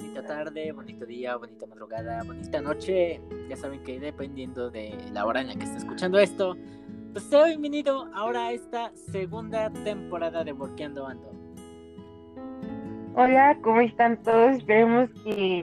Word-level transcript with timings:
bonita 0.00 0.22
tarde, 0.22 0.72
bonito 0.72 1.04
día, 1.04 1.36
bonita 1.36 1.66
madrugada, 1.66 2.22
bonita 2.24 2.60
noche. 2.62 3.20
Ya 3.50 3.56
saben 3.56 3.82
que 3.84 4.00
dependiendo 4.00 4.70
de 4.70 4.96
la 5.12 5.26
hora 5.26 5.42
en 5.42 5.48
la 5.48 5.54
que 5.54 5.64
esté 5.64 5.76
escuchando 5.76 6.18
esto, 6.18 6.56
pues 7.12 7.24
sea 7.24 7.44
bienvenido 7.44 8.08
ahora 8.14 8.46
a 8.46 8.52
esta 8.52 8.92
segunda 9.12 9.70
temporada 9.84 10.42
de 10.42 10.52
Workeando 10.52 11.06
Ando. 11.06 11.30
Hola, 13.14 13.58
¿cómo 13.62 13.82
están 13.82 14.22
todos? 14.22 14.56
Esperemos 14.56 15.10
que 15.22 15.62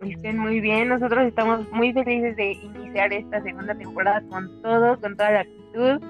estén 0.00 0.38
muy 0.38 0.60
bien. 0.60 0.88
Nosotros 0.88 1.24
estamos 1.24 1.70
muy 1.70 1.92
felices 1.92 2.34
de 2.36 2.52
iniciar 2.54 3.12
esta 3.12 3.40
segunda 3.42 3.74
temporada 3.76 4.20
con 4.28 4.62
todo, 4.62 5.00
con 5.00 5.16
toda 5.16 5.30
la 5.30 5.40
actitud 5.40 6.00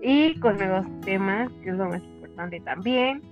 y 0.00 0.40
con 0.40 0.56
nuevos 0.56 0.86
temas, 1.02 1.52
que 1.62 1.70
es 1.70 1.76
lo 1.76 1.86
más 1.86 2.02
importante 2.02 2.60
también. 2.60 3.22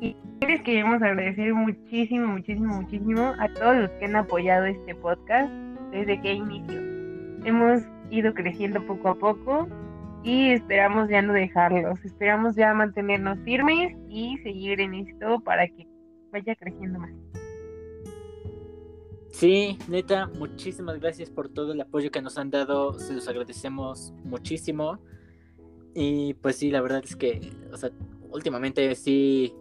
Y 0.00 0.14
les 0.40 0.62
queremos 0.62 1.02
agradecer 1.02 1.54
muchísimo, 1.54 2.26
muchísimo, 2.28 2.82
muchísimo 2.82 3.34
a 3.38 3.48
todos 3.54 3.76
los 3.76 3.90
que 3.92 4.04
han 4.04 4.16
apoyado 4.16 4.66
este 4.66 4.94
podcast 4.94 5.50
desde 5.90 6.20
que 6.20 6.34
inició. 6.34 6.80
Hemos 7.44 7.82
ido 8.10 8.34
creciendo 8.34 8.84
poco 8.86 9.08
a 9.08 9.14
poco 9.14 9.68
y 10.22 10.50
esperamos 10.50 11.08
ya 11.08 11.22
no 11.22 11.32
dejarlos, 11.32 12.04
esperamos 12.04 12.54
ya 12.56 12.74
mantenernos 12.74 13.38
firmes 13.44 13.96
y 14.08 14.36
seguir 14.38 14.80
en 14.80 14.94
esto 14.94 15.40
para 15.40 15.66
que 15.68 15.86
vaya 16.32 16.54
creciendo 16.56 16.98
más. 16.98 17.12
Sí, 19.30 19.78
neta, 19.88 20.28
muchísimas 20.38 20.98
gracias 20.98 21.30
por 21.30 21.48
todo 21.48 21.72
el 21.72 21.80
apoyo 21.80 22.10
que 22.10 22.22
nos 22.22 22.38
han 22.38 22.50
dado, 22.50 22.98
se 22.98 23.14
los 23.14 23.28
agradecemos 23.28 24.14
muchísimo. 24.24 24.98
Y 25.94 26.34
pues 26.34 26.56
sí, 26.56 26.70
la 26.70 26.80
verdad 26.80 27.02
es 27.04 27.16
que, 27.16 27.52
o 27.72 27.76
sea, 27.76 27.90
últimamente 28.30 28.94
sí 28.94 29.54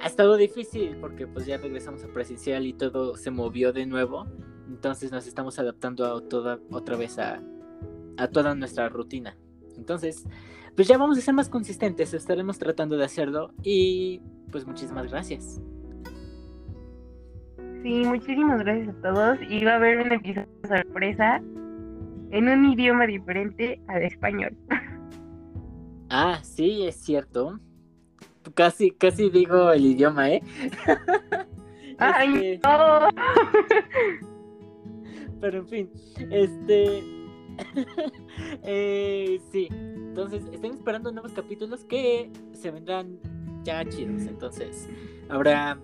ha 0.00 0.06
estado 0.06 0.36
difícil 0.36 0.96
porque 1.00 1.26
pues 1.26 1.46
ya 1.46 1.58
regresamos 1.58 2.04
a 2.04 2.08
presencial 2.08 2.66
y 2.66 2.72
todo 2.72 3.16
se 3.16 3.30
movió 3.30 3.72
de 3.72 3.86
nuevo. 3.86 4.26
Entonces 4.68 5.10
nos 5.12 5.26
estamos 5.26 5.58
adaptando 5.58 6.04
a 6.04 6.20
toda, 6.28 6.58
otra 6.70 6.96
vez 6.96 7.18
a, 7.18 7.42
a 8.16 8.28
toda 8.28 8.54
nuestra 8.54 8.88
rutina. 8.88 9.36
Entonces, 9.76 10.24
pues 10.76 10.88
ya 10.88 10.98
vamos 10.98 11.18
a 11.18 11.20
ser 11.20 11.34
más 11.34 11.48
consistentes, 11.48 12.14
estaremos 12.14 12.58
tratando 12.58 12.96
de 12.96 13.04
hacerlo 13.04 13.52
y 13.62 14.20
pues 14.50 14.66
muchísimas 14.66 15.10
gracias. 15.10 15.60
Sí, 17.82 18.02
muchísimas 18.04 18.60
gracias 18.60 18.88
a 18.88 19.00
todos 19.00 19.38
y 19.48 19.64
va 19.64 19.72
a 19.72 19.76
haber 19.76 19.98
un 20.00 20.12
episodio 20.12 20.48
sorpresa 20.66 21.36
en 22.30 22.48
un 22.48 22.64
idioma 22.72 23.06
diferente 23.06 23.80
al 23.88 24.02
español. 24.02 24.56
Ah, 26.10 26.40
sí, 26.42 26.86
es 26.86 26.96
cierto. 26.96 27.60
Casi, 28.54 28.92
casi 28.92 29.30
digo 29.30 29.72
el 29.72 29.86
idioma, 29.86 30.30
¿eh? 30.30 30.42
¡Ay, 31.98 32.54
este... 32.54 32.68
no! 32.68 33.08
Pero 35.40 35.58
en 35.58 35.68
fin, 35.68 35.90
este... 36.30 37.02
eh, 38.62 39.40
sí, 39.50 39.68
entonces 39.70 40.44
estén 40.52 40.72
esperando 40.72 41.10
nuevos 41.12 41.32
capítulos 41.32 41.84
que 41.84 42.30
se 42.52 42.70
vendrán 42.70 43.18
ya 43.64 43.84
chidos. 43.84 44.22
Entonces 44.22 44.88
habrá 45.28 45.78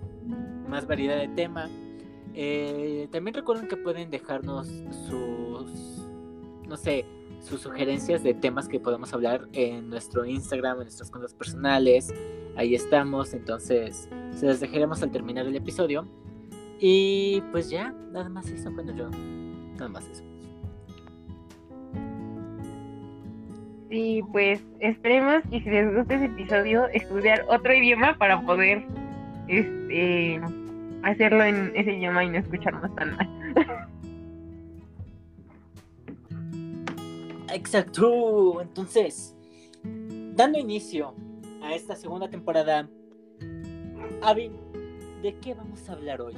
más 0.68 0.86
variedad 0.86 1.18
de 1.18 1.28
tema. 1.28 1.68
Eh, 2.34 3.08
también 3.12 3.34
recuerden 3.34 3.68
que 3.68 3.76
pueden 3.76 4.10
dejarnos 4.10 4.68
sus, 5.08 6.08
no 6.66 6.76
sé, 6.76 7.04
sus 7.44 7.60
sugerencias 7.60 8.22
de 8.22 8.32
temas 8.32 8.68
que 8.68 8.80
podemos 8.80 9.12
hablar 9.12 9.46
en 9.52 9.90
nuestro 9.90 10.24
Instagram, 10.24 10.78
en 10.78 10.84
nuestras 10.84 11.10
cuentas 11.10 11.34
personales. 11.34 12.12
Ahí 12.56 12.74
estamos, 12.74 13.34
entonces 13.34 14.08
se 14.32 14.46
las 14.46 14.60
dejaremos 14.60 15.02
al 15.02 15.10
terminar 15.10 15.46
el 15.46 15.54
episodio. 15.54 16.08
Y 16.80 17.42
pues 17.52 17.70
ya, 17.70 17.92
nada 18.12 18.28
más 18.28 18.48
eso, 18.48 18.70
bueno 18.70 18.94
yo, 18.96 19.10
nada 19.74 19.88
más 19.88 20.08
eso. 20.08 20.24
Sí, 23.90 24.22
pues 24.32 24.60
esperemos 24.80 25.42
que 25.50 25.60
si 25.60 25.70
les 25.70 25.94
gusta 25.94 26.14
ese 26.14 26.24
episodio, 26.24 26.88
estudiar 26.88 27.44
otro 27.48 27.74
idioma 27.74 28.16
para 28.18 28.40
poder 28.40 28.84
este 29.46 30.40
hacerlo 31.02 31.44
en 31.44 31.72
ese 31.76 31.92
idioma 31.92 32.24
y 32.24 32.30
no 32.30 32.38
escucharnos 32.38 32.94
tan 32.96 33.16
mal. 33.16 33.28
Exacto. 37.54 38.60
Entonces, 38.60 39.36
dando 39.84 40.58
inicio 40.58 41.14
a 41.62 41.72
esta 41.72 41.94
segunda 41.94 42.28
temporada, 42.28 42.88
Avi, 44.22 44.50
¿de 45.22 45.34
qué 45.38 45.54
vamos 45.54 45.88
a 45.88 45.92
hablar 45.92 46.20
hoy? 46.20 46.34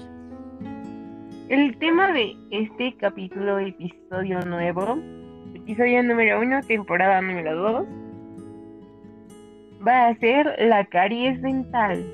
El 1.48 1.78
tema 1.78 2.12
de 2.12 2.36
este 2.50 2.94
capítulo, 2.98 3.58
episodio 3.58 4.40
nuevo, 4.42 4.98
episodio 5.54 6.02
número 6.02 6.40
uno, 6.40 6.60
temporada 6.60 7.22
número 7.22 7.56
dos, 7.56 7.86
va 9.86 10.08
a 10.08 10.18
ser 10.18 10.54
la 10.58 10.84
caries 10.84 11.40
dental. 11.40 12.04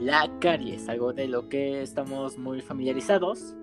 La 0.00 0.30
caries, 0.40 0.86
algo 0.90 1.14
de 1.14 1.28
lo 1.28 1.48
que 1.48 1.80
estamos 1.80 2.36
muy 2.36 2.60
familiarizados, 2.60 3.56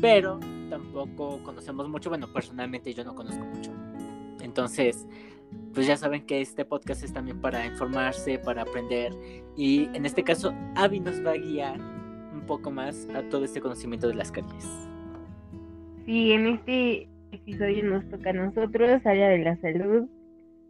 pero 0.00 0.38
tampoco 0.70 1.42
conocemos 1.42 1.88
mucho. 1.88 2.10
Bueno, 2.10 2.32
personalmente 2.32 2.92
yo 2.92 3.04
no 3.04 3.14
conozco 3.14 3.44
mucho. 3.44 3.72
Entonces, 4.40 5.06
pues 5.72 5.86
ya 5.86 5.96
saben 5.96 6.24
que 6.26 6.40
este 6.40 6.64
podcast 6.64 7.02
es 7.02 7.12
también 7.12 7.40
para 7.40 7.66
informarse, 7.66 8.38
para 8.38 8.62
aprender. 8.62 9.12
Y 9.56 9.84
en 9.94 10.06
este 10.06 10.22
caso, 10.22 10.54
Avi 10.76 11.00
nos 11.00 11.24
va 11.24 11.32
a 11.32 11.36
guiar 11.36 11.80
un 12.32 12.42
poco 12.46 12.70
más 12.70 13.08
a 13.14 13.22
todo 13.28 13.44
este 13.44 13.60
conocimiento 13.60 14.08
de 14.08 14.14
las 14.14 14.30
caries. 14.30 14.68
Sí, 16.06 16.32
en 16.32 16.46
este 16.46 17.08
episodio 17.32 17.84
nos 17.84 18.08
toca 18.08 18.30
a 18.30 18.34
nosotros, 18.34 19.06
área 19.06 19.28
de 19.28 19.38
la 19.38 19.56
salud, 19.56 20.06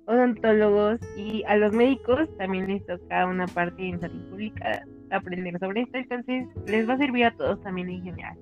odontólogos 0.06 1.00
y 1.16 1.42
a 1.44 1.56
los 1.56 1.72
médicos 1.72 2.28
también 2.38 2.66
les 2.66 2.84
toca 2.86 3.26
una 3.26 3.46
parte 3.46 3.88
en 3.88 4.00
salud 4.00 4.30
pública 4.30 4.84
aprender 5.10 5.58
sobre 5.58 5.82
esto. 5.82 5.98
Entonces, 5.98 6.46
les 6.66 6.88
va 6.88 6.94
a 6.94 6.98
servir 6.98 7.24
a 7.24 7.36
todos 7.36 7.60
también 7.62 7.88
en 7.90 8.02
general. 8.02 8.38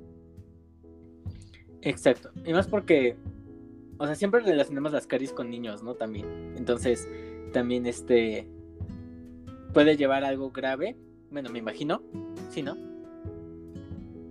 Exacto. 1.82 2.30
Y 2.44 2.52
más 2.52 2.66
porque, 2.66 3.16
o 3.98 4.06
sea, 4.06 4.14
siempre 4.14 4.40
relacionamos 4.40 4.92
las 4.92 5.06
caries 5.06 5.32
con 5.32 5.50
niños, 5.50 5.82
¿no? 5.82 5.94
También. 5.94 6.26
Entonces, 6.56 7.08
también 7.52 7.86
este 7.86 8.48
puede 9.72 9.96
llevar 9.96 10.24
algo 10.24 10.50
grave. 10.50 10.96
Bueno, 11.30 11.50
me 11.50 11.58
imagino. 11.58 12.02
Sí, 12.50 12.62
¿no? 12.62 12.76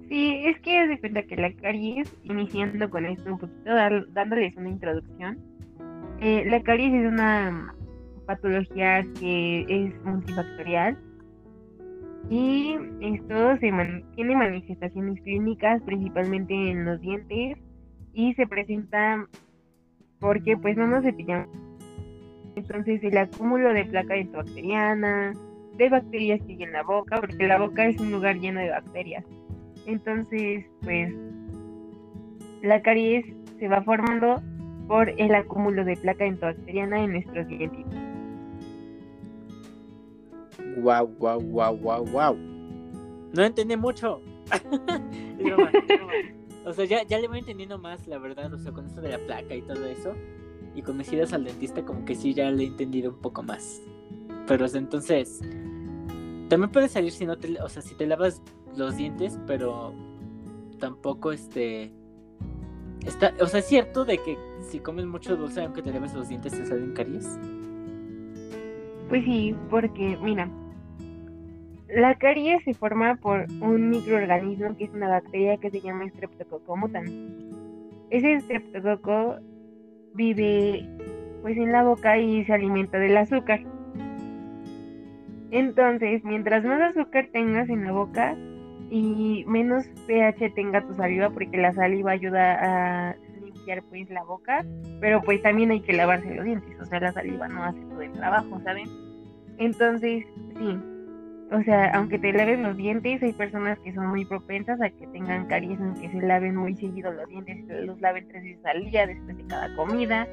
Sí, 0.07 0.43
es 0.45 0.59
que 0.59 0.87
de 0.87 0.99
cuenta 0.99 1.23
que 1.23 1.37
la 1.37 1.53
caries, 1.53 2.13
iniciando 2.23 2.89
con 2.89 3.05
esto 3.05 3.31
un 3.31 3.39
poquito, 3.39 3.71
dándoles 4.09 4.55
una 4.57 4.69
introducción. 4.69 5.39
Eh, 6.19 6.43
la 6.49 6.61
caries 6.63 6.93
es 6.93 7.11
una 7.11 7.73
patología 8.25 9.05
que 9.19 9.65
es 9.67 10.05
multifactorial 10.05 10.97
y 12.29 12.75
esto 13.01 13.57
se 13.57 13.71
tiene 14.15 14.35
manifestaciones 14.35 15.21
clínicas 15.21 15.81
principalmente 15.83 16.53
en 16.53 16.85
los 16.85 17.01
dientes 17.01 17.57
y 18.13 18.33
se 18.35 18.47
presenta 18.47 19.27
porque 20.19 20.55
pues 20.57 20.77
no 20.77 20.87
nos 20.87 21.03
cepillamos. 21.03 21.49
Entonces 22.55 23.03
el 23.03 23.17
acúmulo 23.17 23.73
de 23.73 23.85
placa 23.85 24.13
dentobacteriana, 24.13 25.33
de 25.77 25.89
bacterias 25.89 26.41
que 26.41 26.53
hay 26.53 26.63
en 26.63 26.73
la 26.73 26.83
boca, 26.83 27.19
porque 27.19 27.47
la 27.47 27.57
boca 27.57 27.85
es 27.85 27.99
un 27.99 28.11
lugar 28.11 28.37
lleno 28.37 28.59
de 28.59 28.69
bacterias. 28.69 29.25
Entonces 29.85 30.65
pues 30.83 31.13
la 32.61 32.81
caries 32.81 33.25
se 33.59 33.67
va 33.67 33.81
formando 33.81 34.41
por 34.87 35.09
el 35.09 35.33
acúmulo 35.33 35.83
de 35.85 35.95
placa 35.97 36.25
dentobacteriana 36.25 37.03
en 37.03 37.13
nuestros 37.13 37.47
dientes. 37.47 38.10
Wow, 40.77 41.07
wow, 41.19 41.39
wow, 41.39 41.77
wow, 41.77 42.05
wow. 42.05 42.35
No 43.33 43.43
entendí 43.43 43.75
mucho. 43.77 44.21
O 46.63 46.73
sea, 46.73 46.85
ya, 46.85 47.03
ya 47.03 47.19
le 47.19 47.27
voy 47.27 47.39
entendiendo 47.39 47.79
más, 47.79 48.07
la 48.07 48.19
verdad. 48.19 48.53
O 48.53 48.59
sea, 48.59 48.71
con 48.71 48.85
esto 48.85 49.01
de 49.01 49.09
la 49.09 49.17
placa 49.17 49.55
y 49.55 49.61
todo 49.63 49.83
eso. 49.85 50.13
Y 50.75 50.81
con 50.83 50.97
mis 50.97 51.11
idas 51.11 51.33
al 51.33 51.43
dentista, 51.43 51.83
como 51.83 52.05
que 52.05 52.15
sí, 52.15 52.33
ya 52.33 52.51
le 52.51 52.63
he 52.63 52.67
entendido 52.67 53.09
un 53.11 53.17
poco 53.17 53.43
más. 53.43 53.81
Pero 54.47 54.65
entonces. 54.73 55.41
También 56.49 56.71
puede 56.71 56.87
salir 56.87 57.11
si 57.11 57.25
no 57.25 57.37
te. 57.37 57.59
O 57.61 57.69
sea, 57.69 57.81
si 57.81 57.95
te 57.95 58.05
lavas 58.05 58.41
los 58.75 58.95
dientes, 58.95 59.39
pero. 59.47 59.93
Tampoco 60.79 61.31
este. 61.31 61.91
Está, 63.05 63.33
o 63.39 63.47
sea, 63.47 63.61
es 63.61 63.65
cierto 63.65 64.05
de 64.05 64.19
que 64.19 64.37
si 64.69 64.79
comes 64.79 65.05
mucho 65.05 65.35
dulce, 65.35 65.61
aunque 65.63 65.81
te 65.81 65.91
laves 65.91 66.13
los 66.13 66.29
dientes, 66.29 66.53
te 66.53 66.65
salen 66.65 66.93
caries. 66.93 67.39
Pues 69.11 69.25
sí, 69.25 69.53
porque 69.69 70.17
mira, 70.23 70.47
la 71.89 72.15
caries 72.15 72.63
se 72.63 72.73
forma 72.73 73.15
por 73.17 73.45
un 73.59 73.89
microorganismo 73.89 74.77
que 74.77 74.85
es 74.85 74.93
una 74.93 75.09
bacteria 75.09 75.57
que 75.57 75.69
se 75.69 75.81
llama 75.81 76.07
Streptococcus 76.07 76.77
mutans. 76.77 77.11
Ese 78.09 78.39
Streptococcus 78.39 79.41
vive 80.13 80.87
pues 81.41 81.57
en 81.57 81.73
la 81.73 81.83
boca 81.83 82.17
y 82.19 82.45
se 82.45 82.53
alimenta 82.53 82.99
del 82.99 83.17
azúcar. 83.17 83.59
Entonces, 85.51 86.23
mientras 86.23 86.63
más 86.63 86.95
azúcar 86.95 87.27
tengas 87.33 87.67
en 87.67 87.83
la 87.83 87.91
boca 87.91 88.37
y 88.89 89.43
menos 89.45 89.85
pH 90.07 90.51
tenga 90.51 90.87
tu 90.87 90.93
saliva, 90.93 91.31
porque 91.31 91.57
la 91.57 91.73
saliva 91.73 92.11
ayuda 92.11 93.09
a 93.09 93.15
limpiar 93.61 93.83
pues 93.83 94.09
la 94.09 94.23
boca, 94.23 94.65
pero 94.99 95.21
pues 95.21 95.41
también 95.41 95.71
hay 95.71 95.81
que 95.81 95.93
lavarse 95.93 96.33
los 96.33 96.45
dientes, 96.45 96.79
o 96.79 96.85
sea, 96.85 96.99
la 96.99 97.11
saliva 97.13 97.47
no 97.47 97.63
hace 97.63 97.79
todo 97.81 98.01
el 98.01 98.11
trabajo, 98.13 98.59
¿saben? 98.63 98.89
Entonces, 99.57 100.25
sí, 100.57 100.79
o 101.51 101.61
sea, 101.63 101.91
aunque 101.95 102.17
te 102.17 102.33
laves 102.33 102.59
los 102.59 102.77
dientes, 102.77 103.21
hay 103.21 103.33
personas 103.33 103.77
que 103.79 103.93
son 103.93 104.07
muy 104.07 104.25
propensas 104.25 104.81
a 104.81 104.89
que 104.89 105.05
tengan 105.07 105.47
caries, 105.47 105.79
aunque 105.79 106.09
se 106.09 106.21
laven 106.21 106.55
muy 106.55 106.75
seguido 106.75 107.11
los 107.11 107.27
dientes, 107.27 107.65
los 107.85 107.99
laven 108.01 108.27
tres 108.29 108.43
veces 108.43 108.65
al 108.65 108.85
día 108.89 109.05
después 109.05 109.37
de 109.37 109.45
cada 109.45 109.75
comida. 109.75 110.27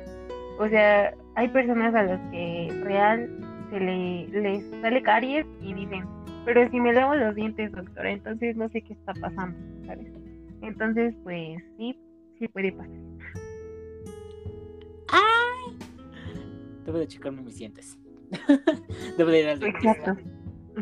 O 0.58 0.68
sea, 0.68 1.12
hay 1.34 1.48
personas 1.48 1.94
a 1.94 2.02
las 2.04 2.20
que 2.30 2.68
real 2.84 3.28
se 3.70 3.80
le, 3.80 4.28
les 4.28 4.64
sale 4.80 5.02
caries 5.02 5.46
y 5.60 5.74
dicen, 5.74 6.04
pero 6.44 6.68
si 6.70 6.80
me 6.80 6.92
lavo 6.92 7.14
los 7.14 7.34
dientes, 7.34 7.72
doctora, 7.72 8.10
entonces 8.10 8.56
no 8.56 8.68
sé 8.68 8.80
qué 8.82 8.94
está 8.94 9.12
pasando, 9.14 9.58
¿sabes? 9.86 10.06
Entonces, 10.62 11.14
pues 11.22 11.62
sí, 11.76 11.98
sí 12.38 12.48
puede 12.48 12.72
pasar. 12.72 13.17
¡Ay! 15.08 15.76
Debo 16.84 16.98
de 16.98 17.08
checarme 17.08 17.42
mis 17.42 17.56
dientes. 17.56 17.98
Debo 19.18 19.30
de 19.30 19.40
ir 19.40 19.48
al 19.48 19.58
dentista. 19.58 19.90
Exacto. 19.90 20.22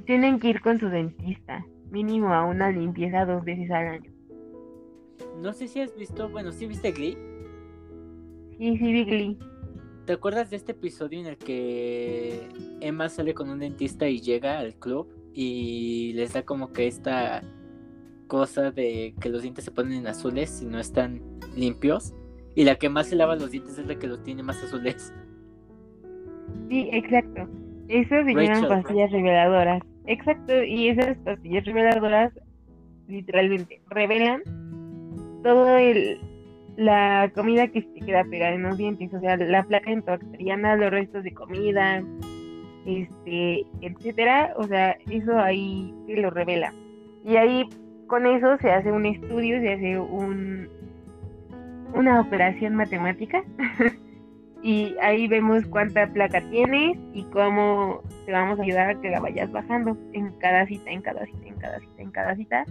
Tienen 0.04 0.38
que 0.38 0.48
ir 0.48 0.60
con 0.60 0.78
su 0.78 0.88
dentista, 0.88 1.64
mínimo 1.90 2.32
a 2.32 2.44
una 2.44 2.70
limpieza 2.70 3.24
dos 3.24 3.44
veces 3.44 3.70
al 3.70 3.86
año. 3.88 4.12
No 5.40 5.52
sé 5.52 5.68
si 5.68 5.80
has 5.80 5.96
visto, 5.96 6.28
bueno, 6.28 6.52
¿sí 6.52 6.66
viste 6.66 6.92
Glee? 6.92 7.16
Sí, 8.58 8.76
sí, 8.78 8.92
vi 8.92 9.04
Glee. 9.04 9.38
¿Te 10.06 10.12
acuerdas 10.12 10.50
de 10.50 10.56
este 10.56 10.72
episodio 10.72 11.18
en 11.20 11.26
el 11.26 11.36
que 11.36 12.48
Emma 12.80 13.08
sale 13.08 13.34
con 13.34 13.50
un 13.50 13.58
dentista 13.58 14.08
y 14.08 14.20
llega 14.20 14.58
al 14.58 14.74
club 14.76 15.08
y 15.34 16.12
les 16.14 16.32
da 16.32 16.44
como 16.44 16.72
que 16.72 16.86
esta 16.86 17.42
cosa 18.28 18.70
de 18.70 19.14
que 19.20 19.28
los 19.28 19.42
dientes 19.42 19.64
se 19.64 19.70
ponen 19.70 20.06
azules 20.06 20.50
si 20.50 20.64
no 20.64 20.78
están 20.78 21.20
limpios? 21.56 22.14
Y 22.56 22.64
la 22.64 22.74
que 22.74 22.88
más 22.88 23.06
se 23.06 23.14
lava 23.14 23.36
los 23.36 23.52
dientes 23.52 23.78
es 23.78 23.86
la 23.86 23.94
que 23.96 24.08
los 24.08 24.24
tiene 24.24 24.42
más 24.42 24.60
azules. 24.62 25.14
Sí, 26.68 26.88
exacto. 26.92 27.48
Eso 27.88 28.24
se 28.24 28.34
llaman 28.34 28.68
pastillas 28.68 29.12
reveladoras. 29.12 29.82
Exacto, 30.06 30.64
y 30.64 30.88
esas 30.88 31.16
pastillas 31.18 31.64
reveladoras 31.64 32.32
literalmente 33.06 33.80
revelan 33.90 34.42
todo 35.44 35.76
el 35.76 36.18
la 36.76 37.30
comida 37.34 37.68
que 37.68 37.82
se 37.82 38.04
queda 38.04 38.24
pegada 38.24 38.54
en 38.54 38.62
los 38.62 38.76
dientes, 38.76 39.12
o 39.14 39.20
sea, 39.20 39.36
la 39.36 39.62
placa 39.64 39.90
antibacteriana, 39.90 40.76
los 40.76 40.90
restos 40.90 41.24
de 41.24 41.32
comida, 41.32 42.02
este, 42.84 43.64
etcétera, 43.80 44.52
o 44.56 44.64
sea, 44.64 44.96
eso 45.10 45.38
ahí 45.38 45.94
te 46.06 46.16
lo 46.20 46.30
revela. 46.30 46.72
Y 47.24 47.36
ahí 47.36 47.68
con 48.06 48.26
eso 48.26 48.58
se 48.58 48.70
hace 48.70 48.92
un 48.92 49.06
estudio, 49.06 49.58
se 49.60 49.72
hace 49.72 49.98
un 49.98 50.68
una 51.94 52.20
operación 52.20 52.74
matemática 52.74 53.42
y 54.62 54.96
ahí 55.00 55.28
vemos 55.28 55.64
cuánta 55.66 56.06
placa 56.12 56.40
tienes 56.50 56.98
y 57.14 57.24
cómo 57.24 58.02
te 58.24 58.32
vamos 58.32 58.58
a 58.58 58.62
ayudar 58.62 58.90
a 58.90 59.00
que 59.00 59.10
la 59.10 59.20
vayas 59.20 59.50
bajando 59.52 59.96
en 60.12 60.32
cada 60.38 60.66
cita, 60.66 60.90
en 60.90 61.02
cada 61.02 61.24
cita, 61.26 61.46
en 61.46 61.54
cada 61.56 61.80
cita, 61.80 62.02
en 62.02 62.10
cada 62.10 62.36
cita. 62.36 62.64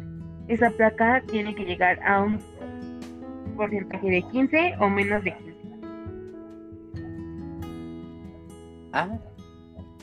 Esa 0.48 0.70
placa 0.72 1.24
tiene 1.32 1.56
que 1.56 1.66
llegar 1.66 2.00
a 2.04 2.22
un 2.22 2.40
porcentaje 3.56 4.10
de 4.10 4.22
15 4.22 4.76
o 4.80 4.90
menos 4.90 5.24
de 5.24 5.36
15. 5.36 5.56
Ah, 8.92 9.10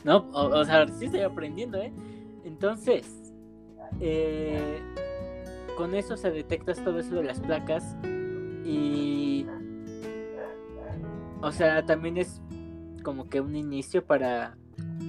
no, 0.03 0.29
o, 0.33 0.65
sea, 0.65 0.87
sí 0.87 1.05
estoy 1.05 1.21
aprendiendo, 1.21 1.81
¿eh? 1.81 1.91
Entonces, 2.43 3.33
eh, 4.01 4.79
con 5.77 5.95
eso 5.95 6.17
se 6.17 6.29
detectas 6.29 6.83
todo 6.83 6.99
eso 6.99 7.15
de 7.15 7.23
las 7.23 7.39
placas 7.39 7.95
y, 8.65 9.45
o 11.41 11.51
sea, 11.51 11.85
también 11.85 12.17
es 12.17 12.41
como 13.03 13.29
que 13.29 13.41
un 13.41 13.55
inicio 13.55 14.05
para, 14.05 14.57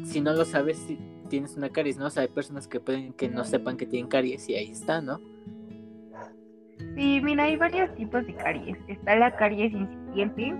si 0.05 0.21
no 0.21 0.33
lo 0.33 0.45
sabes, 0.45 0.79
si 0.79 0.99
tienes 1.29 1.56
una 1.56 1.71
caries, 1.71 1.97
¿no? 1.97 2.06
O 2.06 2.11
sea, 2.11 2.23
hay 2.23 2.29
personas 2.29 2.69
que 2.69 2.81
pueden 2.81 3.12
que 3.12 3.29
no 3.29 3.45
sepan 3.45 3.77
que 3.77 3.87
tienen 3.87 4.09
caries 4.09 4.49
y 4.49 4.55
ahí 4.55 4.71
está, 4.71 5.01
¿no? 5.01 5.21
Sí, 6.97 7.21
mira, 7.23 7.45
hay 7.45 7.56
varios 7.56 7.95
tipos 7.95 8.27
de 8.27 8.35
caries. 8.35 8.77
Está 8.89 9.17
la 9.17 9.35
caries 9.35 9.73
incipiente, 9.73 10.55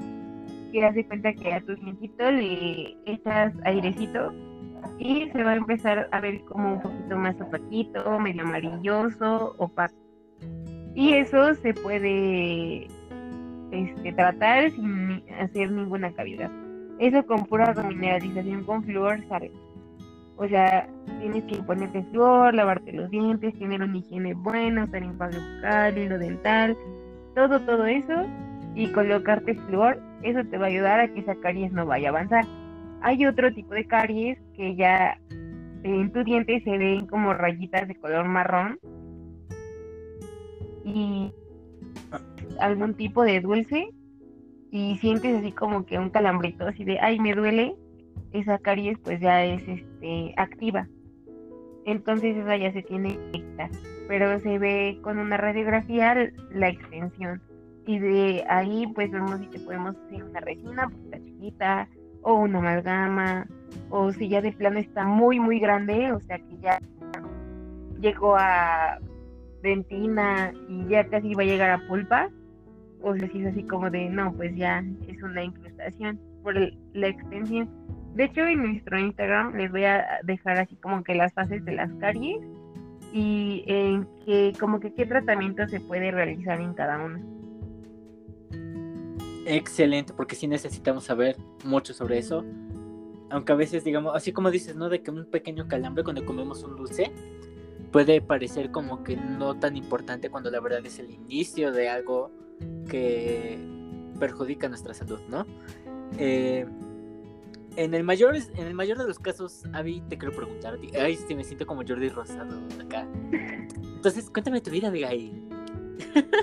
que 0.73 0.85
hace 0.85 1.07
cuenta 1.07 1.33
que 1.33 1.53
a 1.53 1.61
tu 1.61 1.75
dientito 1.77 2.31
le 2.31 2.97
echas 3.07 3.53
airecito 3.65 4.33
y 4.99 5.31
se 5.31 5.43
va 5.43 5.53
a 5.53 5.57
empezar 5.57 6.09
a 6.13 6.21
ver 6.21 6.45
como 6.45 6.75
un 6.75 6.81
poquito 6.81 7.17
más 7.17 7.41
opaquito, 7.41 8.19
medio 8.19 8.43
amarilloso, 8.43 9.55
opaco. 9.59 10.04
Y 10.95 11.15
eso 11.15 11.55
se 11.57 11.75
puede 11.75 12.87
este, 13.73 14.13
tratar 14.13 14.71
sin 14.71 15.23
hacer 15.41 15.71
ninguna 15.71 16.13
cavidad. 16.13 16.51
Eso 16.99 17.25
con 17.27 17.45
pura 17.45 17.73
remineralización 17.73 18.65
con 18.65 18.85
flúor 18.85 19.19
sale. 19.29 19.51
O 20.37 20.47
sea, 20.49 20.89
tienes 21.21 21.45
que 21.45 21.57
ponerte 21.63 22.03
flúor, 22.11 22.55
lavarte 22.55 22.93
los 22.93 23.11
dientes, 23.11 23.59
tener 23.59 23.83
una 23.83 23.97
higiene 23.97 24.35
buena, 24.35 24.85
usar 24.85 25.03
enjuague 25.03 25.39
bucal, 25.39 25.99
hilo 25.99 26.19
dental, 26.19 26.77
todo, 27.35 27.61
todo 27.61 27.87
eso, 27.87 28.27
y 28.75 28.89
colocarte 28.89 29.55
flúor, 29.55 30.01
eso 30.23 30.45
te 30.45 30.59
va 30.59 30.67
a 30.67 30.69
ayudar 30.69 31.01
a 31.01 31.09
que 31.09 31.21
esa 31.21 31.37
caries 31.37 31.73
no 31.73 31.87
vaya 31.87 32.09
a 32.09 32.11
avanzar. 32.11 32.45
Hay 33.03 33.25
otro 33.27 33.53
tipo 33.53 33.75
de 33.75 33.85
caries 33.87 34.39
que 34.57 34.75
ya 34.75 35.19
en 35.85 36.11
tu 36.13 36.25
diente 36.25 36.61
se 36.63 36.79
ven 36.79 37.07
como 37.07 37.35
rayitas 37.35 37.87
de 37.87 37.95
color 37.95 38.27
marrón 38.27 38.79
y 40.85 41.33
algún 42.61 42.95
tipo 42.95 43.23
de 43.23 43.41
dulce 43.41 43.89
y 44.71 44.99
sientes 44.99 45.39
así 45.39 45.53
como 45.53 45.87
que 45.87 45.99
un 45.99 46.11
calambrito 46.11 46.67
así 46.67 46.85
de 46.85 46.99
ay 47.01 47.19
me 47.19 47.35
duele 47.35 47.75
esa 48.33 48.59
caries 48.59 48.99
pues 48.99 49.21
ya 49.21 49.45
es 49.45 49.63
este 49.67 50.35
activa. 50.37 50.89
Entonces 51.87 52.37
esa 52.37 52.57
ya 52.57 52.73
se 52.73 52.83
tiene 52.83 53.19
quitar 53.33 53.71
pero 54.09 54.39
se 54.41 54.59
ve 54.59 54.99
con 55.03 55.19
una 55.19 55.37
radiografía 55.37 56.31
la 56.51 56.69
extensión. 56.69 57.41
Y 57.87 57.99
de 57.99 58.45
ahí 58.49 58.87
pues 58.95 59.11
vemos 59.11 59.41
si 59.41 59.47
te 59.47 59.61
podemos 59.61 59.97
hacer 59.97 60.25
una 60.25 60.41
resina 60.41 60.89
poquita 60.89 61.19
chiquita 61.23 61.89
o 62.23 62.35
una 62.35 62.59
amalgama 62.59 63.47
o 63.91 64.11
si 64.13 64.29
ya 64.29 64.41
de 64.41 64.53
plano 64.53 64.79
está 64.79 65.05
muy 65.05 65.39
muy 65.39 65.61
grande 65.61 66.11
o 66.13 66.21
sea 66.21 66.39
que 66.39 66.57
ya 66.63 66.81
llegó 68.01 68.35
a 68.37 68.99
dentina 69.65 70.53
y 70.69 70.87
ya 70.89 71.09
casi 71.09 71.35
va 71.35 71.43
a 71.43 71.47
llegar 71.47 71.71
a 71.71 71.89
pulpa 71.89 72.31
o 73.03 73.17
sea 73.17 73.29
si 73.31 73.41
es 73.43 73.49
así 73.49 73.65
como 73.65 73.91
de 73.91 74.09
no 74.09 74.33
pues 74.35 74.55
ya 74.57 74.85
es 75.09 75.23
una 75.23 75.43
incrustación 75.43 76.21
por 76.43 76.57
el- 76.57 76.79
la 76.93 77.09
extensión 77.09 77.69
de 78.15 78.25
hecho 78.25 78.43
en 78.47 78.63
nuestro 78.63 78.99
Instagram 78.99 79.57
les 79.57 79.71
voy 79.73 79.85
a 79.85 80.05
dejar 80.23 80.59
así 80.59 80.77
como 80.77 81.03
que 81.03 81.15
las 81.15 81.33
fases 81.35 81.65
de 81.65 81.73
las 81.73 81.93
caries 81.95 82.39
y 83.13 83.65
en 83.67 84.07
que 84.25 84.53
como 84.61 84.79
que 84.81 84.93
qué 84.95 85.07
tratamiento 85.07 85.67
se 85.69 85.81
puede 85.81 86.11
realizar 86.13 86.61
en 86.61 86.75
cada 86.75 87.03
una 87.05 87.21
Excelente, 89.47 90.15
porque 90.15 90.37
sí 90.37 90.47
necesitamos 90.47 91.05
saber 91.05 91.37
mucho 91.65 91.93
sobre 91.93 92.17
eso. 92.17 92.45
Aunque 93.31 93.53
a 93.53 93.57
veces, 93.57 93.85
digamos, 93.85 94.15
así 94.17 94.33
como 94.33 94.51
dices, 94.51 94.75
¿no? 94.75 94.89
De 94.89 95.03
que 95.03 95.11
un 95.11 95.27
pequeño 95.27 95.69
calambre 95.69 96.03
cuando 96.03 96.25
comemos 96.25 96.63
un 96.63 96.77
dulce 96.77 97.13
puede 97.95 98.21
parecer 98.21 98.73
como 98.73 99.05
que 99.05 99.17
no 99.17 99.55
tan 99.55 99.77
importante 99.77 100.29
cuando 100.29 100.51
la 100.51 100.59
verdad 100.59 100.85
es 100.85 100.99
el 100.99 101.13
inicio 101.13 101.71
de 101.71 101.89
algo 101.89 102.29
que 102.91 103.57
perjudica 104.19 104.69
nuestra 104.69 104.93
salud, 104.93 105.21
¿no? 105.29 105.47
Eh, 106.19 106.67
en 107.77 107.95
el 107.95 108.03
mayor 108.03 108.35
en 108.35 108.67
el 108.67 108.75
mayor 108.75 108.99
de 108.99 109.07
los 109.07 109.21
casos, 109.21 109.63
Avi, 109.73 110.01
te 110.09 110.19
quiero 110.19 110.35
preguntar, 110.35 110.77
ay, 111.01 111.15
sí, 111.15 111.37
me 111.37 111.45
siento 111.45 111.69
como 111.69 111.83
Jordi 111.87 112.09
Rosado 112.09 112.61
acá. 112.85 113.07
Entonces, 113.31 114.29
cuéntame 114.29 114.61
tu 114.61 114.73
vida, 114.73 114.89
Abigail. 114.89 115.49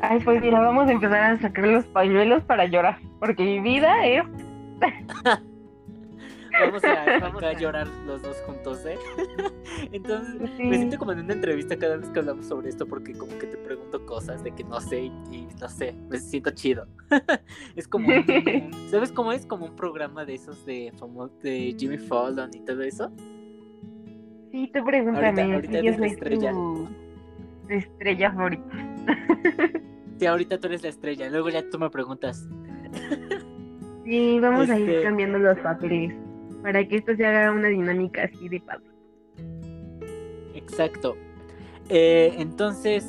Ay, 0.02 0.22
pues 0.24 0.42
mira, 0.42 0.62
vamos 0.62 0.88
a 0.88 0.94
empezar 0.94 1.34
a 1.34 1.42
sacar 1.42 1.68
los 1.68 1.84
pañuelos 1.88 2.46
para 2.46 2.66
llorar, 2.66 2.98
porque 3.20 3.44
mi 3.44 3.60
vida 3.60 4.08
es... 4.08 4.24
Vamos 6.60 6.84
a, 6.84 7.20
vamos 7.22 7.44
a 7.44 7.54
llorar 7.54 7.88
los 8.06 8.22
dos 8.22 8.38
juntos, 8.46 8.86
¿eh? 8.86 8.98
Entonces, 9.92 10.50
Sí. 10.58 10.64
me 10.64 10.78
siento 10.78 10.98
como 10.98 11.12
en 11.14 11.20
una 11.20 11.34
entrevista 11.34 11.78
cada 11.78 11.98
vez 11.98 12.10
que 12.10 12.20
hablamos 12.20 12.46
sobre 12.46 12.70
esto 12.70 12.86
porque 12.88 13.14
como 13.14 13.38
que 13.38 13.48
te 13.48 13.58
pregunto 13.58 14.06
cosas 14.06 14.44
de 14.44 14.52
que 14.52 14.64
no 14.64 14.80
sé 14.82 15.04
y, 15.04 15.08
y 15.32 15.48
no 15.60 15.70
sé, 15.70 15.96
me 16.10 16.18
siento 16.20 16.52
chido. 16.52 16.88
es 17.76 17.88
como, 17.88 18.08
un- 18.10 18.72
¿sabes 18.90 19.12
cómo 19.12 19.32
es? 19.32 19.46
Como 19.46 19.66
un 19.66 19.76
programa 19.76 20.26
de 20.26 20.36
esos 20.36 20.66
de, 20.66 20.92
de 21.42 21.76
Jimmy 21.78 21.98
Fallon 21.98 22.50
y 22.54 22.60
todo 22.62 22.82
eso. 22.82 23.12
Sí, 24.52 24.70
tú 24.74 24.84
pregúntame, 24.84 25.28
Ahorita- 25.42 25.54
ahorita 25.56 25.78
eres 25.80 26.00
la 26.00 26.08
estrella. 26.08 26.52
tu 26.52 26.88
tu 27.68 27.74
estrella 27.76 28.32
favorita. 28.34 28.64
Sí, 30.20 30.26
ahorita 30.26 30.60
tú 30.60 30.68
eres 30.68 30.84
la 30.84 30.90
estrella, 30.90 31.30
luego 31.30 31.50
ya 31.50 31.68
tú 31.70 31.80
me 31.80 31.90
preguntas. 31.90 32.48
Sí, 34.04 34.40
vamos 34.42 34.70
a 34.70 34.78
ir 34.78 34.90
Este- 34.90 35.04
cambiando 35.04 35.40
los 35.40 35.58
papeles 35.60 36.14
para 36.62 36.88
que 36.88 36.98
esto 36.98 37.16
se 37.16 37.26
haga 37.26 37.52
una 37.52 37.68
dinámica 37.68 38.24
así 38.24 38.50
de 38.50 38.60
padre. 38.60 38.86
Exacto. 40.56 41.18
Eh, 41.90 42.36
entonces, 42.38 43.06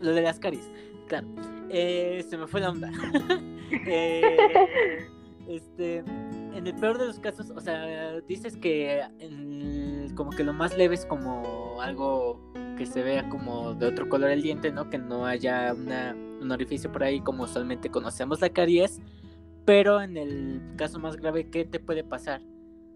lo 0.00 0.12
de 0.12 0.22
las 0.22 0.38
caries, 0.38 0.70
claro. 1.08 1.28
Eh, 1.70 2.24
se 2.28 2.36
me 2.36 2.46
fue 2.46 2.60
la 2.60 2.70
onda. 2.70 2.90
Eh, 3.86 4.36
este, 5.48 5.96
en 5.96 6.66
el 6.66 6.74
peor 6.74 6.96
de 6.98 7.06
los 7.06 7.18
casos, 7.18 7.50
o 7.50 7.60
sea, 7.60 8.20
dices 8.20 8.56
que 8.56 9.02
como 10.14 10.30
que 10.30 10.44
lo 10.44 10.52
más 10.52 10.76
leve 10.76 10.94
es 10.94 11.04
como 11.06 11.80
algo 11.80 12.40
que 12.76 12.86
se 12.86 13.02
vea 13.02 13.28
como 13.28 13.74
de 13.74 13.86
otro 13.86 14.08
color 14.08 14.30
el 14.30 14.42
diente, 14.42 14.70
¿no? 14.70 14.90
Que 14.90 14.98
no 14.98 15.26
haya 15.26 15.74
una, 15.74 16.14
un 16.40 16.52
orificio 16.52 16.92
por 16.92 17.02
ahí 17.02 17.20
como 17.20 17.44
usualmente 17.44 17.90
conocemos 17.90 18.40
la 18.40 18.50
caries. 18.50 19.00
Pero 19.64 20.00
en 20.00 20.16
el 20.16 20.60
caso 20.76 21.00
más 21.00 21.16
grave, 21.16 21.48
¿qué 21.50 21.64
te 21.64 21.80
puede 21.80 22.04
pasar? 22.04 22.42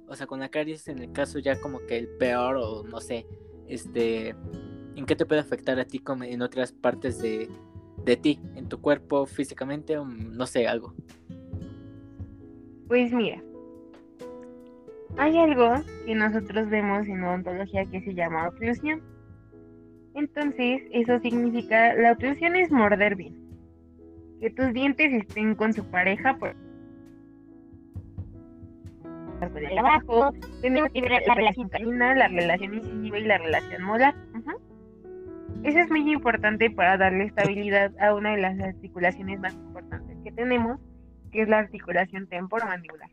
O 0.09 0.17
sea, 0.17 0.27
con 0.27 0.41
la 0.41 0.49
caries 0.49 0.89
en 0.89 0.99
el 0.99 1.13
caso 1.13 1.39
ya 1.39 1.61
como 1.61 1.81
que 1.87 1.99
el 1.99 2.09
peor 2.09 2.57
o 2.57 2.83
no 2.83 3.01
sé, 3.01 3.27
este, 3.67 4.31
¿en 4.97 5.07
qué 5.07 5.15
te 5.15 5.27
puede 5.27 5.41
afectar 5.41 5.79
a 5.79 5.85
ti 5.85 5.99
como 5.99 6.25
en 6.25 6.41
otras 6.43 6.73
partes 6.73 7.21
de, 7.21 7.49
de 8.05 8.17
ti, 8.17 8.41
en 8.55 8.69
tu 8.69 8.81
cuerpo, 8.81 9.27
físicamente 9.27 9.99
o 9.99 10.05
no 10.07 10.47
sé, 10.47 10.67
algo? 10.67 10.95
Pues 12.89 13.13
mira, 13.13 13.43
hay 15.19 15.37
algo 15.37 15.75
que 16.07 16.15
nosotros 16.15 16.71
vemos 16.71 17.07
en 17.07 17.23
odontología 17.25 17.85
que 17.87 18.01
se 18.03 18.15
llama 18.15 18.49
oclusión. 18.49 19.03
Entonces, 20.15 20.83
eso 20.93 21.19
significa, 21.21 21.95
la 21.95 22.13
oclusión 22.13 22.57
es 22.57 22.71
morder 22.71 23.15
bien. 23.15 23.37
Que 24.41 24.51
tus 24.51 24.73
dientes 24.73 25.13
estén 25.13 25.55
con 25.55 25.73
su 25.73 25.85
pareja 25.85 26.37
por 26.39 26.55
el 29.41 29.79
abajo, 29.79 30.33
tenemos 30.61 30.91
que 30.93 31.01
ver 31.01 31.23
la 31.27 31.35
relación 31.35 31.69
canina, 31.69 32.15
la 32.15 32.29
relación 32.29 32.75
incisiva 32.75 33.19
y 33.19 33.25
la 33.25 33.39
relación 33.39 33.83
molar. 33.83 34.15
Eso 35.65 35.79
es 35.79 35.91
muy 35.91 36.11
importante 36.13 36.71
para 36.71 36.97
darle 36.97 37.25
estabilidad 37.25 37.93
a 38.01 38.15
una 38.15 38.33
de 38.33 38.43
las 38.43 38.61
articulaciones 38.61 39.41
más 39.41 39.55
importantes 39.55 40.17
que 40.23 40.31
tenemos, 40.33 40.79
que 41.33 41.43
es 41.43 41.49
la 41.49 41.59
articulación 41.59 42.27
temporomandibular. 42.29 43.11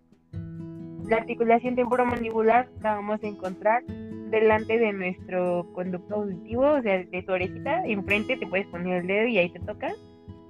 La 1.10 1.18
articulación 1.18 1.76
temporomandibular 1.76 2.68
la 2.82 2.96
vamos 2.96 3.24
a 3.24 3.28
encontrar 3.28 3.84
delante 3.86 4.78
de 4.78 4.94
nuestro 4.94 5.68
conducto 5.74 6.16
auditivo, 6.16 6.64
o 6.64 6.82
sea, 6.82 7.04
de 7.04 7.24
tu 7.24 7.32
orejita, 7.32 7.86
enfrente 7.86 8.38
te 8.38 8.48
puedes 8.48 8.68
poner 8.68 9.02
el 9.02 9.08
dedo 9.08 9.28
y 9.28 9.38
ahí 9.38 9.50
te 9.50 9.60
toca. 9.60 9.94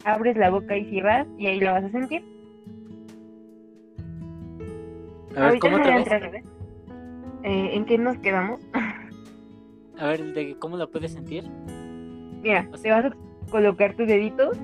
Abres 0.03 0.37
la 0.37 0.49
boca 0.49 0.77
y 0.77 0.89
cierras 0.89 1.27
y 1.37 1.47
ahí 1.47 1.59
lo 1.59 1.71
vas 1.71 1.83
a 1.83 1.89
sentir. 1.91 2.34
A 5.35 5.49
ver, 5.49 5.59
¿cómo 5.59 5.77
otra 5.77 5.97
vez? 5.97 6.43
Eh, 7.43 7.69
¿En 7.73 7.85
qué 7.85 7.97
nos 7.97 8.17
quedamos? 8.19 8.59
a 9.99 10.07
ver, 10.07 10.33
de 10.33 10.55
cómo 10.57 10.77
lo 10.77 10.89
puedes 10.89 11.13
sentir. 11.13 11.49
Mira, 12.41 12.67
te 12.81 12.91
vas 12.91 13.05
a 13.05 13.11
colocar 13.49 13.95
tus 13.95 14.07
deditos 14.07 14.57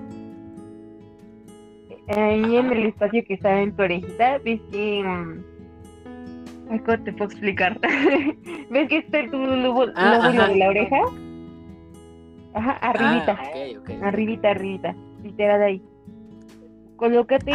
ahí 2.17 2.55
en 2.57 2.71
el 2.71 2.85
espacio 2.87 3.23
que 3.25 3.35
está 3.35 3.61
en 3.61 3.75
tu 3.75 3.83
orejita. 3.83 4.39
Ves 4.39 4.61
que. 4.71 5.03
Mm, 5.03 5.43
¿Cómo 6.85 7.03
te 7.03 7.11
puedo 7.13 7.25
explicar? 7.25 7.79
¿Ves 8.69 8.89
que 8.89 8.97
está 8.97 9.25
tu 9.29 9.37
lóbulo, 9.37 9.91
ah, 9.95 10.31
de 10.31 10.55
la 10.55 10.69
oreja? 10.69 11.01
Ajá, 12.53 12.71
arribita. 12.77 13.37
Ah, 13.39 14.07
arribita, 14.07 14.51
arribita. 14.51 14.95
Literal 15.23 15.61
ahí. 15.61 15.81
Colócate. 16.95 17.51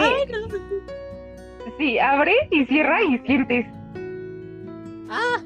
Sí, 1.78 1.98
abre 1.98 2.32
y 2.50 2.64
cierra 2.66 3.02
y 3.02 3.18
sientes. 3.18 3.66
Ah. 5.10 5.42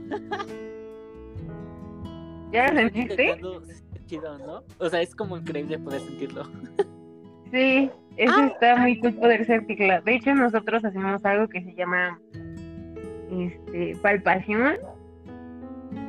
¿Ya 2.52 2.68
lo 2.72 2.80
sentiste? 2.80 3.36
¿no? 4.46 4.64
O 4.78 4.88
sea, 4.88 5.02
es 5.02 5.14
como 5.14 5.36
increíble 5.36 5.78
poder 5.78 6.00
sentirlo. 6.00 6.44
Sí, 7.52 7.90
eso 8.16 8.34
ah. 8.36 8.46
está 8.52 8.76
muy 8.76 9.00
cool 9.00 9.14
poder 9.14 9.44
sentirlo. 9.44 10.00
De 10.02 10.14
hecho, 10.14 10.34
nosotros 10.34 10.84
hacemos 10.84 11.24
algo 11.24 11.48
que 11.48 11.62
se 11.62 11.74
llama 11.74 12.18
este, 13.30 13.96
palpación. 14.02 14.76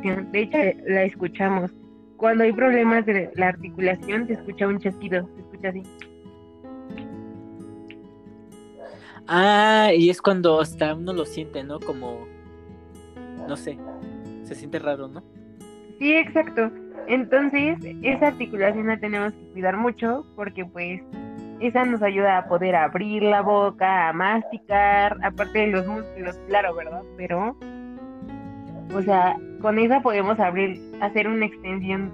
De 0.04 0.40
hecho, 0.40 0.58
la 0.88 1.04
escuchamos. 1.04 1.72
Cuando 2.18 2.44
hay 2.44 2.54
problemas 2.54 3.06
de 3.08 3.32
la 3.36 3.48
articulación, 3.48 4.28
se 4.28 4.34
escucha 4.34 4.68
un 4.68 4.80
chasquido, 4.80 5.28
se 5.36 5.42
escucha 5.42 5.70
así. 5.70 5.84
Ah, 9.28 9.92
y 9.96 10.10
es 10.10 10.22
cuando 10.22 10.60
hasta 10.60 10.96
uno 10.96 11.14
lo 11.14 11.26
siente, 11.26 11.64
¿no? 11.64 11.80
Como, 11.80 12.28
no 13.48 13.56
sé, 13.56 13.78
se 14.44 14.56
siente 14.56 14.80
raro, 14.80 15.08
¿no? 15.08 15.24
Sí, 16.00 16.14
exacto. 16.14 16.72
Entonces, 17.08 17.78
esa 18.02 18.28
articulación 18.28 18.88
la 18.88 18.98
tenemos 18.98 19.34
que 19.34 19.54
cuidar 19.54 19.78
mucho 19.78 20.26
porque 20.36 20.66
pues 20.66 21.02
esa 21.60 21.86
nos 21.86 22.02
ayuda 22.02 22.40
a 22.40 22.46
poder 22.48 22.76
abrir 22.76 23.24
la 23.24 23.42
boca, 23.42 24.10
a 24.10 24.14
masticar, 24.14 25.18
aparte 25.24 25.60
de 25.60 25.68
los 25.68 25.86
músculos, 25.86 26.40
claro, 26.48 26.76
¿verdad? 26.76 27.04
Pero, 27.18 27.56
o 28.96 29.02
sea, 29.04 29.38
con 29.62 29.78
esa 29.78 30.02
podemos 30.02 30.40
abrir, 30.40 30.82
hacer 31.02 31.28
una 31.28 31.46
extensión 31.46 32.12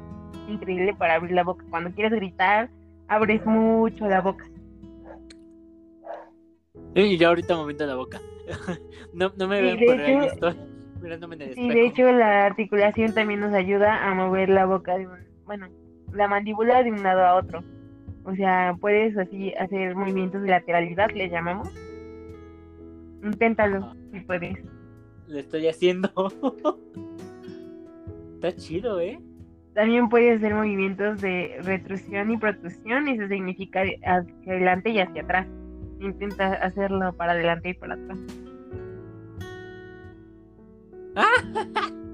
increíble 0.50 0.94
para 0.96 1.16
abrir 1.16 1.32
la 1.32 1.44
boca. 1.44 1.64
Cuando 1.70 1.92
quieres 1.92 2.12
gritar, 2.12 2.70
abres 3.08 3.46
mucho 3.46 4.08
la 4.08 4.22
boca. 4.22 4.46
Y 7.06 7.18
ya 7.18 7.28
ahorita 7.28 7.56
moviendo 7.56 7.86
la 7.86 7.96
boca. 7.96 8.20
no, 9.14 9.32
no 9.38 9.48
me 9.48 9.62
ven 9.62 9.78
por 9.86 10.00
ahí, 10.00 10.26
estoy 10.26 10.56
mirándome 11.02 11.36
en 11.36 11.42
el 11.44 11.50
espejo. 11.50 11.68
Y 11.68 11.76
de 11.76 11.86
hecho 11.86 12.12
la 12.12 12.46
articulación 12.46 13.14
también 13.14 13.40
nos 13.40 13.54
ayuda 13.54 14.10
a 14.10 14.16
mover 14.16 14.50
la 14.50 14.66
boca 14.66 14.98
de 14.98 15.08
un, 15.08 15.20
bueno, 15.46 15.68
la 16.12 16.28
mandíbula 16.28 16.84
de 16.84 16.92
un 16.92 17.04
lado 17.04 17.24
a 17.24 17.36
otro. 17.36 17.64
O 18.24 18.36
sea, 18.36 18.76
puedes 18.82 19.18
así 19.18 19.54
hacer 19.54 19.96
movimientos 19.96 20.42
de 20.42 20.50
lateralidad, 20.50 21.12
le 21.12 21.30
llamamos. 21.30 21.70
Inténtalo, 23.24 23.94
si 24.12 24.20
puedes. 24.22 24.58
Lo 25.28 25.40
estoy 25.40 25.68
haciendo. 25.68 26.10
Está 28.36 28.56
chido, 28.56 29.00
¿eh? 29.00 29.20
También 29.74 30.10
puedes 30.10 30.38
hacer 30.38 30.56
movimientos 30.56 31.22
de 31.22 31.58
retrusión 31.62 32.32
y 32.32 32.38
protrusión, 32.38 33.08
eso 33.08 33.28
significa 33.28 33.82
hacia 33.82 34.52
adelante 34.52 34.90
y 34.90 35.00
hacia 35.00 35.22
atrás. 35.22 35.48
Intenta 36.00 36.54
hacerlo 36.54 37.14
para 37.14 37.32
adelante 37.34 37.70
y 37.70 37.74
para 37.74 37.96
atrás. 37.96 38.18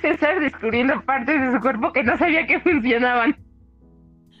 César 0.00 0.40
descubriendo 0.40 1.02
partes 1.04 1.40
de 1.40 1.52
su 1.52 1.60
cuerpo 1.60 1.92
que 1.92 2.02
no 2.02 2.16
sabía 2.16 2.46
que 2.46 2.60
funcionaban. 2.60 3.36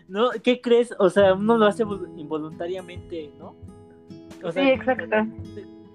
No, 0.08 0.30
¿qué 0.42 0.60
crees? 0.60 0.94
O 0.98 1.08
sea, 1.08 1.34
uno 1.34 1.56
lo 1.56 1.66
hace 1.66 1.84
involuntariamente, 2.16 3.32
¿no? 3.38 3.56
sí, 4.52 4.60
exacto. 4.60 5.16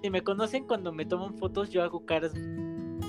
Si, 0.02 0.10
me 0.10 0.22
conocen 0.22 0.66
cuando 0.66 0.92
me 0.92 1.04
toman 1.04 1.34
fotos, 1.34 1.70
yo 1.70 1.82
hago 1.82 2.04
caras 2.06 2.32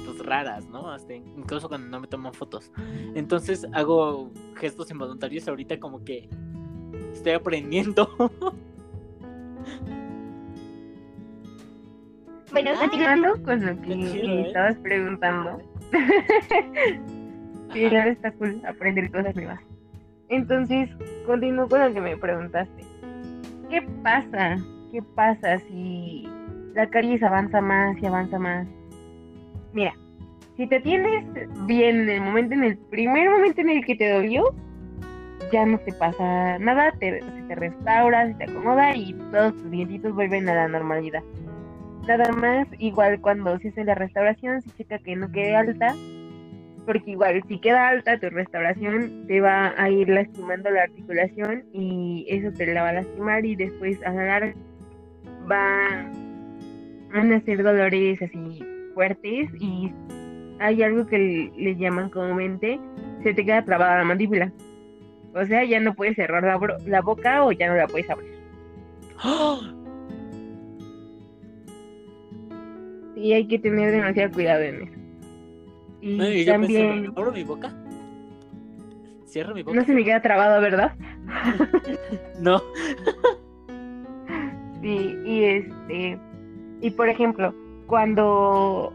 pues, 0.05 0.19
raras, 0.19 0.67
¿no? 0.67 0.91
Hasta 0.91 1.15
incluso 1.15 1.67
cuando 1.67 1.87
no 1.87 1.99
me 1.99 2.07
toman 2.07 2.33
fotos. 2.33 2.71
Entonces 3.15 3.65
hago 3.73 4.31
gestos 4.55 4.91
involuntarios 4.91 5.47
ahorita 5.47 5.79
como 5.79 6.03
que 6.03 6.29
estoy 7.13 7.33
aprendiendo. 7.33 8.09
Bueno, 12.51 12.71
continuando 12.79 13.43
con 13.43 13.65
lo 13.65 13.81
que 13.81 13.93
¿eh? 13.93 14.47
estabas 14.47 14.75
preguntando. 14.77 15.61
sí, 17.73 17.89
claro, 17.89 18.09
está 18.11 18.31
cool 18.33 18.61
aprender 18.65 19.11
cosas 19.11 19.35
nuevas. 19.35 19.59
Entonces, 20.29 20.89
continúo 21.25 21.67
con 21.67 21.81
lo 21.81 21.93
que 21.93 22.01
me 22.01 22.17
preguntaste. 22.17 22.83
¿Qué 23.69 23.81
pasa? 24.03 24.57
¿Qué 24.91 25.01
pasa 25.15 25.59
si 25.59 26.27
la 26.73 26.89
caries 26.89 27.21
avanza 27.21 27.61
más 27.61 28.01
y 28.01 28.05
avanza 28.07 28.39
más? 28.39 28.67
Mira, 29.73 29.93
si 30.57 30.67
te 30.67 30.79
tienes 30.79 31.25
bien 31.67 32.01
en 32.01 32.09
el 32.09 32.21
momento, 32.21 32.55
en 32.55 32.63
el 32.63 32.77
primer 32.77 33.29
momento 33.29 33.61
en 33.61 33.69
el 33.69 33.85
que 33.85 33.95
te 33.95 34.11
dolió, 34.11 34.43
ya 35.51 35.65
no 35.65 35.79
te 35.79 35.93
pasa 35.93 36.59
nada, 36.59 36.91
te, 36.99 37.21
se 37.21 37.41
te 37.47 37.55
restaura, 37.55 38.27
se 38.27 38.33
te 38.35 38.43
acomoda 38.45 38.95
y 38.95 39.13
todos 39.31 39.53
tus 39.55 39.71
dientitos 39.71 40.13
vuelven 40.13 40.47
a 40.49 40.55
la 40.55 40.67
normalidad. 40.67 41.23
Nada 42.07 42.31
más, 42.31 42.67
igual 42.79 43.19
cuando 43.21 43.57
se 43.59 43.69
hace 43.69 43.83
la 43.83 43.95
restauración, 43.95 44.61
se 44.61 44.71
checa 44.71 44.99
que 44.99 45.15
no 45.15 45.31
quede 45.31 45.55
alta, 45.55 45.95
porque 46.85 47.11
igual 47.11 47.43
si 47.47 47.59
queda 47.59 47.89
alta 47.89 48.19
tu 48.19 48.29
restauración, 48.29 49.27
te 49.27 49.41
va 49.41 49.73
a 49.77 49.89
ir 49.89 50.09
lastimando 50.09 50.69
la 50.71 50.83
articulación 50.83 51.65
y 51.73 52.25
eso 52.29 52.51
te 52.51 52.65
la 52.73 52.81
va 52.81 52.89
a 52.89 52.93
lastimar 52.93 53.45
y 53.45 53.55
después 53.55 54.01
a 54.03 54.11
la 54.11 54.25
larga 54.25 54.53
va 55.49 56.09
a 57.13 57.23
nacer 57.23 57.61
dolores 57.63 58.21
así 58.21 58.63
fuertes 58.93 59.49
y 59.59 59.91
hay 60.59 60.83
algo 60.83 61.05
que 61.05 61.51
le 61.55 61.75
llaman 61.75 62.09
comúnmente, 62.09 62.79
se 63.23 63.33
te 63.33 63.45
queda 63.45 63.63
trabada 63.63 63.99
la 63.99 64.03
mandíbula. 64.03 64.51
O 65.33 65.45
sea, 65.45 65.63
ya 65.63 65.79
no 65.79 65.93
puedes 65.93 66.15
cerrar 66.15 66.43
la, 66.43 66.59
la 66.85 67.01
boca 67.01 67.45
o 67.45 67.51
ya 67.51 67.67
no 67.67 67.75
la 67.75 67.87
puedes 67.87 68.09
abrir. 68.09 68.33
¡Oh! 69.23 69.59
y 73.19 73.33
hay 73.33 73.47
que 73.47 73.59
tener 73.59 73.91
demasiado 73.91 74.31
cuidado 74.31 74.61
en 74.61 74.83
eso. 74.83 74.93
Y, 76.01 76.21
Ay, 76.21 76.45
yo 76.45 76.53
pensé, 76.53 76.73
también... 76.73 77.13
¿abro 77.15 77.31
mi 77.31 77.43
boca? 77.43 77.73
¿Cierro 79.25 79.53
mi 79.53 79.61
boca? 79.61 79.77
No 79.77 79.85
se 79.85 79.93
me 79.93 80.03
queda 80.03 80.21
trabado, 80.21 80.61
¿verdad? 80.61 80.93
No. 82.41 82.61
Sí, 84.81 85.13
y 85.25 85.43
este, 85.43 86.17
y 86.79 86.91
por 86.91 87.09
ejemplo, 87.09 87.53
cuando 87.85 88.93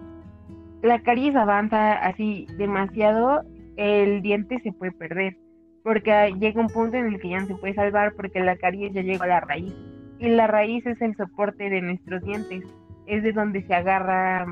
la 0.80 1.02
caries 1.02 1.36
avanza 1.36 1.92
así 1.92 2.46
demasiado, 2.56 3.42
el 3.76 4.22
diente 4.22 4.60
se 4.60 4.72
puede 4.72 4.92
perder, 4.92 5.36
porque 5.84 6.34
llega 6.40 6.60
un 6.60 6.70
punto 6.70 6.96
en 6.96 7.06
el 7.06 7.20
que 7.20 7.28
ya 7.28 7.40
no 7.42 7.46
se 7.46 7.54
puede 7.56 7.74
salvar 7.74 8.14
porque 8.14 8.40
la 8.40 8.56
caries 8.56 8.92
ya 8.94 9.02
llegó 9.02 9.24
a 9.24 9.28
la 9.28 9.40
raíz, 9.40 9.72
y 10.18 10.28
la 10.30 10.46
raíz 10.46 10.84
es 10.86 11.00
el 11.02 11.14
soporte 11.14 11.68
de 11.68 11.82
nuestros 11.82 12.22
dientes, 12.22 12.64
es 13.06 13.22
de 13.22 13.32
donde 13.32 13.62
se 13.62 13.74
agarra 13.74 14.46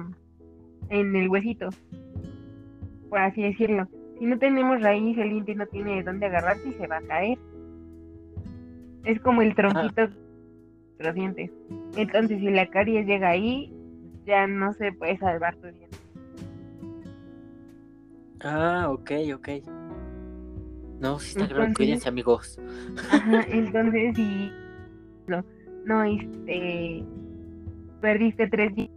en 0.90 1.16
el 1.16 1.28
huesito, 1.30 1.70
por 3.08 3.18
así 3.18 3.42
decirlo. 3.42 3.88
Si 4.18 4.26
no 4.26 4.38
tenemos 4.38 4.82
raíz, 4.82 5.16
el 5.16 5.30
diente 5.30 5.54
no 5.54 5.66
tiene 5.66 5.96
de 5.96 6.02
dónde 6.02 6.26
agarrarse 6.26 6.68
y 6.68 6.74
se 6.74 6.86
va 6.86 6.98
a 6.98 7.02
caer. 7.02 7.38
Es 9.04 9.18
como 9.20 9.40
el 9.40 9.54
tronquito 9.54 10.02
de 10.02 10.14
nuestros 10.90 11.14
dientes. 11.14 11.50
Entonces, 11.96 12.38
si 12.38 12.50
la 12.50 12.66
caries 12.66 13.06
llega 13.06 13.30
ahí, 13.30 13.72
ya 14.26 14.46
no 14.46 14.74
se 14.74 14.92
puede 14.92 15.16
salvar 15.18 15.56
tu 15.56 15.66
diente. 15.68 15.96
Ah, 18.44 18.88
ok, 18.90 19.10
ok. 19.34 19.48
No, 21.02 21.18
sí 21.18 21.30
está 21.30 21.44
Entonces- 21.52 21.76
cuídense, 21.76 22.08
amigos. 22.08 22.60
Ajá, 23.10 23.44
entonces 23.50 24.14
si 24.14 24.52
no, 25.26 25.44
no 25.84 26.04
este 26.04 27.04
perdiste 28.00 28.46
tres 28.46 28.72
dientes, 28.74 28.96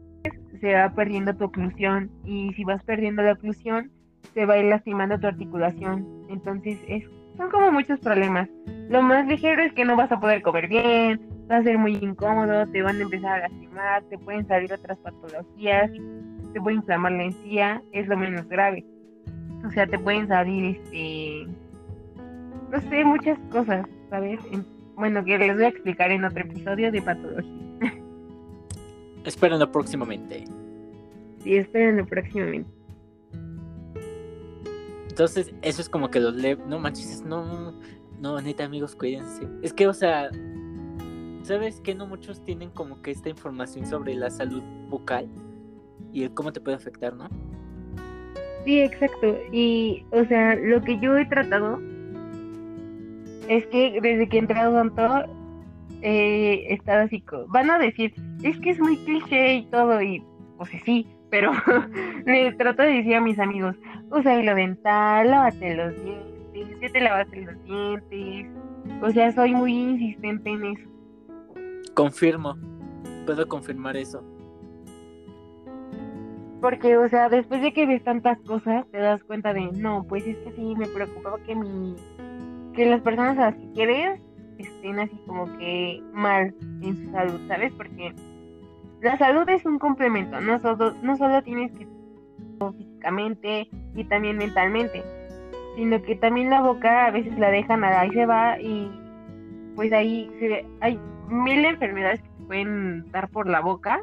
se 0.61 0.73
va 0.75 0.93
perdiendo 0.93 1.35
tu 1.35 1.45
oclusión 1.45 2.11
y 2.23 2.53
si 2.53 2.63
vas 2.63 2.83
perdiendo 2.83 3.23
la 3.23 3.33
oclusión, 3.33 3.91
se 4.35 4.45
va 4.45 4.53
a 4.53 4.57
ir 4.59 4.65
lastimando 4.65 5.19
tu 5.19 5.25
articulación. 5.25 6.07
Entonces 6.29 6.77
es 6.87 7.03
son 7.37 7.49
como 7.49 7.71
muchos 7.71 7.99
problemas. 7.99 8.47
Lo 8.87 9.01
más 9.01 9.27
ligero 9.27 9.63
es 9.63 9.73
que 9.73 9.83
no 9.83 9.95
vas 9.95 10.11
a 10.11 10.19
poder 10.19 10.43
comer 10.43 10.67
bien, 10.67 11.19
va 11.51 11.57
a 11.57 11.63
ser 11.63 11.77
muy 11.79 11.95
incómodo, 11.95 12.67
te 12.67 12.83
van 12.83 12.97
a 12.97 13.01
empezar 13.01 13.41
a 13.41 13.49
lastimar, 13.49 14.03
te 14.03 14.17
pueden 14.19 14.47
salir 14.47 14.71
otras 14.71 14.97
patologías, 14.99 15.91
te 16.53 16.61
puede 16.61 16.77
inflamar 16.77 17.13
la 17.13 17.23
encía, 17.25 17.81
es 17.91 18.07
lo 18.07 18.15
menos 18.15 18.47
grave. 18.47 18.85
O 19.67 19.71
sea, 19.71 19.87
te 19.87 19.97
pueden 19.97 20.27
salir 20.27 20.77
este 20.77 21.47
no 22.71 22.81
sé, 22.89 23.05
muchas 23.05 23.37
cosas, 23.51 23.87
¿sabes? 24.09 24.39
En- 24.51 24.65
Bueno, 24.95 25.23
que 25.25 25.37
les 25.37 25.53
voy 25.55 25.65
a 25.65 25.67
explicar 25.67 26.09
en 26.11 26.23
otro 26.23 26.41
episodio 26.41 26.91
de 26.91 27.01
patología. 27.01 27.51
Espérenlo 29.25 29.69
próximamente. 29.71 30.45
Y 31.43 31.57
espérenlo 31.57 32.05
próximamente. 32.05 32.69
Entonces, 35.09 35.53
eso 35.61 35.81
es 35.81 35.89
como 35.89 36.09
que 36.09 36.19
los 36.19 36.35
le... 36.35 36.55
No 36.55 36.79
manches, 36.79 37.23
no... 37.23 37.73
No, 38.21 38.39
neta, 38.41 38.63
amigos, 38.65 38.95
cuídense. 38.95 39.47
Es 39.61 39.73
que, 39.73 39.87
o 39.87 39.93
sea... 39.93 40.29
¿Sabes 41.43 41.79
que 41.81 41.93
no 41.93 42.07
muchos 42.07 42.43
tienen 42.43 42.69
como 42.71 43.01
que 43.01 43.11
esta 43.11 43.29
información 43.29 43.85
sobre 43.85 44.15
la 44.15 44.29
salud 44.29 44.63
bucal? 44.89 45.27
Y 46.11 46.23
el 46.23 46.33
cómo 46.33 46.51
te 46.51 46.59
puede 46.59 46.77
afectar, 46.77 47.13
¿no? 47.13 47.29
Sí, 48.63 48.79
exacto. 48.79 49.37
Y, 49.51 50.05
o 50.11 50.23
sea, 50.25 50.55
lo 50.55 50.81
que 50.81 50.97
yo 50.99 51.15
he 51.17 51.25
tratado 51.25 51.79
es 53.47 53.65
que 53.67 53.99
desde 54.01 54.27
que 54.27 54.37
entré 54.37 54.59
a 54.59 54.69
Odonto 54.69 55.25
eh, 56.01 56.65
he 56.69 56.73
estado 56.73 57.03
así. 57.03 57.23
Van 57.47 57.69
a 57.69 57.79
decir, 57.79 58.13
es 58.43 58.59
que 58.59 58.71
es 58.71 58.79
muy 58.79 58.97
cliché 58.97 59.55
y 59.55 59.65
todo, 59.67 60.01
y 60.01 60.23
pues 60.57 60.69
sí, 60.85 61.07
pero 61.29 61.51
le 62.25 62.53
trato 62.53 62.83
de 62.83 62.89
decir 62.89 63.15
a 63.15 63.21
mis 63.21 63.39
amigos, 63.39 63.75
usa 64.11 64.39
hilo 64.39 64.55
dental, 64.55 65.29
lávate 65.29 65.75
los 65.75 65.93
dientes, 66.03 66.79
ya 66.81 66.89
te 66.89 67.01
lavaste 67.01 67.41
los 67.41 67.63
dientes. 67.63 68.47
O 69.01 69.09
sea, 69.09 69.31
soy 69.31 69.53
muy 69.53 69.73
insistente 69.73 70.49
en 70.49 70.65
eso. 70.65 70.89
Confirmo. 71.95 72.55
Puedo 73.25 73.47
confirmar 73.47 73.97
eso. 73.97 74.23
Porque, 76.61 76.97
o 76.97 77.09
sea, 77.09 77.29
después 77.29 77.61
de 77.61 77.73
que 77.73 77.85
ves 77.85 78.03
tantas 78.03 78.39
cosas, 78.41 78.85
te 78.91 78.99
das 78.99 79.23
cuenta 79.23 79.53
de, 79.53 79.71
no, 79.71 80.05
pues 80.07 80.25
es 80.25 80.37
que 80.37 80.51
sí, 80.53 80.75
me 80.77 80.87
preocupaba 80.87 81.37
que 81.45 81.55
mi, 81.55 81.95
que 82.75 82.85
las 82.85 83.01
personas 83.01 83.37
a 83.37 83.51
las 83.51 83.55
que 83.55 83.71
quieres 83.73 84.21
estén 84.57 84.99
así 84.99 85.17
como 85.25 85.45
que 85.57 86.01
mal 86.13 86.53
en 86.81 86.97
su 86.97 87.11
salud, 87.11 87.39
¿sabes? 87.47 87.73
Porque 87.73 88.13
la 89.01 89.17
salud 89.17 89.47
es 89.49 89.65
un 89.65 89.79
complemento, 89.79 90.39
no 90.41 90.59
solo, 90.59 90.93
no 91.01 91.15
solo 91.17 91.41
tienes 91.43 91.71
que 91.73 91.87
físicamente 92.77 93.67
y 93.95 94.03
también 94.05 94.37
mentalmente, 94.37 95.03
sino 95.75 96.01
que 96.01 96.15
también 96.15 96.49
la 96.49 96.61
boca 96.61 97.07
a 97.07 97.11
veces 97.11 97.37
la 97.37 97.51
dejan 97.51 97.83
ahí 97.83 98.09
se 98.11 98.25
va 98.25 98.59
y 98.59 98.89
pues 99.75 99.91
ahí 99.91 100.31
se, 100.39 100.65
hay 100.79 100.99
mil 101.27 101.65
enfermedades 101.65 102.21
que 102.21 102.29
te 102.29 102.43
pueden 102.45 103.11
dar 103.11 103.29
por 103.29 103.47
la 103.47 103.59
boca 103.59 104.01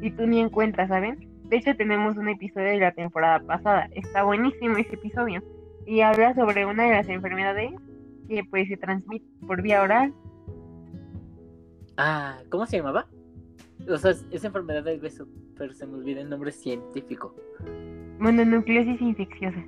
y 0.00 0.10
tú 0.12 0.26
ni 0.26 0.40
en 0.40 0.48
cuenta, 0.48 0.88
¿saben? 0.88 1.28
De 1.44 1.56
hecho, 1.56 1.76
tenemos 1.76 2.16
un 2.16 2.28
episodio 2.28 2.68
de 2.68 2.78
la 2.78 2.92
temporada 2.92 3.40
pasada. 3.40 3.88
Está 3.94 4.22
buenísimo 4.22 4.76
ese 4.76 4.94
episodio. 4.94 5.42
Y 5.84 6.00
habla 6.00 6.32
sobre 6.34 6.64
una 6.64 6.84
de 6.84 6.92
las 6.92 7.08
enfermedades 7.08 7.72
que 8.30 8.44
pues 8.44 8.68
se 8.68 8.76
transmite 8.76 9.26
por 9.46 9.60
vía 9.60 9.82
oral. 9.82 10.14
Ah, 11.96 12.38
¿cómo 12.48 12.64
se 12.64 12.76
llamaba? 12.76 13.08
O 13.88 13.96
sea, 13.98 14.12
es 14.30 14.44
enfermedad 14.44 14.84
del 14.84 15.00
beso, 15.00 15.26
pero 15.56 15.74
se 15.74 15.86
me 15.86 15.96
olvida 15.96 16.20
el 16.20 16.30
nombre 16.30 16.52
científico. 16.52 17.34
Mononucleosis 18.20 19.00
infecciosa. 19.00 19.64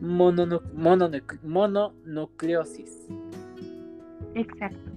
Mononu- 0.00 0.62
mononuc- 0.74 1.42
mononucleosis. 1.42 3.08
Exacto. 4.34 4.90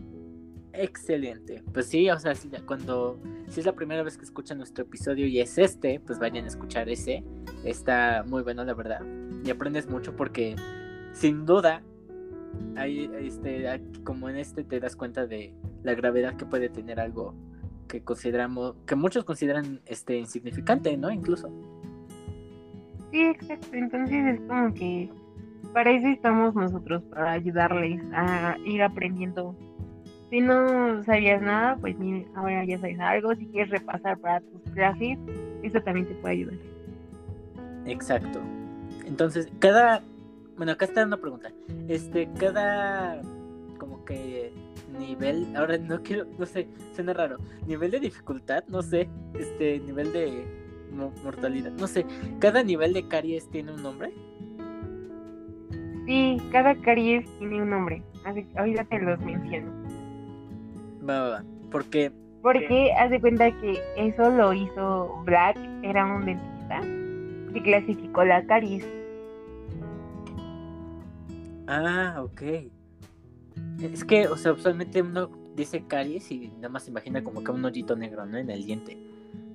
Excelente. 0.73 1.63
Pues 1.73 1.87
sí, 1.87 2.09
o 2.09 2.19
sea, 2.19 2.35
si, 2.35 2.49
cuando 2.67 3.19
si 3.47 3.61
es 3.61 3.65
la 3.65 3.73
primera 3.73 4.03
vez 4.03 4.17
que 4.17 4.25
escuchan 4.25 4.57
nuestro 4.57 4.83
episodio 4.83 5.25
y 5.25 5.39
es 5.39 5.57
este, 5.57 5.99
pues 6.01 6.19
vayan 6.19 6.43
a 6.45 6.49
escuchar 6.49 6.87
ese. 6.89 7.23
Está 7.63 8.23
muy 8.27 8.43
bueno, 8.43 8.63
la 8.63 8.73
verdad. 8.73 9.01
Y 9.43 9.49
aprendes 9.49 9.89
mucho 9.89 10.15
porque 10.15 10.55
sin 11.13 11.45
duda 11.45 11.81
hay 12.75 13.09
este 13.19 13.81
como 14.03 14.29
en 14.29 14.37
este 14.37 14.63
te 14.63 14.79
das 14.79 14.95
cuenta 14.95 15.27
de 15.27 15.53
la 15.83 15.93
gravedad 15.93 16.35
que 16.35 16.45
puede 16.45 16.69
tener 16.69 16.99
algo 16.99 17.33
que 17.87 18.01
consideramos 18.01 18.75
que 18.85 18.95
muchos 18.95 19.23
consideran 19.23 19.81
este 19.85 20.17
insignificante, 20.17 20.97
¿no? 20.97 21.11
Incluso. 21.11 21.49
Sí, 23.11 23.21
exacto. 23.21 23.67
Entonces 23.73 24.25
es 24.25 24.41
como 24.47 24.73
que 24.73 25.09
para 25.73 25.91
eso 25.91 26.07
estamos 26.07 26.55
nosotros, 26.55 27.03
para 27.03 27.31
ayudarles 27.31 28.01
a 28.13 28.57
ir 28.65 28.81
aprendiendo. 28.81 29.55
Si 30.29 30.41
no 30.41 31.03
sabías 31.03 31.41
nada, 31.41 31.77
pues 31.77 31.97
mire, 31.97 32.27
ahora 32.35 32.65
ya 32.65 32.79
sabes 32.79 32.99
algo. 32.99 33.35
Si 33.35 33.45
quieres 33.47 33.69
repasar 33.69 34.17
para 34.17 34.41
tus 34.41 34.61
clases, 34.73 35.17
eso 35.63 35.81
también 35.81 36.07
te 36.07 36.15
puede 36.15 36.33
ayudar. 36.35 36.55
Exacto. 37.85 38.39
Entonces, 39.05 39.49
cada. 39.59 40.01
Bueno, 40.57 40.71
acá 40.71 40.85
está 40.85 41.05
una 41.05 41.17
pregunta. 41.17 41.51
Este, 41.87 42.29
cada. 42.39 43.21
Como 43.77 44.03
que. 44.05 44.53
Nivel. 44.97 45.55
Ahora 45.55 45.77
no 45.77 46.01
quiero. 46.01 46.25
No 46.37 46.45
sé, 46.45 46.67
suena 46.93 47.13
raro. 47.13 47.37
Nivel 47.67 47.91
de 47.91 47.99
dificultad, 47.99 48.63
no 48.67 48.81
sé. 48.81 49.09
Este, 49.33 49.79
nivel 49.79 50.13
de. 50.13 50.45
mo- 50.91 51.11
mortalidad, 51.23 51.71
no 51.73 51.87
sé. 51.87 52.05
Cada 52.39 52.63
nivel 52.63 52.93
de 52.93 53.07
caries 53.07 53.49
tiene 53.49 53.73
un 53.73 53.83
nombre. 53.83 54.11
Sí, 56.05 56.37
cada 56.51 56.75
caries 56.81 57.25
tiene 57.39 57.61
un 57.61 57.69
nombre. 57.71 58.03
Así, 58.25 58.45
ahorita 58.55 58.83
te 58.85 58.99
los 58.99 59.19
menciono. 59.19 59.71
Va, 61.07 61.19
va, 61.21 61.29
va. 61.29 61.43
Porque. 61.71 62.11
Porque 62.41 62.93
haz 62.93 63.09
de 63.09 63.19
cuenta 63.19 63.49
que 63.59 63.75
eso 63.97 64.29
lo 64.29 64.53
hizo 64.53 65.19
Black, 65.25 65.57
era 65.81 66.05
un 66.05 66.25
dentista, 66.25 66.79
que 67.53 67.61
clasificó 67.63 68.23
la 68.23 68.45
caries. 68.45 68.85
Ah, 71.67 72.21
ok. 72.23 72.41
Es 73.81 74.03
que, 74.03 74.27
o 74.27 74.37
sea, 74.37 74.53
usualmente 74.53 75.01
uno 75.01 75.29
dice 75.55 75.85
caries 75.87 76.31
y 76.31 76.49
nada 76.55 76.69
más 76.69 76.83
se 76.83 76.91
imagina 76.91 77.23
como 77.23 77.43
que 77.43 77.51
un 77.51 77.63
hoyito 77.63 77.95
negro, 77.95 78.25
¿no? 78.25 78.37
En 78.37 78.49
el 78.49 78.65
diente. 78.65 78.97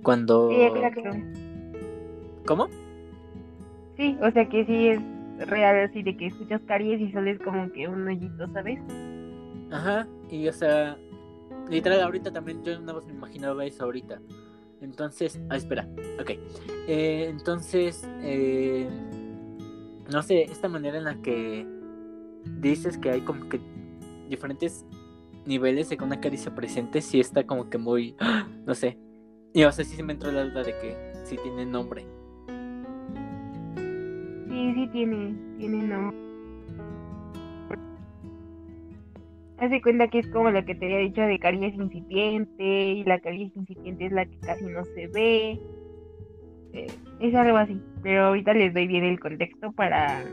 Cuando. 0.03 0.49
Sí, 0.51 0.62
exacto. 0.62 1.11
¿Cómo? 2.46 2.68
Sí, 3.96 4.16
o 4.23 4.31
sea 4.31 4.49
que 4.49 4.64
sí 4.64 4.88
es 4.88 5.01
real 5.49 5.88
así 5.88 6.03
de 6.03 6.16
que 6.16 6.27
escuchas 6.27 6.61
caries 6.66 7.01
y 7.01 7.12
solo 7.12 7.31
es 7.31 7.38
como 7.38 7.70
que 7.73 7.87
un 7.87 8.07
hoyito, 8.07 8.51
¿sabes? 8.53 8.81
Ajá, 9.70 10.07
y 10.31 10.49
o 10.49 10.53
sea, 10.53 10.96
literal, 11.68 12.01
ahorita 12.01 12.33
también 12.33 12.62
yo 12.64 12.79
nada 12.81 12.94
más 12.94 13.07
me 13.07 13.12
imaginaba 13.12 13.64
eso 13.64 13.85
ahorita. 13.85 14.20
Entonces, 14.81 15.38
ah, 15.51 15.57
espera, 15.57 15.87
ok. 16.18 16.31
Eh, 16.88 17.27
entonces, 17.29 18.09
eh, 18.23 18.88
no 20.11 20.23
sé, 20.23 20.44
esta 20.44 20.68
manera 20.68 20.96
en 20.96 21.05
la 21.05 21.16
que 21.16 21.66
dices 22.61 22.98
que 22.98 23.11
hay 23.11 23.20
como 23.20 23.48
que 23.48 23.61
diferentes 24.29 24.85
niveles 25.46 25.88
de 25.88 25.96
que 25.96 26.05
una 26.05 26.20
caricia 26.20 26.55
presente, 26.55 27.00
sí 27.00 27.20
está 27.20 27.44
como 27.44 27.70
que 27.70 27.79
muy, 27.79 28.14
no 28.66 28.74
sé. 28.74 28.98
Y 29.53 29.64
o 29.64 29.72
sea, 29.72 29.85
sí 29.85 29.96
se 29.96 30.03
me 30.03 30.12
entró 30.12 30.31
la 30.31 30.44
duda 30.44 30.62
de 30.62 30.72
que 30.79 30.96
sí 31.24 31.37
tiene 31.42 31.66
nombre. 31.66 32.05
Sí, 34.48 34.74
sí 34.74 34.88
tiene, 34.92 35.35
tiene 35.59 35.83
nombre. 35.83 36.18
Hace 39.59 39.83
cuenta 39.83 40.09
que 40.09 40.20
es 40.20 40.29
como 40.29 40.50
lo 40.50 40.64
que 40.64 40.74
te 40.74 40.87
había 40.87 40.98
dicho 40.98 41.20
de 41.20 41.38
caries 41.38 41.74
incipiente, 41.74 42.64
y 42.64 43.05
la 43.05 43.20
caries 43.20 43.55
incipiente 43.55 44.07
es 44.07 44.12
la 44.12 44.24
que 44.24 44.38
casi 44.38 44.64
no 44.64 44.85
se 44.85 45.07
ve. 45.09 45.61
Eh, 46.72 46.87
es 47.20 47.35
algo 47.35 47.59
así, 47.59 47.79
pero 48.03 48.26
ahorita 48.26 48.55
les 48.55 48.72
doy 48.72 48.87
bien 48.87 49.05
el 49.05 49.20
contexto 49.20 49.72
para, 49.72 50.24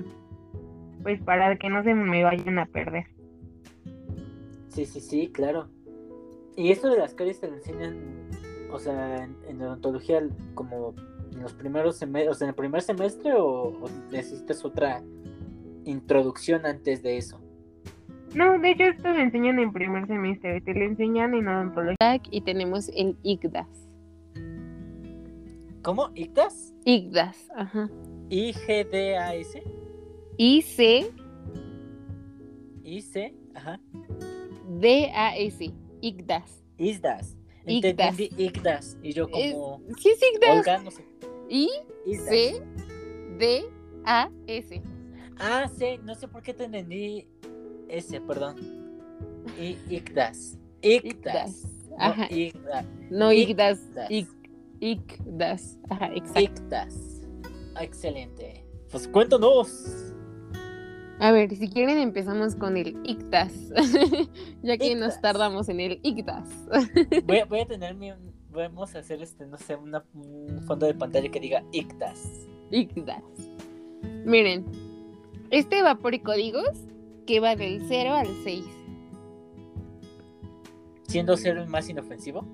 pues 1.03 1.21
para 1.21 1.55
que 1.57 1.69
no 1.69 1.83
se 1.83 1.93
me 1.93 2.23
vayan 2.23 2.59
a 2.59 2.65
perder. 2.65 3.05
Sí, 4.69 4.85
sí, 4.85 4.99
sí, 4.99 5.27
claro. 5.29 5.69
Y 6.55 6.71
esto 6.71 6.89
de 6.89 6.97
las 6.97 7.13
caries 7.13 7.39
te 7.39 7.47
lo 7.47 7.55
enseñan, 7.55 8.29
o 8.71 8.79
sea, 8.79 9.23
en, 9.23 9.35
en 9.47 9.61
odontología 9.61 10.21
como 10.55 10.93
en 11.33 11.41
los 11.41 11.53
primeros 11.53 11.97
semestres, 11.97 12.35
o 12.35 12.37
sea, 12.37 12.45
en 12.45 12.49
el 12.49 12.55
primer 12.55 12.81
semestre 12.81 13.33
o, 13.33 13.45
o 13.45 13.89
necesitas 14.11 14.63
otra 14.65 15.01
introducción 15.85 16.65
antes 16.65 17.01
de 17.03 17.17
eso. 17.17 17.39
No, 18.35 18.59
de 18.59 18.71
hecho 18.71 18.83
esto 18.83 19.09
lo 19.09 19.19
enseñan 19.19 19.59
en 19.59 19.71
primer 19.71 20.05
semestre, 20.07 20.61
te 20.61 20.73
lo 20.73 20.83
enseñan 20.83 21.33
en 21.33 21.47
odontología. 21.47 22.21
y 22.29 22.41
tenemos 22.41 22.89
el 22.89 23.15
IGDAS. 23.23 23.67
¿Cómo? 25.81 26.11
¿ICDAS? 26.15 26.73
IGDAS, 26.83 27.49
ajá. 27.55 27.89
I-G-D-A-S. 28.29 29.63
I-C 30.37 31.11
I-C, 32.83 33.33
ajá. 33.55 33.79
D-A-S. 34.79 35.73
ISDAS. 36.01 36.63
ICDAS. 36.77 37.35
Entendí 37.65 38.29
ICDAS. 38.37 38.97
Y 39.03 39.11
yo 39.13 39.29
como... 39.29 39.81
Sí, 39.99 40.09
es. 40.11 40.19
Olga, 40.49 40.77
no 40.83 40.91
sé. 40.91 41.03
ISDAS. 41.49 42.61
I-C-D-A-S. 43.37 44.81
Ah, 45.39 45.69
sí, 45.77 45.99
no 46.03 46.15
sé 46.15 46.27
por 46.27 46.41
qué 46.43 46.53
te 46.53 46.63
entendí 46.65 47.27
ese, 47.89 48.21
perdón. 48.21 48.55
I 49.59 49.77
ICDAS. 49.89 50.57
ICDAS. 50.81 51.65
Ajá. 51.97 52.27
ICDAS. 52.31 52.85
No. 53.09 53.31
ICDAS. 53.33 53.79
IC- 54.09 54.27
IGDAS. 54.79 55.79
Ajá, 55.89 56.07
exacto. 56.13 56.39
ICDAS. 56.39 57.21
Ah, 57.75 57.83
Excelente. 57.83 58.63
Pues 58.91 59.07
cuéntanos. 59.07 60.13
A 61.19 61.31
ver, 61.31 61.55
si 61.55 61.67
quieren 61.69 61.97
empezamos 61.97 62.55
con 62.55 62.77
el 62.77 62.95
ICDAS. 63.03 63.53
ya 64.63 64.77
que 64.77 64.95
nos 64.95 65.19
tardamos 65.19 65.67
en 65.69 65.79
el 65.79 65.99
ICDAS. 66.03 66.47
Voy 67.25 67.39
a, 67.39 67.45
voy 67.49 67.59
a 67.61 67.65
tener 67.65 67.95
mi. 67.95 68.11
Vamos 68.51 68.95
a 68.95 68.99
hacer 68.99 69.21
este, 69.21 69.45
no 69.45 69.57
sé, 69.57 69.75
una- 69.75 70.03
un 70.13 70.61
fondo 70.65 70.85
de 70.85 70.93
pantalla 70.93 71.29
que 71.29 71.39
diga 71.39 71.63
ICDAS. 71.71 72.47
ICDAS. 72.71 73.23
Miren, 74.25 74.65
este 75.49 75.81
va 75.81 75.95
por 75.95 76.19
códigos 76.21 76.69
que 77.25 77.39
va 77.39 77.55
del 77.55 77.81
0 77.87 78.13
al 78.13 78.27
6. 78.43 78.63
Siendo 81.07 81.37
cero 81.37 81.61
el 81.63 81.69
más 81.69 81.89
inofensivo. 81.89 82.45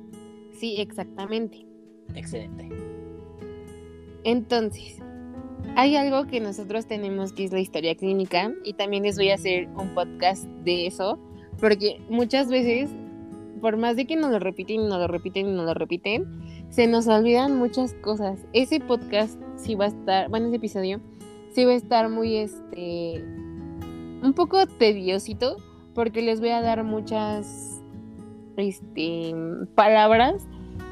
Sí, 0.54 0.76
exactamente. 0.80 1.65
Excelente. 2.15 2.69
Entonces, 4.23 4.99
hay 5.76 5.95
algo 5.95 6.26
que 6.28 6.39
nosotros 6.39 6.86
tenemos 6.86 7.34
que 7.34 7.45
es 7.45 7.52
la 7.52 7.60
historia 7.60 7.95
clínica 7.95 8.52
y 8.63 8.73
también 8.73 9.04
les 9.04 9.17
voy 9.17 9.30
a 9.30 9.36
hacer 9.36 9.67
un 9.76 9.93
podcast 9.93 10.45
de 10.63 10.88
eso, 10.88 11.17
porque 11.60 11.99
muchas 12.10 12.49
veces, 12.49 12.91
por 13.62 13.78
más 13.78 13.95
de 13.95 14.06
que 14.06 14.15
nos 14.15 14.32
lo 14.32 14.39
repiten 14.39 14.82
y 14.82 14.88
nos 14.88 14.99
lo 14.99 15.08
repiten 15.08 15.47
y 15.47 15.52
nos 15.52 15.65
lo 15.65 15.73
repiten, 15.73 16.26
se 16.69 16.88
nos 16.88 17.08
olvidan 17.08 17.58
muchas 17.58 17.93
cosas. 17.95 18.39
Ese 18.54 18.80
podcast 18.80 19.39
sí 19.56 19.76
va 19.76 19.86
a 19.86 19.89
estar, 19.89 20.30
bueno, 20.30 20.47
ese 20.47 20.58
episodio 20.58 20.99
sí 21.54 21.65
va 21.65 21.71
a 21.71 21.76
estar 21.76 22.10
muy, 22.10 22.38
este, 22.38 23.23
un 24.21 24.34
poco 24.36 24.65
tediosito, 24.65 25.58
porque 25.93 26.21
les 26.21 26.39
voy 26.39 26.49
a 26.49 26.62
dar 26.62 26.84
muchas, 26.84 27.82
este, 28.58 29.34
palabras 29.76 30.47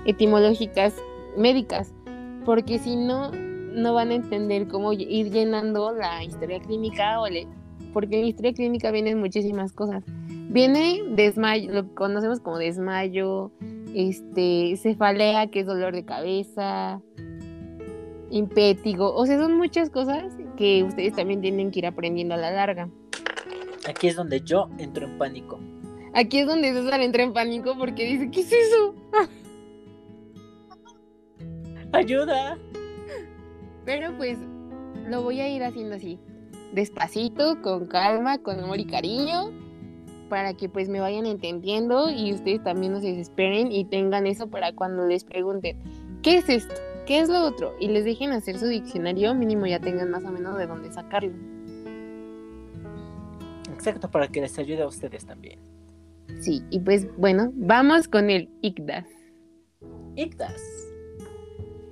etimológicas 0.05 0.95
médicas, 1.37 1.93
porque 2.45 2.79
si 2.79 2.95
no, 2.95 3.31
no 3.73 3.93
van 3.93 4.11
a 4.11 4.15
entender 4.15 4.67
cómo 4.67 4.93
ir 4.93 5.31
llenando 5.31 5.91
la 5.93 6.23
historia 6.23 6.59
clínica, 6.59 7.19
o 7.21 7.27
le- 7.27 7.47
porque 7.93 8.15
en 8.15 8.21
la 8.23 8.27
historia 8.29 8.53
clínica 8.53 8.91
vienen 8.91 9.19
muchísimas 9.19 9.73
cosas. 9.73 10.03
Viene 10.49 11.01
desmayo, 11.09 11.71
lo 11.73 11.83
que 11.83 11.93
conocemos 11.93 12.39
como 12.39 12.57
desmayo, 12.57 13.51
este, 13.95 14.75
cefalea, 14.77 15.47
que 15.47 15.61
es 15.61 15.65
dolor 15.65 15.93
de 15.93 16.05
cabeza, 16.05 17.01
impétigo, 18.29 19.13
o 19.13 19.25
sea, 19.25 19.39
son 19.39 19.57
muchas 19.57 19.89
cosas 19.89 20.33
que 20.57 20.83
ustedes 20.83 21.15
también 21.15 21.41
tienen 21.41 21.71
que 21.71 21.79
ir 21.79 21.85
aprendiendo 21.85 22.35
a 22.35 22.37
la 22.37 22.51
larga. 22.51 22.89
Aquí 23.89 24.07
es 24.07 24.15
donde 24.15 24.41
yo 24.41 24.69
entro 24.77 25.05
en 25.07 25.17
pánico. 25.17 25.59
Aquí 26.13 26.39
es 26.39 26.47
donde 26.47 26.73
César 26.73 27.01
entra 27.01 27.23
en 27.23 27.33
pánico 27.33 27.75
porque 27.77 28.05
dice, 28.05 28.29
¿qué 28.31 28.41
es 28.41 28.51
eso? 28.51 28.95
¡Ayuda! 31.93 32.57
Pero 33.85 34.15
pues 34.17 34.37
lo 35.09 35.23
voy 35.23 35.41
a 35.41 35.49
ir 35.49 35.63
haciendo 35.63 35.95
así, 35.95 36.19
despacito, 36.73 37.61
con 37.61 37.87
calma, 37.87 38.37
con 38.37 38.59
amor 38.59 38.79
y 38.79 38.85
cariño, 38.85 39.51
para 40.29 40.53
que 40.53 40.69
pues 40.69 40.87
me 40.87 40.99
vayan 40.99 41.25
entendiendo 41.25 42.09
y 42.09 42.33
ustedes 42.33 42.63
también 42.63 42.93
no 42.93 43.01
se 43.01 43.07
desesperen 43.07 43.71
y 43.71 43.85
tengan 43.85 44.27
eso 44.27 44.47
para 44.49 44.73
cuando 44.73 45.05
les 45.05 45.23
pregunten, 45.23 45.77
¿qué 46.21 46.37
es 46.37 46.49
esto? 46.49 46.75
¿Qué 47.05 47.19
es 47.19 47.29
lo 47.29 47.43
otro? 47.45 47.73
Y 47.79 47.87
les 47.87 48.05
dejen 48.05 48.31
hacer 48.31 48.57
su 48.57 48.67
diccionario, 48.67 49.33
mínimo 49.33 49.65
ya 49.65 49.79
tengan 49.79 50.11
más 50.11 50.23
o 50.23 50.31
menos 50.31 50.57
de 50.57 50.67
dónde 50.67 50.91
sacarlo. 50.93 51.33
Exacto, 53.73 54.09
para 54.09 54.27
que 54.27 54.41
les 54.41 54.57
ayude 54.59 54.83
a 54.83 54.87
ustedes 54.87 55.25
también. 55.25 55.59
Sí, 56.39 56.63
y 56.69 56.79
pues 56.79 57.13
bueno, 57.17 57.51
vamos 57.55 58.07
con 58.07 58.29
el 58.29 58.49
ICDAS. 58.61 59.07
ICDAS. 60.15 60.80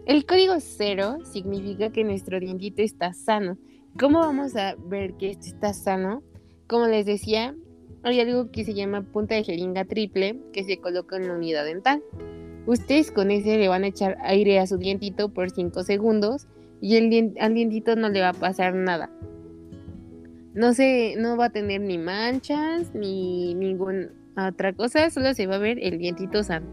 El 0.06 0.26
código 0.26 0.56
cero 0.60 1.18
significa 1.24 1.92
que 1.92 2.04
nuestro 2.04 2.40
dientito 2.40 2.82
está 2.82 3.14
sano. 3.14 3.58
¿Cómo 4.00 4.20
vamos 4.20 4.56
a 4.56 4.76
ver 4.76 5.14
que 5.14 5.32
esto 5.32 5.48
está 5.48 5.74
sano? 5.74 6.24
Como 6.68 6.88
les 6.88 7.06
decía, 7.06 7.56
hay 8.04 8.20
algo 8.20 8.50
que 8.52 8.64
se 8.64 8.74
llama 8.74 9.02
punta 9.02 9.36
de 9.36 9.44
jeringa 9.44 9.86
triple 9.86 10.40
que 10.54 10.64
se 10.64 10.78
coloca 10.78 11.18
en 11.18 11.28
la 11.28 11.36
unidad 11.36 11.66
dental. 11.66 12.02
Ustedes 12.66 13.12
con 13.12 13.32
ese 13.32 13.58
le 13.58 13.68
van 13.68 13.84
a 13.84 13.88
echar 13.88 14.18
aire 14.22 14.60
a 14.60 14.68
su 14.68 14.78
dientito 14.78 15.34
por 15.34 15.50
5 15.50 15.84
segundos 15.84 16.48
y 16.82 16.96
al 16.98 17.54
dientito 17.54 17.96
no 17.96 18.10
le 18.10 18.22
va 18.22 18.30
a 18.30 18.34
pasar 18.34 18.76
nada. 18.76 19.12
No 20.54 20.74
se, 20.74 21.16
no 21.18 21.38
va 21.38 21.46
a 21.46 21.50
tener 21.52 21.82
ni 21.82 21.98
manchas 21.98 22.94
ni 22.94 23.54
ninguna 23.54 24.10
otra 24.48 24.74
cosa, 24.74 25.10
solo 25.10 25.34
se 25.34 25.48
va 25.48 25.56
a 25.56 25.60
ver 25.60 25.80
el 25.82 25.98
dientito 25.98 26.44
sano. 26.44 26.68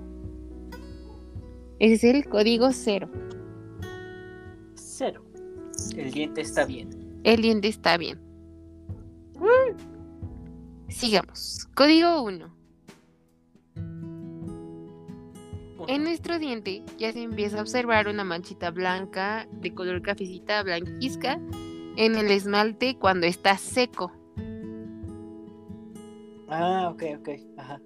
Ese 1.79 1.95
es 1.95 2.15
el 2.15 2.29
código 2.29 2.73
cero. 2.73 3.11
Cero. 4.75 5.23
El 5.97 6.11
diente 6.11 6.41
está 6.41 6.65
bien. 6.65 6.91
El 7.23 7.43
diente 7.43 7.69
está 7.69 7.97
bien. 7.97 8.21
Sigamos. 10.89 11.69
Código 11.75 12.23
1. 12.23 12.57
En 15.89 16.03
nuestro 16.03 16.39
diente 16.39 16.83
ya 16.99 17.13
se 17.13 17.23
empieza 17.23 17.59
a 17.59 17.61
observar 17.61 18.09
una 18.09 18.25
manchita 18.25 18.71
blanca 18.71 19.47
de 19.61 19.73
color 19.75 20.03
cafecita 20.03 20.63
blanquizca 20.63 21.39
en 21.97 22.17
el 22.17 22.31
esmalte 22.31 22.97
cuando 22.99 23.27
está 23.27 23.57
seco. 23.59 24.11
Ah, 26.49 26.89
ok, 26.91 27.03
ok. 27.19 27.29
Ajá. 27.59 27.81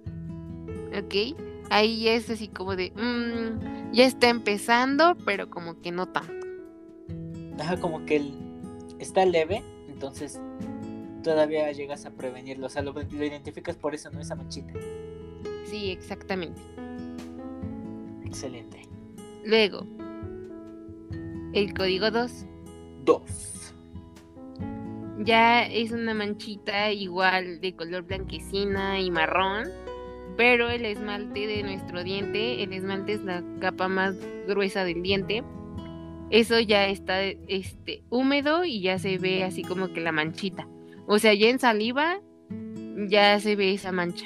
¿Ok? 0.97 1.50
Ahí 1.71 2.09
es 2.09 2.29
así 2.29 2.49
como 2.49 2.75
de... 2.75 2.91
mm, 2.91 3.93
ya 3.93 4.03
está 4.03 4.27
empezando, 4.27 5.15
pero 5.23 5.49
como 5.49 5.79
que 5.81 5.89
no 5.93 6.05
tanto. 6.05 6.45
Ajá, 7.57 7.79
como 7.79 8.05
que 8.05 8.17
el, 8.17 8.33
está 8.99 9.25
leve, 9.25 9.63
entonces 9.87 10.41
todavía 11.23 11.71
llegas 11.71 12.05
a 12.05 12.11
prevenirlo. 12.11 12.65
O 12.65 12.69
sea, 12.69 12.81
lo, 12.81 12.91
lo 12.91 13.25
identificas 13.25 13.77
por 13.77 13.95
eso, 13.95 14.11
no 14.11 14.19
esa 14.19 14.35
manchita. 14.35 14.73
Sí, 15.63 15.91
exactamente. 15.91 16.61
Excelente. 18.25 18.85
Luego, 19.45 19.87
el 21.53 21.73
código 21.73 22.11
2. 22.11 22.45
Dos. 23.05 23.73
Ya 25.19 25.63
es 25.63 25.91
una 25.91 26.13
manchita 26.13 26.91
igual 26.91 27.61
de 27.61 27.75
color 27.77 28.03
blanquecina 28.03 28.99
y 28.99 29.09
marrón, 29.09 29.69
pero 30.37 30.69
el 30.69 30.85
esmalte 30.85 31.47
de 31.47 31.63
nuestro 31.63 32.03
diente, 32.03 32.63
el 32.63 32.73
esmalte 32.73 33.13
es 33.13 33.23
la 33.23 33.43
capa 33.59 33.87
más 33.87 34.15
gruesa 34.47 34.83
del 34.83 35.01
diente. 35.01 35.43
Eso 36.29 36.59
ya 36.59 36.87
está 36.87 37.23
este 37.23 38.03
húmedo 38.09 38.63
y 38.63 38.81
ya 38.81 38.97
se 38.99 39.17
ve 39.17 39.43
así 39.43 39.63
como 39.63 39.91
que 39.93 39.99
la 40.01 40.11
manchita. 40.11 40.67
O 41.07 41.19
sea, 41.19 41.33
ya 41.33 41.49
en 41.49 41.59
saliva 41.59 42.19
ya 43.09 43.39
se 43.39 43.55
ve 43.55 43.73
esa 43.73 43.91
mancha. 43.91 44.25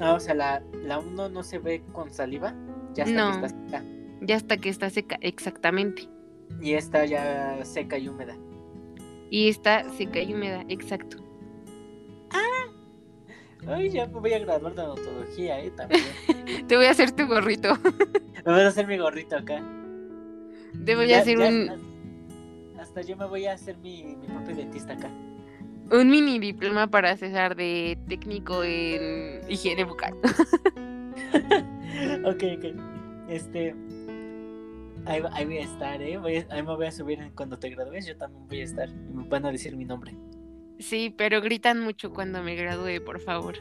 Ah, 0.00 0.14
o 0.14 0.20
sea, 0.20 0.34
la, 0.34 0.62
la 0.84 0.98
uno 0.98 1.28
no 1.28 1.42
se 1.42 1.58
ve 1.58 1.82
con 1.92 2.10
saliva. 2.10 2.54
Ya 2.94 3.04
hasta 3.04 3.16
No. 3.16 3.40
que 3.40 3.46
está 3.46 3.48
seca. 3.48 3.84
Ya 4.20 4.36
hasta 4.36 4.56
que 4.56 4.68
está 4.68 4.90
seca, 4.90 5.18
exactamente. 5.20 6.08
Y 6.60 6.74
esta 6.74 7.04
ya 7.06 7.64
seca 7.64 7.96
y 7.98 8.08
húmeda. 8.08 8.36
Y 9.30 9.48
esta 9.48 9.88
seca 9.90 10.20
y 10.20 10.32
húmeda, 10.34 10.64
exacto. 10.68 11.18
Ay, 13.66 13.90
ya 13.90 14.06
me 14.06 14.20
voy 14.20 14.32
a 14.32 14.38
graduar 14.40 14.74
de 14.74 14.82
odontología, 14.82 15.58
eh, 15.60 15.70
también. 15.70 16.02
Te 16.68 16.76
voy 16.76 16.86
a 16.86 16.90
hacer 16.90 17.12
tu 17.12 17.26
gorrito. 17.26 17.74
me 18.44 18.52
voy 18.52 18.60
a 18.60 18.68
hacer 18.68 18.86
mi 18.86 18.98
gorrito 18.98 19.36
acá. 19.36 19.62
Te 20.84 20.94
voy 20.96 21.08
Ya- 21.08 21.18
a 21.18 21.20
hacer 21.22 21.38
ya 21.38 21.48
un, 21.48 22.74
hasta- 22.78 23.00
yo 23.02 23.16
me 23.16 23.26
voy 23.26 23.46
a 23.46 23.52
hacer 23.54 23.76
mi, 23.78 24.16
mi 24.16 24.26
propio 24.26 24.54
dentista 24.56 24.92
acá. 24.94 25.08
un 25.90 26.10
mini 26.10 26.38
diploma 26.38 26.86
para 26.88 27.16
César 27.16 27.56
de 27.56 27.96
técnico 28.08 28.62
en 28.64 29.40
higiene 29.48 29.84
bucal. 29.84 30.14
ok, 32.24 32.42
ok. 32.58 32.64
Este. 33.28 33.74
Ahí, 35.06 35.22
ahí 35.32 35.44
voy 35.44 35.58
a 35.58 35.62
estar, 35.64 36.00
¿eh? 36.02 36.16
Voy 36.18 36.36
a- 36.38 36.46
ahí 36.50 36.62
me 36.62 36.74
voy 36.74 36.86
a 36.86 36.92
subir 36.92 37.18
cuando 37.34 37.58
te 37.58 37.68
gradúes. 37.70 38.06
Yo 38.06 38.16
también 38.16 38.46
voy 38.48 38.60
a 38.60 38.64
estar. 38.64 38.88
Y 38.88 39.14
me 39.14 39.28
van 39.28 39.44
a 39.46 39.52
decir 39.52 39.76
mi 39.76 39.84
nombre. 39.84 40.14
Sí, 40.78 41.14
pero 41.16 41.40
gritan 41.40 41.80
mucho 41.80 42.12
cuando 42.12 42.42
me 42.42 42.54
gradúe, 42.54 43.04
por 43.04 43.20
favor. 43.20 43.56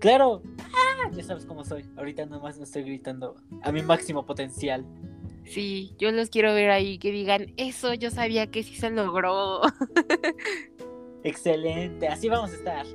¡Claro! 0.00 0.42
¡Ah! 0.58 1.10
Ya 1.12 1.22
sabes 1.22 1.46
cómo 1.46 1.64
soy. 1.64 1.84
Ahorita 1.96 2.26
nomás 2.26 2.58
no 2.58 2.64
estoy 2.64 2.82
gritando 2.82 3.36
a 3.62 3.72
mi 3.72 3.82
máximo 3.82 4.26
potencial. 4.26 4.84
Sí, 5.44 5.94
yo 5.98 6.10
los 6.10 6.28
quiero 6.28 6.52
ver 6.54 6.70
ahí 6.70 6.98
que 6.98 7.12
digan, 7.12 7.52
eso 7.56 7.94
yo 7.94 8.10
sabía 8.10 8.50
que 8.50 8.62
sí 8.62 8.74
se 8.74 8.90
logró. 8.90 9.60
Excelente. 11.22 12.08
Así 12.08 12.28
vamos 12.28 12.52
a 12.52 12.56
estar. 12.56 12.86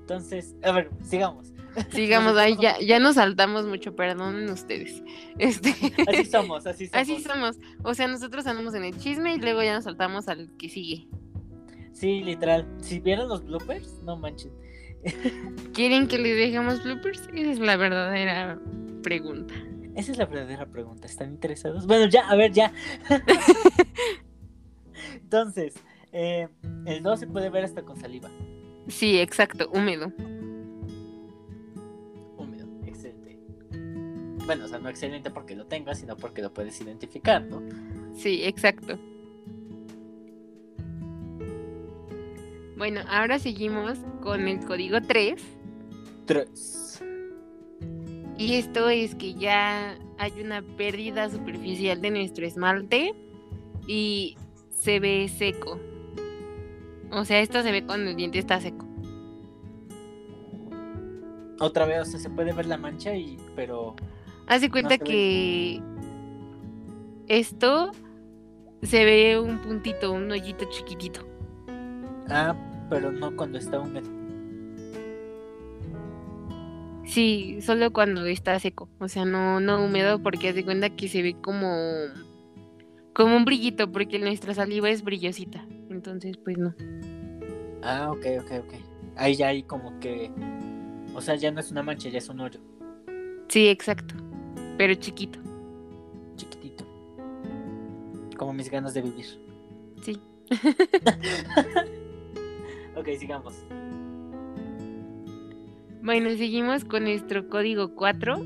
Entonces, 0.00 0.54
a 0.62 0.72
ver, 0.72 0.90
sigamos. 1.02 1.54
Sigamos 1.90 2.36
ahí, 2.36 2.56
ya, 2.60 2.78
ya 2.78 3.00
nos 3.00 3.16
saltamos 3.16 3.66
mucho, 3.66 3.96
perdonen 3.96 4.48
ustedes. 4.48 5.02
Este, 5.38 5.70
Así 6.06 6.24
somos, 6.26 6.66
así 6.66 6.86
somos. 6.86 7.02
así 7.02 7.20
somos. 7.20 7.56
O 7.82 7.94
sea, 7.94 8.06
nosotros 8.06 8.46
andamos 8.46 8.74
en 8.74 8.84
el 8.84 8.96
chisme 8.96 9.34
y 9.34 9.38
luego 9.38 9.60
ya 9.62 9.74
nos 9.74 9.84
saltamos 9.84 10.28
al 10.28 10.50
que 10.56 10.68
sigue. 10.68 11.08
Sí, 11.94 12.22
literal. 12.22 12.66
Si 12.80 13.00
vieron 13.00 13.28
los 13.28 13.44
bloopers, 13.44 14.02
no 14.02 14.16
manchen. 14.16 14.52
¿Quieren 15.72 16.08
que 16.08 16.18
les 16.18 16.36
dejemos 16.36 16.82
bloopers? 16.82 17.22
Esa 17.32 17.50
es 17.52 17.58
la 17.60 17.76
verdadera 17.76 18.58
pregunta. 19.02 19.54
Esa 19.94 20.12
es 20.12 20.18
la 20.18 20.26
verdadera 20.26 20.66
pregunta. 20.66 21.06
¿Están 21.06 21.30
interesados? 21.30 21.86
Bueno, 21.86 22.06
ya, 22.06 22.28
a 22.28 22.34
ver, 22.34 22.52
ya. 22.52 22.72
Entonces, 25.14 25.74
eh, 26.12 26.48
el 26.86 27.02
2 27.02 27.20
se 27.20 27.26
puede 27.28 27.48
ver 27.48 27.64
hasta 27.64 27.82
con 27.82 27.96
saliva. 27.96 28.28
Sí, 28.88 29.20
exacto, 29.20 29.70
húmedo. 29.72 30.12
Húmedo, 32.36 32.66
excelente. 32.86 33.38
Bueno, 34.46 34.64
o 34.64 34.68
sea, 34.68 34.80
no 34.80 34.88
excelente 34.88 35.30
porque 35.30 35.54
lo 35.54 35.66
tengas, 35.66 36.00
sino 36.00 36.16
porque 36.16 36.42
lo 36.42 36.52
puedes 36.52 36.80
identificar, 36.80 37.44
¿no? 37.44 37.62
Sí, 38.14 38.42
exacto. 38.42 38.98
Bueno, 42.76 43.00
ahora 43.08 43.38
seguimos 43.38 43.98
con 44.20 44.48
el 44.48 44.64
código 44.64 45.00
3. 45.00 45.42
3. 46.26 47.02
Y 48.36 48.54
esto 48.54 48.88
es 48.88 49.14
que 49.14 49.34
ya 49.34 49.96
hay 50.18 50.32
una 50.42 50.62
pérdida 50.62 51.30
superficial 51.30 52.00
de 52.00 52.10
nuestro 52.10 52.44
esmalte 52.44 53.14
y 53.86 54.36
se 54.70 54.98
ve 54.98 55.28
seco. 55.28 55.78
O 57.12 57.24
sea, 57.24 57.40
esto 57.40 57.62
se 57.62 57.70
ve 57.70 57.84
cuando 57.84 58.10
el 58.10 58.16
diente 58.16 58.38
está 58.38 58.60
seco. 58.60 58.84
Otra 61.60 61.86
vez, 61.86 62.00
o 62.00 62.04
sea, 62.04 62.18
se 62.18 62.28
puede 62.28 62.52
ver 62.52 62.66
la 62.66 62.76
mancha 62.76 63.14
y. 63.14 63.36
pero. 63.54 63.94
Haz 64.46 64.60
de 64.60 64.70
cuenta 64.70 64.96
ve. 64.96 64.98
que 64.98 65.82
esto 67.28 67.92
se 68.82 69.04
ve 69.04 69.38
un 69.38 69.58
puntito, 69.60 70.12
un 70.12 70.30
hoyito 70.30 70.64
chiquitito. 70.68 71.33
Ah, 72.28 72.54
pero 72.90 73.12
no 73.12 73.36
cuando 73.36 73.58
está 73.58 73.80
húmedo. 73.80 74.08
Sí, 77.06 77.58
solo 77.60 77.92
cuando 77.92 78.24
está 78.26 78.58
seco, 78.58 78.88
o 78.98 79.08
sea, 79.08 79.24
no, 79.24 79.60
no 79.60 79.84
húmedo 79.84 80.22
porque 80.22 80.48
haz 80.48 80.54
de 80.54 80.64
cuenta 80.64 80.90
que 80.90 81.08
se 81.08 81.22
ve 81.22 81.36
como 81.40 81.68
como 83.14 83.36
un 83.36 83.44
brillito 83.44 83.90
porque 83.90 84.18
nuestra 84.18 84.54
saliva 84.54 84.90
es 84.90 85.02
brillosita. 85.02 85.64
Entonces, 85.88 86.36
pues 86.36 86.58
no. 86.58 86.74
Ah, 87.82 88.10
ok, 88.10 88.26
ok, 88.40 88.50
ok. 88.64 88.74
Ahí 89.16 89.36
ya 89.36 89.48
hay 89.48 89.62
como 89.62 89.98
que. 90.00 90.30
O 91.14 91.20
sea, 91.20 91.36
ya 91.36 91.52
no 91.52 91.60
es 91.60 91.70
una 91.70 91.82
mancha, 91.82 92.08
ya 92.08 92.18
es 92.18 92.28
un 92.28 92.40
hoyo. 92.40 92.58
Sí, 93.48 93.68
exacto. 93.68 94.16
Pero 94.76 94.94
chiquito. 94.94 95.38
Chiquitito. 96.34 96.84
Como 98.36 98.52
mis 98.52 98.68
ganas 98.68 98.94
de 98.94 99.02
vivir. 99.02 99.26
Sí. 100.02 100.20
ok, 102.96 103.08
sigamos. 103.18 103.54
Bueno, 106.02 106.30
seguimos 106.30 106.84
con 106.84 107.04
nuestro 107.04 107.48
código 107.48 107.94
4, 107.94 108.36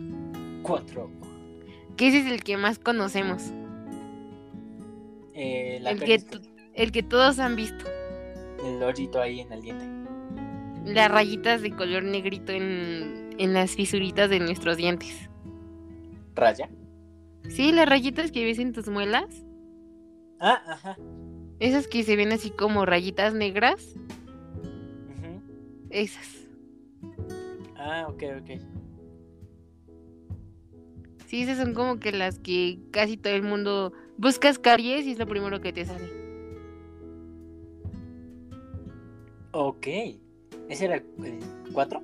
4. 0.62 1.10
que 1.96 2.08
ese 2.08 2.20
es 2.20 2.26
el 2.26 2.42
que 2.44 2.56
más 2.56 2.78
conocemos. 2.78 3.42
Eh, 5.34 5.78
la 5.82 5.90
El 5.90 6.00
que, 6.02 6.22
el 6.74 6.92
que 6.92 7.02
todos 7.02 7.38
han 7.38 7.56
visto. 7.56 7.84
el 8.64 8.82
hoyito 8.82 9.20
ahí 9.20 9.40
en 9.40 9.52
el 9.52 9.62
diente. 9.62 9.84
Las 10.84 11.10
rayitas 11.10 11.60
de 11.62 11.72
color 11.72 12.04
negrito 12.04 12.52
en, 12.52 13.30
en 13.38 13.52
las 13.54 13.72
fisuritas 13.72 14.30
de 14.30 14.40
nuestros 14.40 14.76
dientes. 14.76 15.28
Raya. 16.34 16.70
Sí, 17.48 17.72
las 17.72 17.88
rayitas 17.88 18.30
que 18.30 18.44
ves 18.44 18.58
en 18.58 18.72
tus 18.72 18.88
muelas. 18.88 19.44
Ah, 20.38 20.62
ajá. 20.66 20.96
Esas 21.58 21.88
que 21.88 22.04
se 22.04 22.14
ven 22.14 22.30
así 22.32 22.50
como 22.50 22.86
rayitas 22.86 23.34
negras. 23.34 23.94
Esas. 25.90 26.46
Ah, 27.76 28.06
ok, 28.08 28.22
ok. 28.40 28.50
Sí, 31.26 31.42
esas 31.42 31.58
son 31.58 31.74
como 31.74 31.98
que 32.00 32.12
las 32.12 32.38
que 32.38 32.78
casi 32.90 33.16
todo 33.16 33.34
el 33.34 33.42
mundo 33.42 33.92
buscas 34.16 34.58
caries 34.58 35.06
y 35.06 35.12
es 35.12 35.18
lo 35.18 35.26
primero 35.26 35.60
que 35.60 35.72
te 35.72 35.84
sale. 35.84 36.10
Ok. 39.52 39.86
¿Ese 40.68 40.84
era 40.84 40.96
el 40.96 41.38
4? 41.72 42.02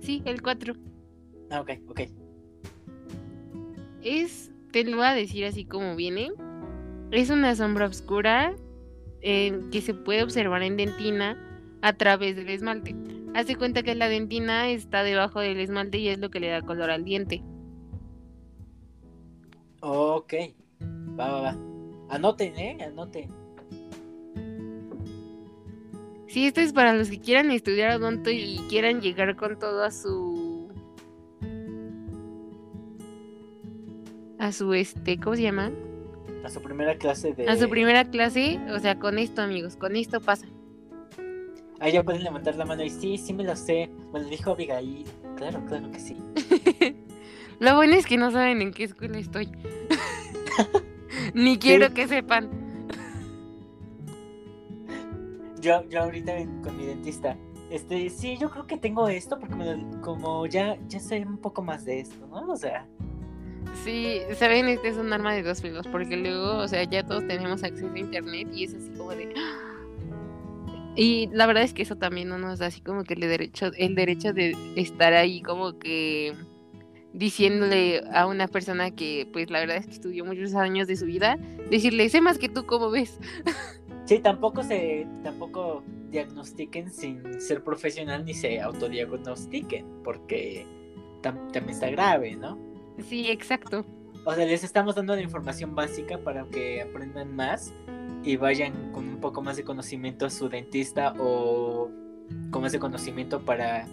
Sí, 0.00 0.22
el 0.24 0.42
4. 0.42 0.74
Ah, 1.50 1.60
ok, 1.60 1.70
ok. 1.88 2.00
Es, 4.02 4.50
te 4.72 4.84
lo 4.84 4.96
voy 4.96 5.06
a 5.06 5.14
decir 5.14 5.44
así 5.44 5.64
como 5.64 5.96
viene. 5.96 6.32
Es 7.10 7.30
una 7.30 7.54
sombra 7.54 7.86
oscura 7.86 8.54
eh, 9.20 9.60
que 9.70 9.80
se 9.80 9.94
puede 9.94 10.22
observar 10.22 10.62
en 10.62 10.76
dentina 10.76 11.51
a 11.82 11.92
través 11.92 12.36
del 12.36 12.48
esmalte. 12.48 12.94
Hace 13.34 13.56
cuenta 13.56 13.82
que 13.82 13.94
la 13.94 14.08
dentina 14.08 14.68
está 14.70 15.02
debajo 15.02 15.40
del 15.40 15.58
esmalte 15.58 15.98
y 15.98 16.08
es 16.08 16.18
lo 16.18 16.30
que 16.30 16.40
le 16.40 16.48
da 16.48 16.62
color 16.62 16.90
al 16.90 17.04
diente. 17.04 17.42
Ok. 19.80 20.34
Va, 21.18 21.30
va, 21.30 21.40
va. 21.40 21.58
Anoten, 22.08 22.56
¿eh? 22.58 22.78
Anoten. 22.84 23.30
Sí, 26.28 26.46
esto 26.46 26.60
es 26.60 26.72
para 26.72 26.94
los 26.94 27.10
que 27.10 27.20
quieran 27.20 27.50
estudiar 27.50 27.96
odonto 27.96 28.30
y 28.30 28.58
quieran 28.68 29.02
llegar 29.02 29.36
con 29.36 29.58
todo 29.58 29.82
a 29.84 29.90
su. 29.90 30.70
a 34.38 34.50
su 34.50 34.74
este, 34.74 35.20
¿cómo 35.20 35.36
se 35.36 35.42
llama? 35.42 35.70
A 36.44 36.48
su 36.48 36.60
primera 36.60 36.96
clase 36.96 37.32
de... 37.32 37.48
A 37.48 37.56
su 37.56 37.68
primera 37.68 38.04
clase, 38.10 38.58
o 38.74 38.78
sea, 38.80 38.98
con 38.98 39.18
esto, 39.18 39.40
amigos, 39.40 39.76
con 39.76 39.94
esto 39.94 40.20
pasa. 40.20 40.48
Ahí 41.82 41.92
ya 41.92 42.04
pueden 42.04 42.22
levantar 42.22 42.54
la 42.54 42.64
mano 42.64 42.84
y 42.84 42.90
sí, 42.90 43.18
sí 43.18 43.32
me 43.34 43.42
lo 43.42 43.56
sé. 43.56 43.90
Me 44.12 44.20
lo 44.20 44.28
dijo 44.28 44.52
Abigail. 44.52 45.04
Claro, 45.36 45.64
claro 45.66 45.90
que 45.90 45.98
sí. 45.98 46.16
Lo 47.58 47.74
bueno 47.76 47.94
es 47.94 48.06
que 48.06 48.16
no 48.16 48.30
saben 48.30 48.62
en 48.62 48.72
qué 48.72 48.84
escuela 48.84 49.18
estoy. 49.18 49.50
Ni 51.34 51.58
quiero 51.58 51.92
que 51.92 52.06
sepan. 52.06 52.48
Yo, 55.60 55.82
yo 55.88 56.02
ahorita 56.02 56.32
con 56.62 56.76
mi 56.76 56.86
dentista. 56.86 57.36
Este, 57.70 58.10
sí, 58.10 58.36
yo 58.38 58.50
creo 58.50 58.66
que 58.66 58.76
tengo 58.76 59.08
esto 59.08 59.38
porque 59.38 59.54
me 59.54 59.64
lo- 59.76 60.00
como 60.02 60.46
ya, 60.46 60.76
ya 60.88 61.00
sé 61.00 61.20
un 61.26 61.38
poco 61.38 61.62
más 61.62 61.84
de 61.84 62.00
esto, 62.00 62.26
¿no? 62.28 62.52
O 62.52 62.56
sea, 62.56 62.86
Sí, 63.84 64.20
saben, 64.36 64.66
este 64.68 64.88
es 64.88 64.96
un 64.96 65.12
arma 65.12 65.32
de 65.34 65.42
dos 65.42 65.62
filos, 65.62 65.86
porque 65.88 66.16
luego, 66.16 66.58
o 66.58 66.68
sea, 66.68 66.82
ya 66.84 67.04
todos 67.06 67.26
tenemos 67.26 67.62
acceso 67.64 67.92
a 67.94 67.98
internet 67.98 68.48
y 68.52 68.64
es 68.64 68.74
así 68.74 68.90
como 68.96 69.10
de. 69.12 69.32
Y 70.94 71.28
la 71.32 71.46
verdad 71.46 71.62
es 71.62 71.72
que 71.72 71.82
eso 71.82 71.96
también 71.96 72.28
no 72.28 72.38
nos 72.38 72.58
da 72.58 72.66
así 72.66 72.80
como 72.80 73.04
que 73.04 73.14
el 73.14 73.20
derecho, 73.20 73.70
el 73.76 73.94
derecho 73.94 74.32
de 74.32 74.54
estar 74.76 75.12
ahí 75.14 75.40
como 75.42 75.78
que 75.78 76.34
diciéndole 77.14 78.02
a 78.12 78.26
una 78.26 78.48
persona 78.48 78.90
que 78.90 79.28
pues 79.32 79.50
la 79.50 79.60
verdad 79.60 79.76
es 79.78 79.86
que 79.86 79.92
estudió 79.92 80.24
muchos 80.24 80.54
años 80.54 80.86
de 80.88 80.96
su 80.96 81.06
vida, 81.06 81.36
decirle, 81.70 82.08
sé 82.08 82.20
más 82.20 82.38
que 82.38 82.48
tú, 82.48 82.64
¿cómo 82.66 82.90
ves? 82.90 83.18
sí, 84.06 84.18
tampoco 84.18 84.62
se, 84.62 85.06
tampoco 85.22 85.82
diagnostiquen 86.10 86.90
sin 86.90 87.40
ser 87.40 87.62
profesional 87.64 88.24
ni 88.24 88.34
se 88.34 88.60
autodiagnostiquen 88.60 89.86
porque 90.04 90.66
tam- 91.22 91.50
también 91.52 91.70
está 91.70 91.90
grave, 91.90 92.36
¿no? 92.36 92.58
Sí, 93.08 93.30
exacto. 93.30 93.86
O 94.24 94.34
sea, 94.34 94.44
les 94.46 94.62
estamos 94.62 94.94
dando 94.94 95.14
la 95.16 95.22
información 95.22 95.74
básica 95.74 96.18
para 96.18 96.44
que 96.44 96.82
aprendan 96.82 97.34
más 97.34 97.72
y 98.22 98.36
vayan 98.36 98.92
con 98.92 99.08
un 99.08 99.18
poco 99.20 99.42
más 99.42 99.56
de 99.56 99.64
conocimiento 99.64 100.26
a 100.26 100.30
su 100.30 100.48
dentista 100.48 101.14
o 101.18 101.90
con 102.50 102.62
más 102.62 102.72
de 102.72 102.78
conocimiento 102.78 103.40
para 103.44 103.86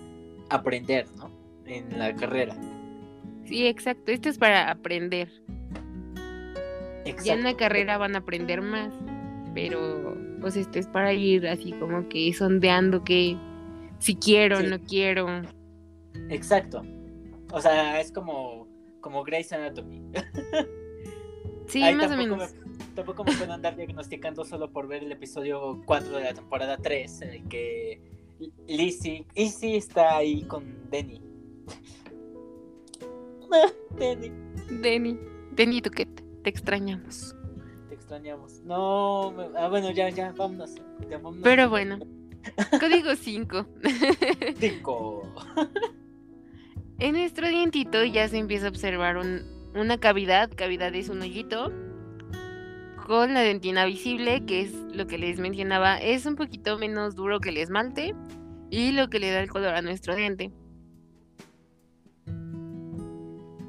aprender, 0.49 1.07
¿no? 1.17 1.31
En 1.65 1.97
la 1.97 2.15
carrera. 2.15 2.55
Sí, 3.45 3.65
exacto. 3.65 4.11
Esto 4.11 4.29
es 4.29 4.37
para 4.37 4.69
aprender. 4.69 5.29
Exacto. 7.05 7.23
Ya 7.25 7.33
en 7.33 7.43
la 7.43 7.55
carrera 7.55 7.97
van 7.97 8.15
a 8.15 8.19
aprender 8.19 8.61
más, 8.61 8.93
pero 9.55 10.15
pues 10.41 10.55
esto 10.55 10.77
es 10.77 10.87
para 10.87 11.11
ir 11.13 11.47
así 11.47 11.71
como 11.73 12.07
que 12.07 12.31
sondeando 12.33 13.03
que 13.03 13.35
si 13.97 14.15
quiero, 14.15 14.59
Sí. 14.59 14.67
no 14.67 14.79
quiero. 14.79 15.27
Exacto. 16.29 16.83
O 17.51 17.59
sea, 17.59 17.99
es 17.99 18.11
como, 18.11 18.67
como 19.01 19.23
Grey's 19.23 19.51
Anatomy. 19.53 20.01
Sí, 21.67 21.83
Ahí 21.83 21.95
más 21.95 22.11
o 22.11 22.17
menos. 22.17 22.53
Me, 22.53 22.59
tampoco 22.95 23.23
me 23.23 23.33
puedo 23.33 23.53
andar 23.53 23.75
diagnosticando 23.75 24.43
solo 24.43 24.71
por 24.71 24.87
ver 24.87 25.03
el 25.03 25.11
episodio 25.11 25.81
4 25.85 26.17
de 26.17 26.23
la 26.23 26.33
temporada 26.33 26.77
3, 26.77 27.21
en 27.21 27.29
el 27.29 27.47
que 27.47 28.01
Lizzie, 28.67 29.25
Lizzie 29.35 29.77
está 29.77 30.17
ahí 30.17 30.43
con 30.43 30.89
Denny. 30.89 31.21
Denny, 33.97 34.31
Denny, 34.81 35.19
Denny 35.51 35.81
Duquet, 35.81 36.09
te 36.43 36.49
extrañamos. 36.49 37.35
te 37.89 37.95
extrañamos. 37.95 38.61
No, 38.63 39.31
me- 39.31 39.57
ah, 39.57 39.67
bueno, 39.69 39.91
ya, 39.91 40.09
ya, 40.09 40.31
vámonos. 40.31 40.75
ya, 41.09 41.17
vámonos. 41.17 41.43
Pero 41.43 41.69
bueno, 41.69 41.99
código 42.79 43.15
5. 43.15 43.65
Cinco. 44.59 45.23
En 46.99 47.13
nuestro 47.13 47.47
dientito 47.47 48.03
ya 48.03 48.27
se 48.27 48.37
empieza 48.37 48.67
a 48.67 48.69
observar 48.69 49.17
un- 49.17 49.43
una 49.73 49.97
cavidad, 49.97 50.49
cavidad 50.53 50.93
es 50.95 51.09
un 51.09 51.21
hoyito, 51.21 51.71
con 53.07 53.33
la 53.33 53.39
dentina 53.39 53.85
visible, 53.85 54.45
que 54.45 54.61
es 54.61 54.73
lo 54.93 55.07
que 55.07 55.17
les 55.17 55.39
mencionaba, 55.39 55.97
es 55.97 56.25
un 56.25 56.35
poquito 56.35 56.77
menos 56.77 57.15
duro 57.15 57.39
que 57.39 57.49
el 57.49 57.57
esmalte 57.57 58.13
y 58.69 58.91
lo 58.91 59.09
que 59.09 59.19
le 59.19 59.31
da 59.31 59.39
el 59.39 59.49
color 59.49 59.73
a 59.75 59.81
nuestro 59.81 60.15
diente. 60.15 60.51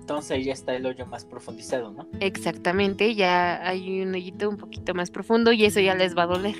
Entonces 0.00 0.32
ahí 0.32 0.44
ya 0.44 0.52
está 0.52 0.74
el 0.74 0.84
hoyo 0.84 1.06
más 1.06 1.24
profundizado, 1.24 1.92
¿no? 1.92 2.08
Exactamente, 2.18 3.14
ya 3.14 3.66
hay 3.66 4.02
un 4.02 4.12
hoyito 4.12 4.50
un 4.50 4.56
poquito 4.56 4.92
más 4.92 5.10
profundo 5.12 5.52
y 5.52 5.64
eso 5.64 5.78
ya 5.78 5.94
les 5.94 6.16
va 6.18 6.24
a 6.24 6.26
doler. 6.26 6.56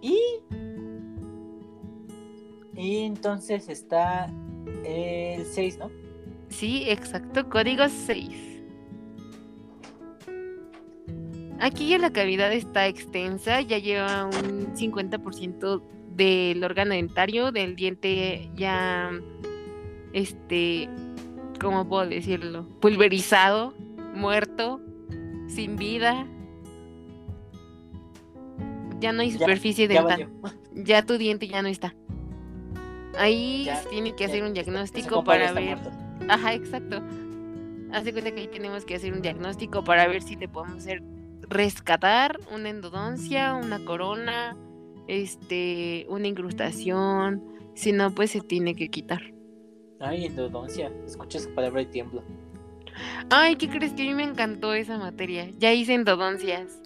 Y. 0.00 0.18
Y 2.74 2.98
entonces 2.98 3.68
está 3.68 4.32
el 4.84 5.44
6, 5.44 5.78
¿no? 5.78 5.90
Sí, 6.48 6.84
exacto, 6.88 7.48
código 7.48 7.88
6. 7.88 8.28
Aquí 11.60 11.90
ya 11.90 11.98
la 11.98 12.12
cavidad 12.12 12.52
está 12.52 12.88
extensa, 12.88 13.60
ya 13.60 13.78
lleva 13.78 14.24
un 14.24 14.74
50% 14.74 15.82
del 16.16 16.64
órgano 16.64 16.92
dentario, 16.94 17.52
del 17.52 17.76
diente 17.76 18.50
ya, 18.56 19.12
este, 20.12 20.88
¿cómo 21.60 21.88
puedo 21.88 22.06
decirlo? 22.06 22.66
Pulverizado, 22.80 23.74
muerto, 24.12 24.80
sin 25.46 25.76
vida. 25.76 26.26
Ya 28.98 29.12
no 29.12 29.22
hay 29.22 29.30
superficie 29.30 29.88
Ya 29.88 30.02
dental, 30.02 30.30
ya 30.74 31.06
tu 31.06 31.16
diente 31.16 31.46
ya 31.48 31.62
no 31.62 31.68
está. 31.68 31.94
Ahí 33.18 33.64
Ya- 33.64 33.76
se 33.82 33.88
tiene 33.90 34.12
que 34.14 34.20
ya- 34.24 34.26
hacer 34.26 34.42
un 34.44 34.54
diagnóstico 34.54 35.22
para 35.24 35.46
está 35.46 35.60
ver. 35.60 35.78
Ajá, 36.28 36.54
exacto. 36.54 37.02
Haz 37.92 38.04
de 38.04 38.12
cuenta 38.12 38.30
que 38.32 38.40
ahí 38.42 38.48
tenemos 38.48 38.84
que 38.84 38.94
hacer 38.94 39.12
un 39.12 39.20
diagnóstico 39.22 39.84
para 39.84 40.06
ver 40.08 40.22
si 40.22 40.36
le 40.36 40.48
podemos 40.48 40.78
hacer 40.78 41.02
rescatar 41.48 42.38
una 42.54 42.70
endodoncia, 42.70 43.54
una 43.54 43.84
corona, 43.84 44.56
este, 45.08 46.06
una 46.08 46.26
incrustación. 46.26 47.42
Si 47.74 47.92
no, 47.92 48.14
pues 48.14 48.30
se 48.30 48.40
tiene 48.40 48.74
que 48.74 48.88
quitar. 48.88 49.20
Ay, 50.00 50.26
endodoncia. 50.26 50.90
Escucha 51.06 51.38
esa 51.38 51.50
palabra 51.54 51.82
y 51.82 51.86
tiemblo. 51.86 52.22
Ay, 53.30 53.56
¿qué 53.56 53.68
crees 53.68 53.92
que 53.92 54.02
a 54.02 54.06
mí 54.06 54.14
me 54.14 54.24
encantó 54.24 54.74
esa 54.74 54.98
materia? 54.98 55.50
Ya 55.58 55.72
hice 55.72 55.94
endodoncias. 55.94 56.80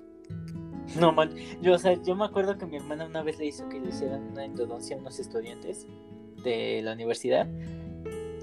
No, 1.00 1.12
man. 1.12 1.30
Yo, 1.62 1.74
o 1.74 1.78
sea, 1.78 2.00
yo 2.02 2.14
me 2.14 2.24
acuerdo 2.24 2.56
que 2.58 2.66
mi 2.66 2.76
hermana 2.76 3.06
una 3.06 3.22
vez 3.22 3.38
le 3.38 3.46
hizo 3.46 3.68
que 3.68 3.80
le 3.80 3.88
hicieran 3.88 4.22
una 4.32 4.44
endodoncia 4.44 4.96
a 4.96 5.00
unos 5.00 5.18
estudiantes 5.18 5.86
de 6.46 6.80
la 6.82 6.94
universidad. 6.94 7.46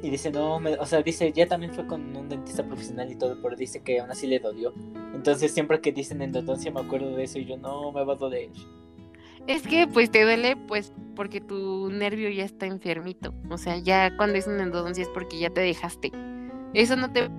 Y 0.04 0.10
dice, 0.10 0.32
no, 0.32 0.60
me- 0.60 0.76
o 0.78 0.86
sea, 0.86 1.02
dice, 1.02 1.32
ya 1.32 1.48
también 1.48 1.74
fue 1.74 1.88
con 1.88 2.16
un 2.16 2.28
dentista 2.30 2.64
profesional 2.64 3.10
y 3.12 3.16
todo, 3.16 3.42
pero 3.42 3.56
dice 3.56 3.82
que 3.82 4.00
aún 4.02 4.12
así 4.12 4.28
le 4.28 4.40
dolió. 4.40 4.74
Entonces, 5.16 5.52
siempre 5.54 5.80
que 5.80 5.92
dicen 5.94 6.22
endodoncia, 6.22 6.72
me 6.72 6.82
acuerdo 6.82 7.16
de 7.16 7.24
eso 7.24 7.40
y 7.40 7.46
yo, 7.46 7.58
no, 7.58 7.92
me 7.94 8.04
va 8.04 8.14
a 8.14 8.18
doler. 8.18 8.50
Es 9.48 9.64
que 9.64 9.88
pues 9.88 10.10
te 10.12 10.24
duele 10.24 10.56
pues 10.56 10.94
porque 11.16 11.42
tu 11.42 11.90
nervio 11.90 12.30
ya 12.30 12.44
está 12.46 12.66
enfermito. 12.66 13.34
O 13.50 13.58
sea, 13.58 13.78
ya 13.78 14.16
cuando 14.18 14.38
es 14.38 14.48
una 14.48 14.64
endodoncia 14.64 15.04
es 15.04 15.10
porque 15.10 15.40
ya 15.40 15.50
te 15.50 15.62
dejaste. 15.62 16.12
Eso 16.74 16.96
no 16.96 17.12
te... 17.12 17.30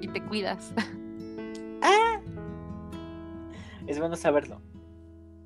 y 0.00 0.08
te 0.08 0.22
cuidas. 0.22 0.72
Es 3.86 3.98
bueno 3.98 4.16
saberlo. 4.16 4.60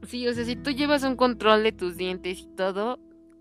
Sí, 0.06 0.26
o 0.26 0.32
sea, 0.32 0.44
si 0.44 0.56
tú 0.56 0.70
llevas 0.70 1.02
un 1.04 1.16
control 1.16 1.62
de 1.62 1.72
tus 1.72 1.96
dientes 1.96 2.40
y 2.40 2.46
todo, 2.56 2.98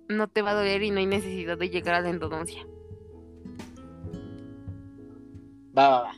no 0.09 0.27
te 0.27 0.41
va 0.41 0.51
a 0.51 0.55
doler 0.55 0.81
y 0.83 0.91
no 0.91 0.97
hay 0.99 1.05
necesidad 1.05 1.57
de 1.57 1.69
llegar 1.69 1.95
a 1.95 2.01
la 2.01 2.09
endodoncia. 2.09 2.65
Va, 5.77 5.89
va, 5.89 6.01
va. 6.01 6.11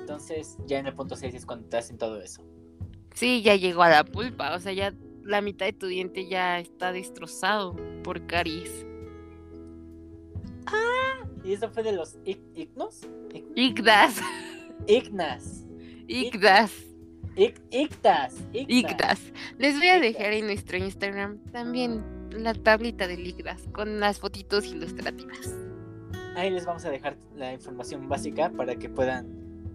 Entonces, 0.00 0.56
ya 0.66 0.78
en 0.78 0.86
el 0.86 0.94
punto 0.94 1.16
6 1.16 1.34
es 1.34 1.44
cuando 1.46 1.68
te 1.68 1.76
hacen 1.76 1.98
todo 1.98 2.20
eso. 2.20 2.42
Sí, 3.14 3.42
ya 3.42 3.56
llegó 3.56 3.82
a 3.82 3.88
la 3.90 4.04
pulpa, 4.04 4.54
o 4.54 4.60
sea, 4.60 4.72
ya 4.72 4.94
la 5.24 5.40
mitad 5.40 5.66
de 5.66 5.72
tu 5.72 5.86
diente 5.86 6.28
ya 6.28 6.58
está 6.60 6.92
destrozado 6.92 7.76
por 8.02 8.26
caries. 8.26 8.86
¿Y 11.44 11.52
eso 11.54 11.70
fue 11.70 11.82
de 11.82 11.92
los 11.92 12.16
ignos? 12.54 13.00
Icdas, 13.54 14.20
Ignas. 14.86 15.64
icdas, 16.06 16.72
Ic- 17.34 17.60
Ictas. 17.70 18.34
Icdas. 18.52 19.20
Les 19.58 19.76
voy 19.78 19.88
a 19.88 19.98
dejar 20.00 20.32
en 20.34 20.46
nuestro 20.46 20.76
Instagram 20.76 21.38
también 21.52 22.02
la 22.32 22.54
tablita 22.54 23.06
de 23.06 23.14
icdas 23.14 23.62
con 23.72 24.00
las 24.00 24.18
fotitos 24.18 24.66
ilustrativas. 24.66 25.54
Ahí 26.36 26.50
les 26.50 26.64
vamos 26.64 26.84
a 26.84 26.90
dejar 26.90 27.16
la 27.36 27.52
información 27.52 28.08
básica 28.08 28.50
para 28.50 28.76
que 28.76 28.88
puedan 28.88 29.26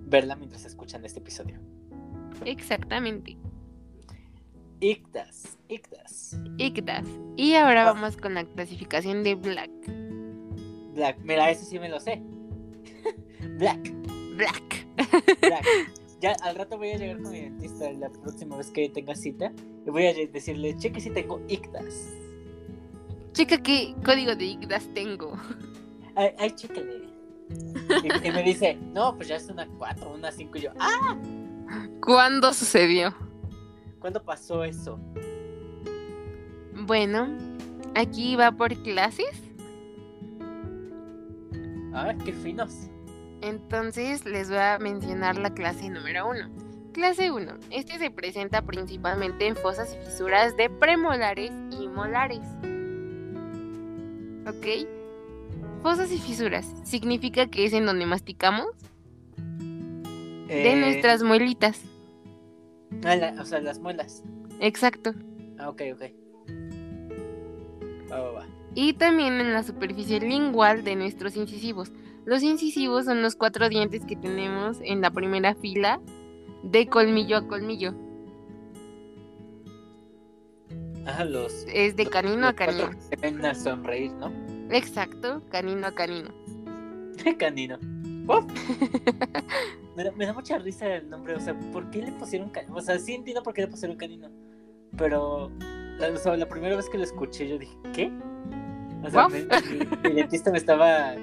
verla 0.08 0.36
mientras 0.36 0.66
escuchan 0.66 1.04
este 1.06 1.20
episodio. 1.20 1.60
Exactamente, 2.46 3.38
Ictas. 4.82 5.58
Ictas. 5.70 6.38
icdas. 6.58 7.06
Y 7.38 7.56
ahora 7.56 7.84
Ah. 7.90 7.94
vamos 7.94 8.18
con 8.18 8.34
la 8.34 8.44
clasificación 8.44 9.24
de 9.24 9.36
Black. 9.36 9.72
Black. 10.94 11.18
Mira, 11.24 11.50
ese 11.50 11.64
sí 11.66 11.80
me 11.80 11.90
lo 11.90 12.00
sé. 12.00 12.22
Black. 13.58 13.92
Black. 14.36 14.88
Black. 15.42 15.66
Ya 16.22 16.32
al 16.44 16.56
rato 16.56 16.78
voy 16.78 16.90
a 16.92 16.98
llegar 16.98 17.22
con 17.22 17.34
mi 17.34 17.42
dentista 17.42 17.92
la 17.92 18.10
próxima 18.10 18.56
vez 18.58 18.72
que 18.72 18.88
tenga 18.90 19.14
cita. 19.16 19.52
Y 19.86 19.90
voy 19.90 20.08
a 20.08 20.14
decirle, 20.14 20.76
cheque 20.78 21.02
si 21.02 21.10
tengo 21.10 21.42
ictas. 21.50 22.14
Chica, 23.36 23.58
¿qué 23.58 23.94
código 24.06 24.34
de 24.34 24.46
icdas 24.46 24.88
tengo? 24.94 25.38
Ay, 26.16 26.30
ay 26.40 26.52
chécale. 26.52 27.10
Y, 27.50 28.28
y 28.28 28.32
me 28.32 28.44
dice, 28.44 28.76
no, 28.94 29.14
pues 29.18 29.28
ya 29.28 29.36
es 29.36 29.50
una 29.50 29.68
4, 29.68 30.10
una 30.10 30.32
5. 30.32 30.58
Y 30.58 30.62
yo, 30.62 30.70
ah, 30.80 31.18
¿Cuándo 32.02 32.54
sucedió? 32.54 33.14
¿cuándo 34.00 34.24
pasó 34.24 34.64
eso? 34.64 34.98
Bueno, 36.76 37.28
aquí 37.94 38.38
va 38.38 38.54
por 38.54 38.74
clases. 38.84 39.42
Ah, 41.94 42.14
qué 42.24 42.32
finos. 42.32 42.90
Entonces 43.42 44.24
les 44.24 44.48
voy 44.48 44.60
a 44.60 44.80
mencionar 44.80 45.38
la 45.38 45.54
clase 45.54 45.90
número 45.90 46.30
uno. 46.30 46.50
Clase 46.94 47.32
1. 47.32 47.52
Este 47.72 48.00
se 48.00 48.12
presenta 48.12 48.62
principalmente 48.62 49.46
en 49.46 49.58
fosas 49.58 49.94
y 49.94 50.06
fisuras 50.06 50.56
de 50.56 50.70
premolares 50.70 51.52
y 51.78 51.90
molares. 51.90 52.48
¿Ok? 54.48 54.88
Fosas 55.82 56.12
y 56.12 56.18
fisuras 56.18 56.72
significa 56.84 57.48
que 57.48 57.66
es 57.66 57.74
en 57.74 57.86
donde 57.86 58.06
masticamos 58.06 58.68
de 60.48 60.74
Eh, 60.74 60.76
nuestras 60.80 61.24
muelitas. 61.24 61.82
ah, 63.04 63.16
la- 63.16 63.36
o 63.42 63.46
sea, 63.46 63.60
las 63.62 63.80
muelas. 63.80 64.24
Exacto. 64.60 65.14
Ah, 65.58 65.70
ok, 65.70 65.82
ok. 65.94 66.02
Va, 68.12 68.20
va, 68.22 68.32
va. 68.32 68.46
Y 68.76 68.94
también 68.94 69.34
en 69.40 69.54
la 69.54 69.64
superficie 69.64 70.20
lingual 70.20 70.84
de 70.84 70.96
nuestros 70.96 71.36
incisivos. 71.36 71.92
Los 72.26 72.44
incisivos 72.44 73.06
son 73.06 73.22
los 73.22 73.36
cuatro 73.36 73.70
dientes 73.70 74.06
que 74.06 74.16
tenemos 74.16 74.78
en 74.82 75.02
la 75.02 75.12
primera 75.12 75.56
fila 75.56 76.02
de 76.64 76.88
colmillo 76.88 77.38
a 77.38 77.48
colmillo. 77.48 77.94
Ah, 81.06 81.24
los. 81.24 81.66
Es 81.72 81.96
de 81.96 82.06
canino 82.08 82.42
los 82.42 82.50
a 82.50 82.54
canino. 82.54 82.90
se 83.00 83.16
ven 83.18 83.46
a 83.46 83.54
sonreír, 83.56 84.12
¿no? 84.14 84.32
Exacto, 84.72 85.42
canino 85.50 85.88
a 85.88 85.92
canino. 85.94 86.34
Canino. 87.40 87.78
Me, 89.96 90.04
da, 90.04 90.12
me 90.12 90.26
da 90.26 90.34
mucha 90.34 90.58
risa 90.58 90.96
el 90.96 91.10
nombre, 91.10 91.36
o 91.36 91.40
sea, 91.40 91.58
¿por 91.72 91.90
qué 91.92 92.02
le 92.02 92.12
pusieron 92.14 92.50
canino? 92.50 92.76
O 92.76 92.82
sea, 92.82 92.98
sí 93.00 93.14
entiendo 93.14 93.42
por 93.44 93.54
qué 93.54 93.62
le 93.62 93.68
pusieron 93.68 93.96
canino, 93.98 94.30
pero 94.98 95.50
la, 96.00 96.10
o 96.10 96.18
sea, 96.18 96.36
la 96.36 96.48
primera 96.50 96.76
vez 96.76 96.90
que 96.90 96.98
lo 96.98 97.04
escuché 97.04 97.48
yo 97.48 97.58
dije, 97.58 97.78
¿qué? 97.94 98.12
O 99.04 99.10
sea, 99.10 99.30
me- 99.30 99.44
mi, 99.44 100.10
mi 100.10 100.16
dentista 100.16 100.52
me 100.52 100.58
estaba 100.58 101.16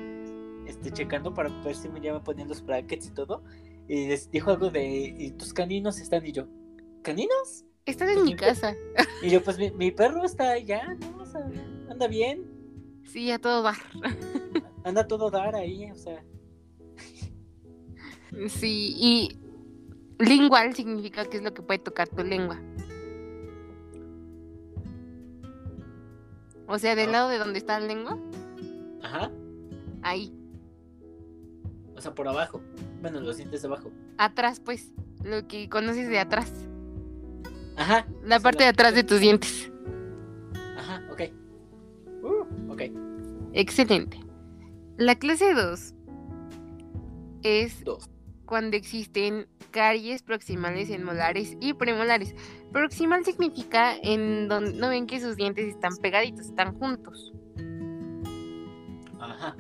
este, 0.67 0.91
checando 0.93 1.35
para 1.35 1.49
ver 1.63 1.75
si 1.75 1.89
me 1.89 1.99
iba 2.01 2.23
poniendo 2.23 2.55
los 2.55 2.65
brackets 2.65 3.09
y 3.09 3.11
todo, 3.11 3.43
y 3.89 4.07
les 4.07 4.31
dijo 4.31 4.51
algo 4.53 4.71
de, 4.71 4.85
¿y 5.19 5.33
tus 5.33 5.53
caninos 5.53 5.99
están? 6.01 6.25
Y 6.25 6.33
yo, 6.33 6.47
¿caninos? 7.03 7.65
Estás 7.85 8.11
en 8.11 8.25
mi 8.25 8.37
casa. 8.37 8.75
Y 9.23 9.31
yo, 9.31 9.43
pues 9.43 9.59
mi, 9.59 9.71
mi 9.73 9.91
perro 9.91 10.25
está 10.25 10.51
allá, 10.53 10.95
¿no? 11.01 11.23
O 11.23 11.27
sea, 11.27 11.41
anda 11.91 12.07
bien, 12.07 12.45
Sí, 13.05 13.31
a 13.33 13.39
todo 13.39 13.63
dar. 13.63 13.75
anda 14.85 15.07
todo 15.07 15.31
dar 15.31 15.55
ahí, 15.57 15.91
o 15.91 15.95
sea. 15.97 16.23
Sí, 18.49 18.95
y 18.97 19.39
lingual 20.19 20.75
significa 20.75 21.25
que 21.27 21.37
es 21.39 21.43
lo 21.43 21.53
que 21.53 21.63
puede 21.63 21.79
tocar 21.81 22.09
tu 22.09 22.23
lengua. 22.23 22.61
O 26.69 26.79
sea, 26.79 26.95
del 26.95 27.09
Ah. 27.11 27.13
lado 27.13 27.29
de 27.29 27.39
donde 27.39 27.59
está 27.59 27.79
la 27.81 27.87
lengua, 27.87 28.19
Ajá. 29.03 29.31
ahí, 30.03 30.33
O 31.97 32.01
sea, 32.01 32.15
por 32.15 32.27
abajo. 32.27 32.61
Bueno, 33.03 33.21
los 33.21 33.37
dientes 33.37 33.63
de 33.63 33.69
abajo. 33.69 33.91
atrás, 34.19 34.61
pues, 34.61 34.93
lo 35.23 35.47
que 35.47 35.69
conoces 35.69 36.09
de 36.09 36.19
atrás, 36.19 36.51
Ajá. 37.77 38.07
la 38.25 38.39
parte 38.41 38.65
de 38.65 38.71
atrás 38.71 38.95
de 38.95 39.05
tus 39.05 39.21
dientes. 39.21 39.71
Ajá, 40.77 41.03
ok. 41.11 41.21
Uh, 42.23 42.73
ok. 42.73 42.83
Excelente. 43.55 44.21
La 44.99 45.15
clase 45.17 45.55
2 45.55 45.95
es 47.43 47.85
Dos. 47.85 48.09
cuando 48.45 48.77
existen 48.77 49.49
caries 49.71 50.23
proximales 50.23 50.91
en 50.91 51.03
molares 51.03 51.57
y 51.61 51.73
premolares. 51.73 52.35
Proximal 52.73 53.25
significa 53.25 53.95
en 54.03 54.49
donde 54.49 54.75
no 54.75 54.89
ven 54.91 55.07
que 55.07 55.21
sus 55.21 55.37
dientes 55.37 55.67
están 55.67 55.97
pegaditos, 55.97 56.47
están 56.47 56.75
juntos. 56.79 57.33
Ajá. 59.19 59.57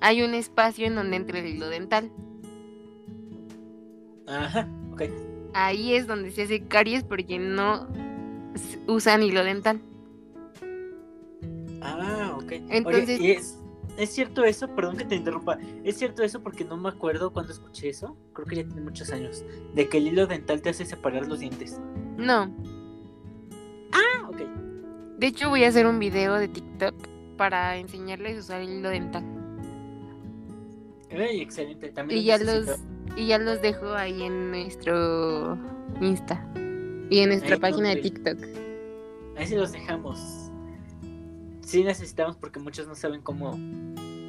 Hay 0.00 0.22
un 0.22 0.34
espacio 0.34 0.86
en 0.86 0.94
donde 0.94 1.16
entra 1.16 1.38
el 1.38 1.46
hilo 1.46 1.68
dental. 1.68 2.12
Ajá. 4.26 4.68
Ok. 4.92 5.02
Ahí 5.54 5.94
es 5.94 6.06
donde 6.06 6.30
se 6.30 6.42
hace 6.42 6.62
caries 6.66 7.04
porque 7.04 7.38
no 7.38 7.86
usan 8.86 9.22
hilo 9.22 9.42
dental. 9.44 9.80
Ah, 11.82 12.34
ok. 12.36 12.52
Entonces- 12.70 13.18
Oye, 13.20 13.28
¿y 13.28 13.30
es, 13.32 13.58
¿es 13.96 14.10
cierto 14.10 14.44
eso? 14.44 14.68
Perdón 14.74 14.96
que 14.96 15.04
te 15.04 15.14
interrumpa. 15.16 15.58
¿Es 15.84 15.96
cierto 15.96 16.22
eso? 16.22 16.42
Porque 16.42 16.64
no 16.64 16.76
me 16.76 16.88
acuerdo 16.88 17.32
cuando 17.32 17.52
escuché 17.52 17.88
eso. 17.88 18.16
Creo 18.32 18.46
que 18.46 18.56
ya 18.56 18.64
tiene 18.64 18.80
muchos 18.82 19.10
años. 19.10 19.44
De 19.74 19.88
que 19.88 19.98
el 19.98 20.08
hilo 20.08 20.26
dental 20.26 20.60
te 20.62 20.70
hace 20.70 20.84
separar 20.84 21.26
los 21.28 21.40
dientes. 21.40 21.80
No. 22.16 22.52
Ah, 23.92 24.28
ok. 24.28 24.38
De 25.18 25.26
hecho, 25.26 25.48
voy 25.48 25.64
a 25.64 25.68
hacer 25.68 25.86
un 25.86 25.98
video 25.98 26.34
de 26.34 26.48
TikTok 26.48 26.94
para 27.36 27.76
enseñarles 27.76 28.36
a 28.36 28.40
usar 28.40 28.60
el 28.60 28.70
hilo 28.70 28.88
dental. 28.90 29.24
Ey, 31.10 31.40
excelente. 31.40 31.88
También 31.90 32.20
Y 32.20 32.24
ya 32.24 32.38
necesito- 32.38 32.72
los 32.72 32.80
y 33.16 33.26
ya 33.26 33.38
los 33.38 33.60
dejo 33.62 33.92
ahí 33.94 34.22
en 34.22 34.50
nuestro 34.50 35.58
Insta 36.00 36.46
y 37.10 37.18
en 37.20 37.30
nuestra 37.30 37.54
Ahí 37.54 37.60
página 37.60 37.88
de 37.90 37.96
TikTok. 37.96 38.38
Ahí 39.36 39.46
sí 39.46 39.54
los 39.56 39.72
dejamos. 39.72 40.20
Sí 41.62 41.84
necesitamos 41.84 42.36
porque 42.36 42.58
muchos 42.60 42.86
no 42.88 42.94
saben 42.94 43.20
cómo 43.22 43.56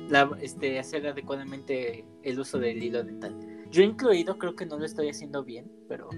la- 0.10 0.32
este, 0.42 0.80
hacer 0.80 1.08
adecuadamente 1.08 2.06
el 2.24 2.40
uso 2.40 2.60
del 2.60 2.82
hilo 2.84 3.04
dental. 3.04 3.36
Yo 3.72 3.84
incluido 3.84 4.38
creo 4.38 4.56
que 4.56 4.66
no 4.66 4.78
lo 4.78 4.86
estoy 4.86 5.10
haciendo 5.10 5.44
bien, 5.44 5.72
pero 5.88 6.10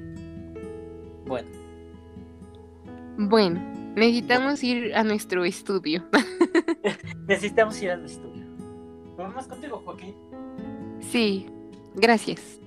bueno. 1.27 1.49
Bueno, 3.17 3.59
necesitamos 3.95 4.63
ir 4.63 4.95
a 4.95 5.03
nuestro 5.03 5.43
estudio. 5.43 6.03
Necesitamos 7.27 7.79
ir 7.81 7.91
al 7.91 8.05
estudio. 8.05 8.45
Vamos 9.17 9.47
contigo, 9.47 9.81
Joaquín. 9.85 10.15
Sí, 11.01 11.45
gracias. 11.95 12.59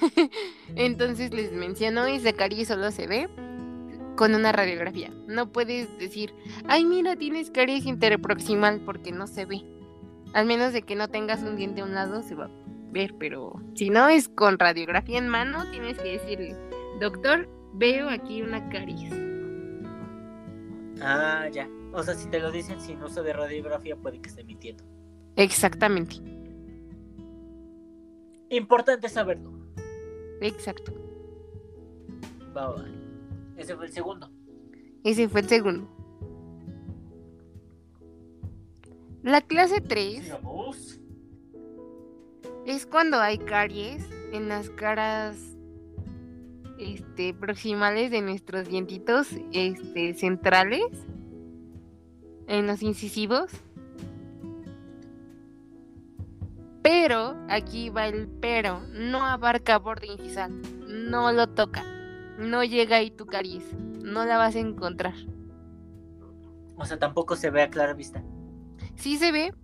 Entonces 0.76 1.32
les 1.32 1.52
menciono, 1.52 2.06
esa 2.06 2.32
caries 2.32 2.68
solo 2.68 2.90
se 2.90 3.06
ve 3.06 3.28
con 4.16 4.34
una 4.34 4.52
radiografía. 4.52 5.10
No 5.26 5.50
puedes 5.50 5.98
decir, 5.98 6.34
ay 6.66 6.84
mira, 6.84 7.16
tienes 7.16 7.50
caries 7.50 7.86
interproximal 7.86 8.80
porque 8.84 9.12
no 9.12 9.26
se 9.26 9.44
ve. 9.44 9.62
Al 10.32 10.46
menos 10.46 10.72
de 10.72 10.82
que 10.82 10.96
no 10.96 11.08
tengas 11.08 11.42
un 11.42 11.56
diente 11.56 11.80
a 11.80 11.84
un 11.84 11.94
lado 11.94 12.22
se 12.22 12.34
va 12.34 12.46
a 12.46 12.50
ver, 12.90 13.14
pero 13.18 13.60
si 13.74 13.90
no 13.90 14.08
es 14.08 14.28
con 14.28 14.58
radiografía 14.58 15.18
en 15.18 15.28
mano, 15.28 15.68
tienes 15.70 15.98
que 15.98 16.18
decirle, 16.18 16.56
doctor, 17.00 17.48
veo 17.74 18.08
aquí 18.08 18.42
una 18.42 18.68
caries. 18.68 19.12
Ah, 21.00 21.48
ya. 21.52 21.68
O 21.92 22.02
sea, 22.02 22.14
si 22.14 22.28
te 22.28 22.40
lo 22.40 22.50
dicen 22.50 22.80
sin 22.80 23.02
uso 23.02 23.22
de 23.22 23.32
radiografía, 23.32 23.96
puede 23.96 24.20
que 24.20 24.28
esté 24.28 24.44
mintiendo. 24.44 24.84
Exactamente, 25.36 26.16
Importante 28.50 29.08
saberlo. 29.08 29.52
exacto. 30.40 30.92
Va, 32.56 32.70
va. 32.70 32.84
Ese 33.56 33.76
fue 33.76 33.86
el 33.86 33.92
segundo. 33.92 34.30
Ese 35.02 35.28
fue 35.28 35.40
el 35.40 35.48
segundo. 35.48 35.88
La 39.22 39.40
clase 39.40 39.80
3 39.80 40.22
Sigamos. 40.22 41.00
es 42.66 42.86
cuando 42.86 43.18
hay 43.18 43.38
caries 43.38 44.06
en 44.32 44.48
las 44.48 44.68
caras 44.70 45.56
este, 46.78 47.32
proximales 47.32 48.10
de 48.10 48.20
nuestros 48.20 48.68
dientitos 48.68 49.28
este, 49.52 50.14
centrales, 50.14 50.84
en 52.46 52.66
los 52.66 52.82
incisivos. 52.82 53.50
Pero, 56.84 57.34
aquí 57.48 57.88
va 57.88 58.08
el 58.08 58.28
pero, 58.42 58.82
no 58.92 59.24
abarca 59.24 59.78
borde 59.78 60.06
incisal, 60.06 60.52
no 60.86 61.32
lo 61.32 61.46
toca, 61.46 61.82
no 62.38 62.62
llega 62.62 62.98
ahí 62.98 63.10
tu 63.10 63.24
caries, 63.24 63.64
no 64.02 64.26
la 64.26 64.36
vas 64.36 64.54
a 64.54 64.58
encontrar. 64.58 65.14
O 66.76 66.84
sea, 66.84 66.98
tampoco 66.98 67.36
se 67.36 67.48
ve 67.48 67.62
a 67.62 67.70
clara 67.70 67.94
vista. 67.94 68.22
Sí 68.96 69.16
se 69.16 69.32
ve, 69.32 69.54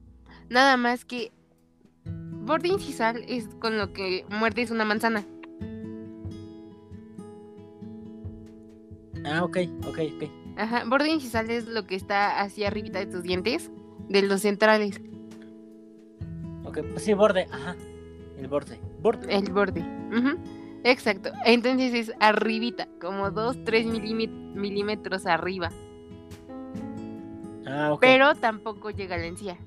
nada 0.49 0.79
más 0.79 1.05
que 1.05 1.31
borde 2.07 2.69
incisal 2.69 3.23
es 3.29 3.47
con 3.61 3.77
lo 3.77 3.93
que 3.93 4.25
muerdes 4.31 4.71
una 4.71 4.87
manzana. 4.87 5.27
Ah, 9.27 9.45
ok, 9.45 9.59
ok, 9.87 9.99
ok. 10.17 10.31
Ajá, 10.57 10.85
borde 10.87 11.11
incisal 11.11 11.51
es 11.51 11.67
lo 11.67 11.87
que 11.87 11.97
está 11.97 12.41
hacia 12.41 12.69
arribita 12.69 12.99
de 12.99 13.07
tus 13.07 13.23
dientes, 13.23 13.71
de 14.09 14.23
los 14.23 14.41
centrales, 14.41 15.03
Ok, 16.71 16.79
pues 16.93 17.03
sí, 17.05 17.15
borde, 17.15 17.47
ajá. 17.51 17.75
El 18.39 18.47
borde. 18.49 18.79
Borde. 19.03 19.35
el 19.35 19.51
borde. 19.53 19.81
Ujú, 19.81 20.39
Exacto, 20.85 21.31
entonces 21.45 21.93
es 21.93 22.13
arribita, 22.21 22.89
como 23.01 23.31
2, 23.31 23.65
3 23.65 23.85
milímetros 23.87 25.27
arriba, 25.27 25.69
Ah, 27.67 27.93
ok. 27.93 28.01
pero 28.01 28.35
tampoco 28.37 28.91
llega 28.91 29.17
a 29.17 29.19
la 29.19 29.27
encía, 29.27 29.59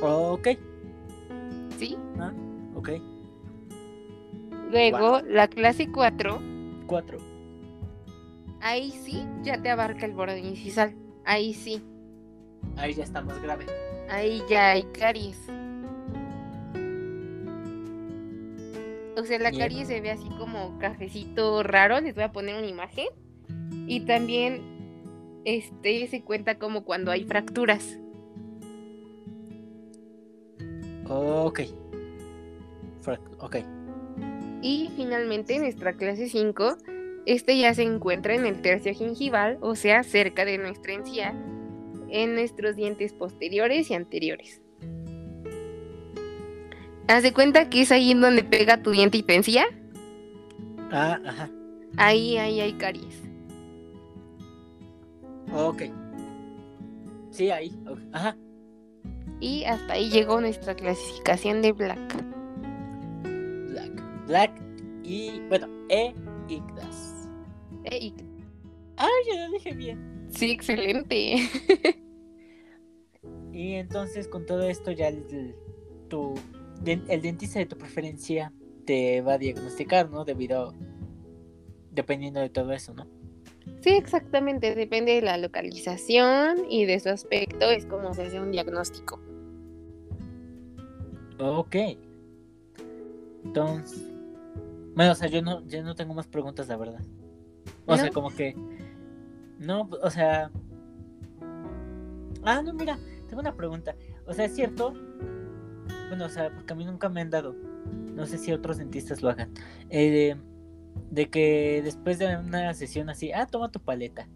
Ok, 0.00 0.48
¿sí? 1.78 1.96
ok. 2.76 2.90
Luego, 4.70 5.20
la 5.22 5.48
clase 5.48 5.90
4, 5.90 6.38
Cuatro. 6.86 7.18
ahí 8.60 8.90
sí 8.92 9.26
ya 9.42 9.60
te 9.60 9.70
abarca 9.70 10.06
el 10.06 10.12
borde 10.12 10.38
incisal, 10.40 10.94
ahí 11.24 11.54
sí, 11.54 11.82
Ahí 12.76 12.92
ya 12.94 13.02
está 13.02 13.20
más 13.22 13.40
grave. 13.42 13.66
Ahí 14.08 14.42
ya 14.48 14.70
hay 14.70 14.82
caries. 14.84 15.38
O 19.16 19.24
sea, 19.24 19.38
la 19.38 19.50
caries 19.50 19.88
se 19.88 20.00
ve 20.00 20.10
así 20.10 20.28
como 20.38 20.78
cafecito 20.78 21.62
raro. 21.62 22.00
Les 22.00 22.14
voy 22.14 22.24
a 22.24 22.32
poner 22.32 22.56
una 22.56 22.66
imagen. 22.66 23.08
Y 23.86 24.00
también 24.00 25.42
este 25.44 26.06
se 26.06 26.22
cuenta 26.22 26.58
como 26.58 26.84
cuando 26.84 27.10
hay 27.10 27.24
fracturas. 27.24 27.98
Ok. 31.08 31.60
Ok. 33.40 33.56
Y 34.60 34.90
finalmente 34.96 35.58
nuestra 35.58 35.94
clase 35.94 36.28
5, 36.28 36.76
este 37.26 37.58
ya 37.58 37.72
se 37.74 37.82
encuentra 37.82 38.34
en 38.34 38.44
el 38.44 38.60
tercio 38.60 38.92
gingival, 38.92 39.58
o 39.60 39.74
sea, 39.76 40.02
cerca 40.02 40.44
de 40.44 40.58
nuestra 40.58 40.92
encía, 40.92 41.34
en 42.10 42.34
nuestros 42.34 42.76
dientes 42.76 43.12
posteriores 43.12 43.90
y 43.90 43.94
anteriores. 43.94 44.60
Haz 47.06 47.22
de 47.22 47.32
cuenta 47.32 47.70
que 47.70 47.82
es 47.82 47.90
ahí 47.92 48.10
en 48.10 48.20
donde 48.20 48.44
pega 48.44 48.82
tu 48.82 48.90
diente 48.90 49.18
y 49.18 49.24
encía, 49.32 49.66
Ah, 50.90 51.18
ajá. 51.24 51.50
ahí, 51.96 52.36
ahí 52.36 52.60
hay 52.60 52.72
caries. 52.74 53.22
Ok. 55.52 55.82
Sí, 57.30 57.50
ahí. 57.50 57.72
ok, 57.86 57.98
Ajá. 58.12 58.36
Y 59.40 59.64
hasta 59.64 59.92
ahí 59.94 60.10
llegó 60.10 60.40
nuestra 60.40 60.74
clasificación 60.74 61.62
de 61.62 61.72
Black. 61.72 62.24
Black. 63.68 64.26
Black 64.26 64.62
y, 65.04 65.40
bueno, 65.48 65.68
E 65.88 66.12
Igdas. 66.48 67.28
E 67.84 67.98
y- 68.06 68.14
Ah, 68.96 69.06
ya 69.32 69.46
lo 69.46 69.52
dije 69.52 69.72
bien. 69.74 70.17
Sí, 70.30 70.50
excelente. 70.50 71.36
Y 73.52 73.72
entonces 73.72 74.28
con 74.28 74.46
todo 74.46 74.68
esto 74.68 74.92
ya 74.92 75.08
el, 75.08 75.56
tu, 76.08 76.34
el 76.84 77.22
dentista 77.22 77.58
de 77.58 77.66
tu 77.66 77.76
preferencia 77.76 78.52
te 78.84 79.20
va 79.20 79.32
a 79.32 79.38
diagnosticar, 79.38 80.08
¿no? 80.10 80.24
Debido, 80.24 80.74
dependiendo 81.90 82.38
de 82.38 82.50
todo 82.50 82.72
eso, 82.72 82.94
¿no? 82.94 83.06
Sí, 83.80 83.90
exactamente. 83.90 84.74
Depende 84.74 85.14
de 85.14 85.22
la 85.22 85.36
localización 85.38 86.70
y 86.70 86.84
de 86.84 87.00
su 87.00 87.08
aspecto, 87.08 87.68
es 87.70 87.84
como 87.86 88.14
se 88.14 88.22
hace 88.22 88.40
un 88.40 88.52
diagnóstico. 88.52 89.20
Ok. 91.40 91.76
Entonces, 93.44 94.02
bueno, 94.94 95.12
o 95.12 95.14
sea, 95.14 95.28
yo 95.28 95.42
no, 95.42 95.66
yo 95.66 95.82
no 95.82 95.94
tengo 95.94 96.14
más 96.14 96.26
preguntas, 96.26 96.68
la 96.68 96.76
verdad. 96.76 97.02
O 97.86 97.96
sea, 97.96 98.10
como 98.10 98.30
que, 98.30 98.54
no, 99.58 99.88
o 100.02 100.10
sea, 100.10 100.50
ah, 102.44 102.62
no, 102.62 102.72
mira, 102.72 102.98
tengo 103.28 103.40
una 103.40 103.54
pregunta. 103.54 103.94
O 104.26 104.32
sea, 104.32 104.46
es 104.46 104.54
cierto, 104.54 104.94
bueno, 106.08 106.26
o 106.26 106.28
sea, 106.28 106.50
porque 106.54 106.72
a 106.72 106.76
mí 106.76 106.84
nunca 106.84 107.08
me 107.08 107.20
han 107.20 107.30
dado, 107.30 107.54
no 108.14 108.26
sé 108.26 108.38
si 108.38 108.52
otros 108.52 108.78
dentistas 108.78 109.22
lo 109.22 109.30
hagan, 109.30 109.50
eh, 109.90 110.10
de, 110.10 110.36
de 111.10 111.30
que 111.30 111.80
después 111.82 112.18
de 112.18 112.36
una 112.36 112.72
sesión 112.74 113.10
así, 113.10 113.32
ah, 113.32 113.46
toma 113.46 113.70
tu 113.70 113.80
paleta. 113.80 114.28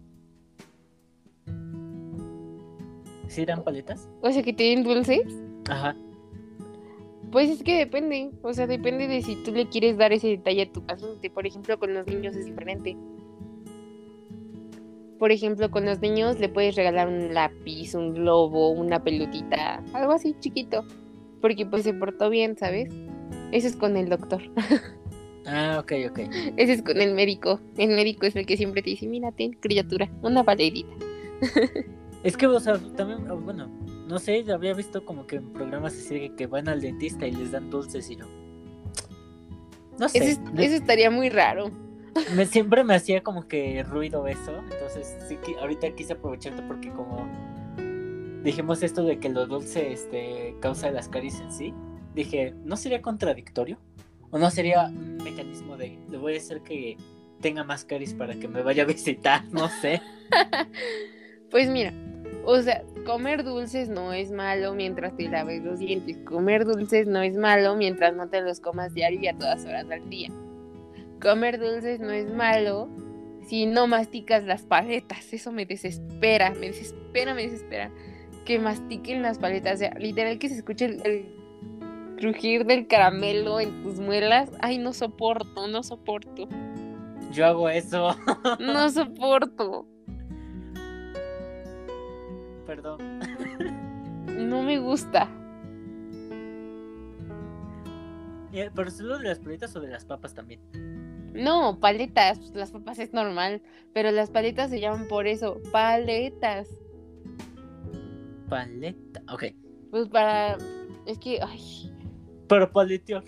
¿Sí 3.28 3.46
dan 3.46 3.64
paletas? 3.64 4.10
O 4.20 4.30
sea, 4.30 4.42
que 4.42 4.52
tienen 4.52 4.84
dulces. 4.84 5.22
Ajá. 5.70 5.96
Pues 7.30 7.48
es 7.48 7.62
que 7.62 7.78
depende, 7.78 8.30
o 8.42 8.52
sea, 8.52 8.66
depende 8.66 9.08
de 9.08 9.22
si 9.22 9.42
tú 9.42 9.52
le 9.52 9.66
quieres 9.70 9.96
dar 9.96 10.12
ese 10.12 10.28
detalle 10.28 10.62
a 10.62 10.72
tu 10.72 10.84
paciente. 10.84 11.30
Por 11.30 11.46
ejemplo, 11.46 11.78
con 11.78 11.94
los 11.94 12.06
niños 12.06 12.36
es 12.36 12.44
diferente. 12.44 12.94
Por 15.22 15.30
ejemplo, 15.30 15.70
con 15.70 15.86
los 15.86 16.00
niños 16.00 16.40
le 16.40 16.48
puedes 16.48 16.74
regalar 16.74 17.06
un 17.06 17.32
lápiz, 17.32 17.94
un 17.94 18.12
globo, 18.12 18.70
una 18.70 19.04
pelotita, 19.04 19.80
algo 19.92 20.14
así 20.14 20.34
chiquito, 20.40 20.84
porque 21.40 21.64
pues 21.64 21.84
se 21.84 21.94
portó 21.94 22.28
bien, 22.28 22.58
¿sabes? 22.58 22.92
Eso 23.52 23.68
es 23.68 23.76
con 23.76 23.96
el 23.96 24.08
doctor, 24.08 24.42
Ah, 25.46 25.78
ok, 25.78 25.92
ok. 26.10 26.18
ese 26.56 26.72
es 26.72 26.82
con 26.82 27.00
el 27.00 27.14
médico. 27.14 27.60
El 27.76 27.90
médico 27.90 28.26
es 28.26 28.34
el 28.34 28.46
que 28.46 28.56
siempre 28.56 28.82
te 28.82 28.90
dice, 28.90 29.06
mira, 29.06 29.30
ten, 29.30 29.52
criatura, 29.52 30.10
una 30.22 30.42
paletita. 30.42 30.90
Es 32.24 32.36
que, 32.36 32.48
o 32.48 32.58
sea, 32.58 32.80
también, 32.96 33.24
bueno, 33.44 33.68
no 34.08 34.18
sé, 34.18 34.44
había 34.52 34.74
visto 34.74 35.04
como 35.04 35.28
que 35.28 35.36
en 35.36 35.52
programas 35.52 35.92
así 35.92 36.30
que 36.36 36.48
van 36.48 36.68
al 36.68 36.80
dentista 36.80 37.28
y 37.28 37.30
les 37.30 37.52
dan 37.52 37.70
dulces 37.70 38.10
y 38.10 38.16
yo. 38.16 38.26
No 40.00 40.08
sé, 40.08 40.18
eso 40.18 40.74
estaría 40.74 41.12
muy 41.12 41.28
raro. 41.28 41.70
Me, 42.34 42.46
siempre 42.46 42.84
me 42.84 42.94
hacía 42.94 43.22
como 43.22 43.46
que 43.48 43.82
ruido 43.82 44.26
eso, 44.26 44.52
entonces 44.70 45.16
sí 45.28 45.36
que 45.36 45.58
ahorita 45.58 45.90
quise 45.94 46.14
aprovecharte 46.14 46.62
porque 46.62 46.90
como 46.90 47.26
dijimos 48.42 48.82
esto 48.82 49.04
de 49.04 49.18
que 49.18 49.28
lo 49.28 49.46
dulce 49.46 49.92
este, 49.92 50.56
causa 50.60 50.90
las 50.90 51.08
caries 51.08 51.40
en 51.40 51.52
sí, 51.52 51.74
dije, 52.14 52.54
¿no 52.64 52.76
sería 52.76 53.02
contradictorio? 53.02 53.78
¿O 54.30 54.38
no 54.38 54.50
sería 54.50 54.86
un 54.86 55.18
mecanismo 55.18 55.76
de, 55.76 55.98
le 56.10 56.18
voy 56.18 56.34
a 56.34 56.38
hacer 56.38 56.62
que 56.62 56.96
tenga 57.40 57.64
más 57.64 57.84
caries 57.84 58.14
para 58.14 58.34
que 58.34 58.48
me 58.48 58.62
vaya 58.62 58.82
a 58.84 58.86
visitar? 58.86 59.44
No 59.52 59.68
sé. 59.68 60.00
Pues 61.50 61.68
mira, 61.68 61.92
o 62.46 62.58
sea, 62.62 62.82
comer 63.04 63.44
dulces 63.44 63.90
no 63.90 64.14
es 64.14 64.32
malo 64.32 64.74
mientras 64.74 65.14
te 65.14 65.28
laves 65.28 65.62
los 65.62 65.80
dientes. 65.80 66.16
Comer 66.24 66.64
dulces 66.64 67.06
no 67.06 67.20
es 67.20 67.36
malo 67.36 67.76
mientras 67.76 68.14
no 68.14 68.30
te 68.30 68.40
los 68.40 68.58
comas 68.58 68.94
diario 68.94 69.20
y 69.20 69.28
a 69.28 69.36
todas 69.36 69.64
horas 69.66 69.86
del 69.86 70.08
día. 70.08 70.30
Comer 71.22 71.60
dulces 71.60 72.00
no 72.00 72.10
es 72.10 72.28
malo 72.34 72.88
si 73.46 73.66
no 73.66 73.86
masticas 73.86 74.44
las 74.44 74.62
paletas. 74.62 75.32
Eso 75.32 75.52
me 75.52 75.66
desespera, 75.66 76.50
me 76.50 76.66
desespera, 76.68 77.34
me 77.34 77.42
desespera. 77.42 77.90
Que 78.44 78.58
mastiquen 78.58 79.22
las 79.22 79.38
paletas. 79.38 79.74
O 79.74 79.78
sea, 79.78 79.94
literal 79.94 80.38
que 80.38 80.48
se 80.48 80.56
escuche 80.56 80.86
el, 80.86 81.00
el 81.06 82.16
crujir 82.18 82.66
del 82.66 82.86
caramelo 82.86 83.60
en 83.60 83.82
tus 83.82 84.00
muelas. 84.00 84.50
Ay, 84.60 84.78
no 84.78 84.92
soporto, 84.92 85.68
no 85.68 85.82
soporto. 85.82 86.48
Yo 87.32 87.46
hago 87.46 87.68
eso. 87.68 88.16
No 88.58 88.90
soporto. 88.90 89.86
Perdón. 92.66 93.20
No 94.28 94.62
me 94.62 94.78
gusta. 94.78 95.28
Eh, 98.52 98.70
¿Pero 98.74 98.90
solo 98.90 99.18
de 99.18 99.28
las 99.28 99.38
paletas 99.38 99.74
o 99.76 99.80
de 99.80 99.88
las 99.88 100.04
papas 100.04 100.34
también? 100.34 100.60
No, 101.32 101.78
paletas, 101.80 102.38
pues, 102.38 102.54
las 102.54 102.70
papas 102.70 102.98
es 102.98 103.12
normal, 103.12 103.62
pero 103.92 104.10
las 104.10 104.30
paletas 104.30 104.70
se 104.70 104.80
llaman 104.80 105.08
por 105.08 105.26
eso, 105.26 105.60
paletas. 105.70 106.68
Paleta. 108.48 109.22
Ok. 109.32 109.44
Pues 109.90 110.08
para, 110.08 110.58
es 111.06 111.18
que, 111.18 111.40
ay, 111.42 111.92
Pero 112.48 112.70
paletear. 112.70 113.24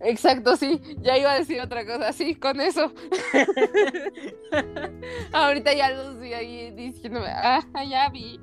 exacto, 0.00 0.56
sí, 0.56 0.80
ya 1.02 1.18
iba 1.18 1.32
a 1.32 1.38
decir 1.38 1.60
otra 1.60 1.84
cosa, 1.84 2.12
sí, 2.12 2.34
con 2.34 2.60
eso. 2.60 2.92
Ahorita 5.32 5.74
ya 5.74 5.90
lo 5.90 6.12
estoy 6.12 6.32
ahí 6.32 6.70
diciéndome, 6.70 7.28
ah, 7.28 7.62
ya 7.88 8.08
vi. 8.08 8.40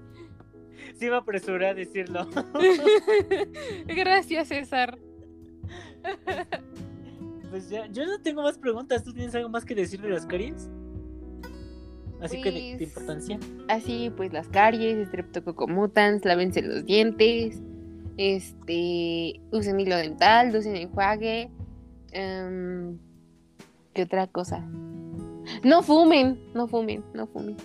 Sí 0.95 1.09
me 1.09 1.15
apresuré 1.15 1.69
a 1.69 1.73
decirlo. 1.73 2.27
Gracias, 3.87 4.49
César. 4.49 4.99
Pues 7.53 7.69
ya, 7.69 7.85
yo 7.85 8.03
no 8.07 8.19
tengo 8.19 8.41
más 8.41 8.57
preguntas. 8.57 9.03
¿Tú 9.03 9.13
tienes 9.13 9.35
algo 9.35 9.47
más 9.47 9.63
que 9.63 9.75
decir 9.75 10.01
de 10.01 10.09
las 10.09 10.25
caries? 10.25 10.71
Así 12.19 12.41
que 12.41 12.49
de, 12.51 12.59
de 12.59 12.77
Pues- 12.77 12.81
importancia. 12.81 13.39
Así, 13.67 14.11
pues 14.17 14.33
las 14.33 14.47
caries, 14.47 15.07
streptococcus 15.09 15.69
mutans, 15.69 16.25
lávense 16.25 16.63
los 16.63 16.83
dientes, 16.83 17.61
este, 18.17 19.39
usen 19.51 19.79
hilo 19.79 19.95
dental, 19.97 20.55
usen 20.55 20.75
enjuague, 20.77 21.51
em, 22.13 22.97
¿qué 23.93 24.01
otra 24.01 24.25
cosa? 24.25 24.67
No 25.63 25.83
fumen, 25.83 26.39
no 26.55 26.67
fumen, 26.67 27.03
no 27.13 27.27
fumen. 27.27 27.55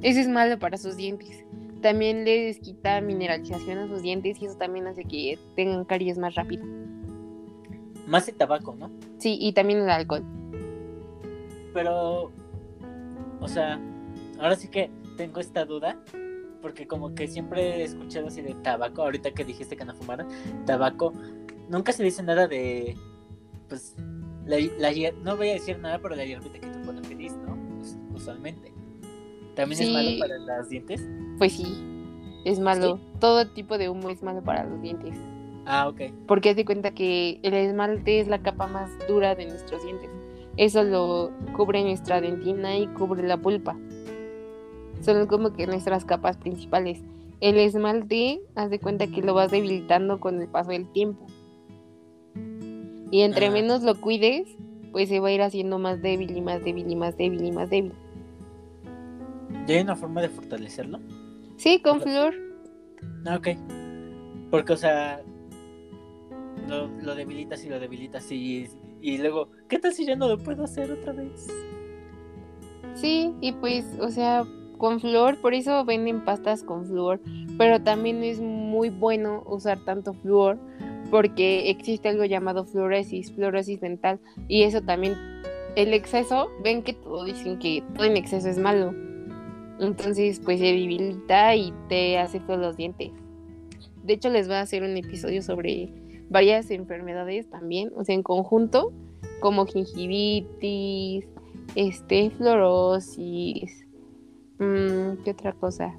Eso 0.00 0.18
es 0.18 0.26
malo 0.26 0.58
para 0.58 0.76
sus 0.76 0.96
dientes. 0.96 1.44
También 1.82 2.24
les 2.24 2.58
quita 2.58 3.00
mineralización 3.00 3.78
a 3.78 3.86
sus 3.86 4.02
dientes 4.02 4.42
y 4.42 4.46
eso 4.46 4.56
también 4.56 4.88
hace 4.88 5.04
que 5.04 5.38
tengan 5.54 5.84
caries 5.84 6.18
más 6.18 6.34
rápido. 6.34 6.64
Más 8.06 8.28
el 8.28 8.34
tabaco, 8.34 8.74
¿no? 8.78 8.90
Sí, 9.18 9.38
y 9.40 9.52
también 9.52 9.80
el 9.80 9.90
alcohol. 9.90 10.22
Pero, 11.74 12.30
o 13.40 13.48
sea, 13.48 13.80
ahora 14.38 14.56
sí 14.56 14.68
que 14.68 14.90
tengo 15.16 15.40
esta 15.40 15.64
duda. 15.64 15.98
Porque 16.60 16.86
como 16.86 17.14
que 17.14 17.26
siempre 17.26 17.80
he 17.80 17.82
escuchado 17.82 18.28
así 18.28 18.40
de 18.40 18.54
tabaco. 18.54 19.02
Ahorita 19.02 19.32
que 19.32 19.44
dijiste 19.44 19.76
que 19.76 19.84
no 19.84 19.94
fumaron. 19.94 20.28
Tabaco. 20.64 21.12
Nunca 21.68 21.92
se 21.92 22.04
dice 22.04 22.22
nada 22.22 22.46
de... 22.46 22.96
Pues... 23.68 23.96
La, 24.44 24.56
la 24.78 24.90
no 25.22 25.36
voy 25.36 25.50
a 25.50 25.52
decir 25.52 25.78
nada, 25.78 26.00
pero 26.00 26.16
la 26.16 26.24
hierbita 26.24 26.58
que 26.58 26.66
te 26.66 26.78
pone 26.80 27.00
feliz, 27.04 27.32
¿no? 27.46 27.56
Us- 27.80 27.96
usualmente. 28.12 28.72
¿También 29.54 29.82
es 29.82 29.90
malo 29.92 30.10
para 30.18 30.58
los 30.58 30.68
dientes? 30.68 31.00
Pues 31.38 31.52
sí, 31.52 31.64
es 32.44 32.58
malo. 32.58 32.98
Todo 33.20 33.48
tipo 33.50 33.78
de 33.78 33.88
humo 33.88 34.10
es 34.10 34.20
malo 34.20 34.42
para 34.42 34.64
los 34.64 34.82
dientes. 34.82 35.16
Ah, 35.66 35.88
ok. 35.88 36.00
Porque 36.26 36.50
haz 36.50 36.56
de 36.56 36.64
cuenta 36.64 36.92
que 36.92 37.38
el 37.42 37.54
esmalte 37.54 38.20
es 38.20 38.28
la 38.28 38.42
capa 38.42 38.66
más 38.66 38.90
dura 39.08 39.34
de 39.34 39.46
nuestros 39.46 39.82
dientes. 39.84 40.10
Eso 40.56 40.82
lo 40.82 41.30
cubre 41.56 41.82
nuestra 41.82 42.20
dentina 42.20 42.76
y 42.76 42.86
cubre 42.88 43.26
la 43.26 43.36
pulpa. 43.36 43.76
Son 45.00 45.26
como 45.26 45.52
que 45.52 45.66
nuestras 45.66 46.04
capas 46.04 46.36
principales. 46.36 47.00
El 47.40 47.58
esmalte, 47.58 48.40
haz 48.54 48.70
de 48.70 48.78
cuenta 48.78 49.06
que 49.06 49.22
lo 49.22 49.34
vas 49.34 49.50
debilitando 49.50 50.20
con 50.20 50.40
el 50.40 50.48
paso 50.48 50.70
del 50.70 50.86
tiempo. 50.92 51.26
Y 53.10 53.22
entre 53.22 53.46
Ah. 53.46 53.50
menos 53.50 53.82
lo 53.82 54.00
cuides, 54.00 54.48
pues 54.92 55.08
se 55.08 55.20
va 55.20 55.28
a 55.28 55.32
ir 55.32 55.42
haciendo 55.42 55.78
más 55.78 56.00
débil 56.02 56.36
y 56.36 56.40
más 56.40 56.62
débil 56.64 56.90
y 56.90 56.96
más 56.96 57.16
débil 57.16 57.44
y 57.44 57.52
más 57.52 57.70
débil. 57.70 57.92
¿Ya 59.66 59.76
hay 59.76 59.82
una 59.82 59.96
forma 59.96 60.20
de 60.22 60.28
fortalecerlo? 60.28 60.98
Sí, 61.56 61.80
con 61.80 62.00
flor. 62.00 62.34
Ah, 63.26 63.36
ok. 63.36 63.48
Porque, 64.50 64.72
o 64.72 64.76
sea, 64.76 65.22
lo, 66.72 67.14
debilitas 67.14 67.64
y 67.64 67.68
lo 67.68 67.78
debilitas 67.78 68.30
y, 68.32 68.68
y 69.00 69.18
luego, 69.18 69.50
¿qué 69.68 69.78
tal 69.78 69.92
si 69.92 70.06
ya 70.06 70.16
no 70.16 70.28
lo 70.28 70.38
puedo 70.38 70.64
hacer 70.64 70.90
otra 70.90 71.12
vez? 71.12 71.48
Sí, 72.94 73.32
y 73.40 73.52
pues, 73.52 73.86
o 74.00 74.10
sea, 74.10 74.44
con 74.78 75.00
flúor, 75.00 75.40
por 75.40 75.54
eso 75.54 75.84
venden 75.84 76.24
pastas 76.24 76.62
con 76.62 76.86
flúor, 76.86 77.20
pero 77.58 77.80
también 77.82 78.22
es 78.24 78.40
muy 78.40 78.90
bueno 78.90 79.42
usar 79.46 79.78
tanto 79.84 80.12
flúor 80.12 80.58
porque 81.10 81.70
existe 81.70 82.08
algo 82.08 82.24
llamado 82.24 82.64
fluoresis, 82.64 83.32
fluoresis 83.32 83.80
dental, 83.80 84.18
y 84.48 84.62
eso 84.62 84.80
también, 84.80 85.14
el 85.76 85.92
exceso, 85.92 86.48
ven 86.64 86.82
que 86.82 86.94
todo 86.94 87.24
dicen 87.24 87.58
que 87.58 87.82
todo 87.94 88.06
en 88.06 88.16
exceso 88.16 88.48
es 88.48 88.58
malo. 88.58 88.94
Entonces, 89.78 90.40
pues 90.40 90.58
se 90.58 90.66
debilita 90.66 91.54
y 91.54 91.72
te 91.88 92.18
hace 92.18 92.40
feos 92.40 92.58
los 92.58 92.76
dientes. 92.76 93.10
de 94.04 94.14
hecho 94.14 94.30
les 94.30 94.46
voy 94.46 94.56
a 94.56 94.60
hacer 94.62 94.82
un 94.82 94.96
episodio 94.96 95.42
sobre 95.42 95.92
varias 96.32 96.70
enfermedades 96.70 97.48
también, 97.48 97.92
o 97.94 98.04
sea, 98.04 98.14
en 98.14 98.22
conjunto, 98.22 98.92
como 99.40 99.66
gingivitis, 99.66 101.28
este, 101.74 102.30
fluorosis, 102.30 103.86
mm, 104.58 105.22
¿qué 105.24 105.30
otra 105.30 105.52
cosa? 105.52 105.94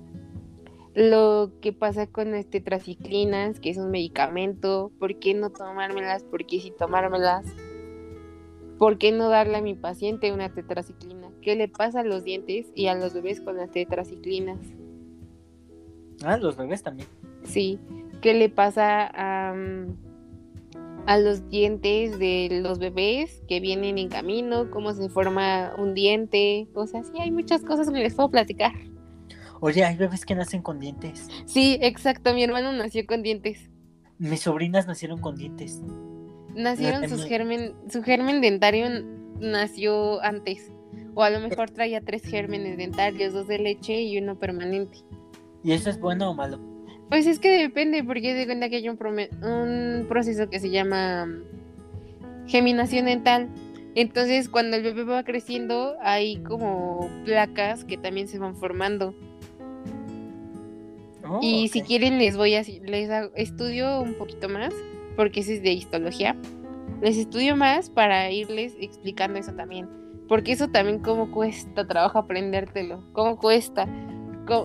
Lo 0.95 1.51
que 1.61 1.73
pasa 1.73 2.07
con 2.07 2.35
este 2.35 2.59
tetraciclinas, 2.59 3.59
que 3.59 3.69
es 3.69 3.77
un 3.77 3.89
medicamento, 3.89 4.91
¿por 4.99 5.17
qué 5.17 5.33
no 5.33 5.49
tomármelas? 5.49 6.23
¿Por 6.23 6.45
qué 6.45 6.59
sí 6.59 6.71
tomármelas? 6.77 7.45
¿Por 8.77 8.97
qué 8.99 9.11
no 9.11 9.29
darle 9.29 9.57
a 9.57 9.61
mi 9.61 9.73
paciente 9.73 10.31
una 10.31 10.53
tetraciclina? 10.53 11.31
¿Qué 11.41 11.55
le 11.55 11.67
pasa 11.67 12.01
a 12.01 12.03
los 12.03 12.23
dientes 12.23 12.71
y 12.75 12.87
a 12.87 12.95
los 12.95 13.13
bebés 13.13 13.41
con 13.41 13.57
las 13.57 13.71
tetraciclinas? 13.71 14.59
Ah, 16.23 16.37
los 16.37 16.57
bebés 16.57 16.83
también. 16.83 17.07
Sí. 17.43 17.79
¿Qué 18.21 18.33
le 18.35 18.49
pasa 18.49 19.07
a, 19.13 19.53
mm, 19.53 20.12
a 21.05 21.17
los 21.17 21.49
dientes 21.49 22.17
de 22.19 22.61
los 22.61 22.79
bebés 22.79 23.41
que 23.47 23.59
vienen 23.59 23.97
en 23.97 24.09
camino? 24.09 24.69
¿Cómo 24.71 24.93
se 24.93 25.09
forma 25.09 25.73
un 25.77 25.93
diente? 25.93 26.67
O 26.73 26.87
sea, 26.87 27.03
sí, 27.03 27.11
hay 27.19 27.31
muchas 27.31 27.61
cosas 27.61 27.89
que 27.89 27.99
les 27.99 28.13
puedo 28.13 28.29
platicar. 28.29 28.71
Oye, 29.59 29.83
hay 29.83 29.95
bebés 29.95 30.25
que 30.25 30.35
nacen 30.35 30.61
con 30.61 30.79
dientes. 30.79 31.29
Sí, 31.45 31.77
exacto. 31.81 32.33
Mi 32.33 32.43
hermano 32.43 32.71
nació 32.73 33.05
con 33.05 33.23
dientes. 33.23 33.69
Mis 34.17 34.41
sobrinas 34.41 34.87
nacieron 34.87 35.19
con 35.19 35.35
dientes. 35.35 35.81
Nacieron 36.55 37.07
sus 37.09 37.25
germen, 37.25 37.73
su 37.89 38.03
germen 38.03 38.41
dentario 38.41 38.87
nació 39.39 40.21
antes. 40.21 40.71
O 41.15 41.23
a 41.23 41.29
lo 41.29 41.39
mejor 41.39 41.69
traía 41.69 42.01
tres 42.01 42.23
gérmenes 42.23 42.77
dentarios, 42.77 43.33
dos 43.33 43.47
de 43.47 43.59
leche 43.59 44.01
y 44.01 44.17
uno 44.17 44.37
permanente. 44.37 44.99
¿Y 45.63 45.71
eso 45.71 45.89
es 45.89 45.99
bueno 45.99 46.31
o 46.31 46.33
malo? 46.33 46.72
Pues 47.09 47.27
es 47.27 47.39
que 47.39 47.49
depende, 47.49 48.03
porque 48.03 48.33
de 48.33 48.45
cuenta 48.45 48.69
que 48.69 48.77
hay 48.77 48.89
un, 48.89 48.97
un 49.43 50.05
proceso 50.07 50.49
que 50.49 50.59
se 50.59 50.69
llama 50.69 51.27
geminación 52.47 53.05
dental. 53.05 53.49
Entonces, 53.95 54.49
cuando 54.49 54.77
el 54.77 54.83
bebé 54.83 55.03
va 55.03 55.23
creciendo, 55.23 55.95
hay 56.01 56.37
como 56.37 57.09
placas 57.25 57.85
que 57.85 57.97
también 57.97 58.27
se 58.27 58.39
van 58.39 58.55
formando. 58.55 59.13
Oh, 61.25 61.39
y 61.41 61.67
si 61.67 61.81
quieren, 61.81 62.17
les 62.17 62.35
voy 62.35 62.55
a 62.55 62.63
les 62.63 63.09
estudio 63.35 64.01
un 64.01 64.15
poquito 64.15 64.49
más, 64.49 64.73
porque 65.15 65.41
ese 65.41 65.55
es 65.55 65.63
de 65.63 65.71
histología. 65.71 66.35
Les 67.01 67.17
estudio 67.17 67.55
más 67.55 67.89
para 67.89 68.31
irles 68.31 68.75
explicando 68.79 69.39
eso 69.39 69.53
también. 69.53 69.87
Porque 70.27 70.53
eso 70.53 70.69
también, 70.69 70.99
cómo 70.99 71.31
cuesta 71.31 71.85
trabajo 71.85 72.17
aprendértelo. 72.17 73.03
Cómo 73.13 73.37
cuesta 73.37 73.87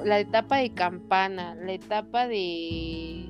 la 0.04 0.20
etapa 0.20 0.58
de 0.58 0.72
campana, 0.74 1.54
la 1.54 1.72
etapa 1.72 2.26
de... 2.26 3.26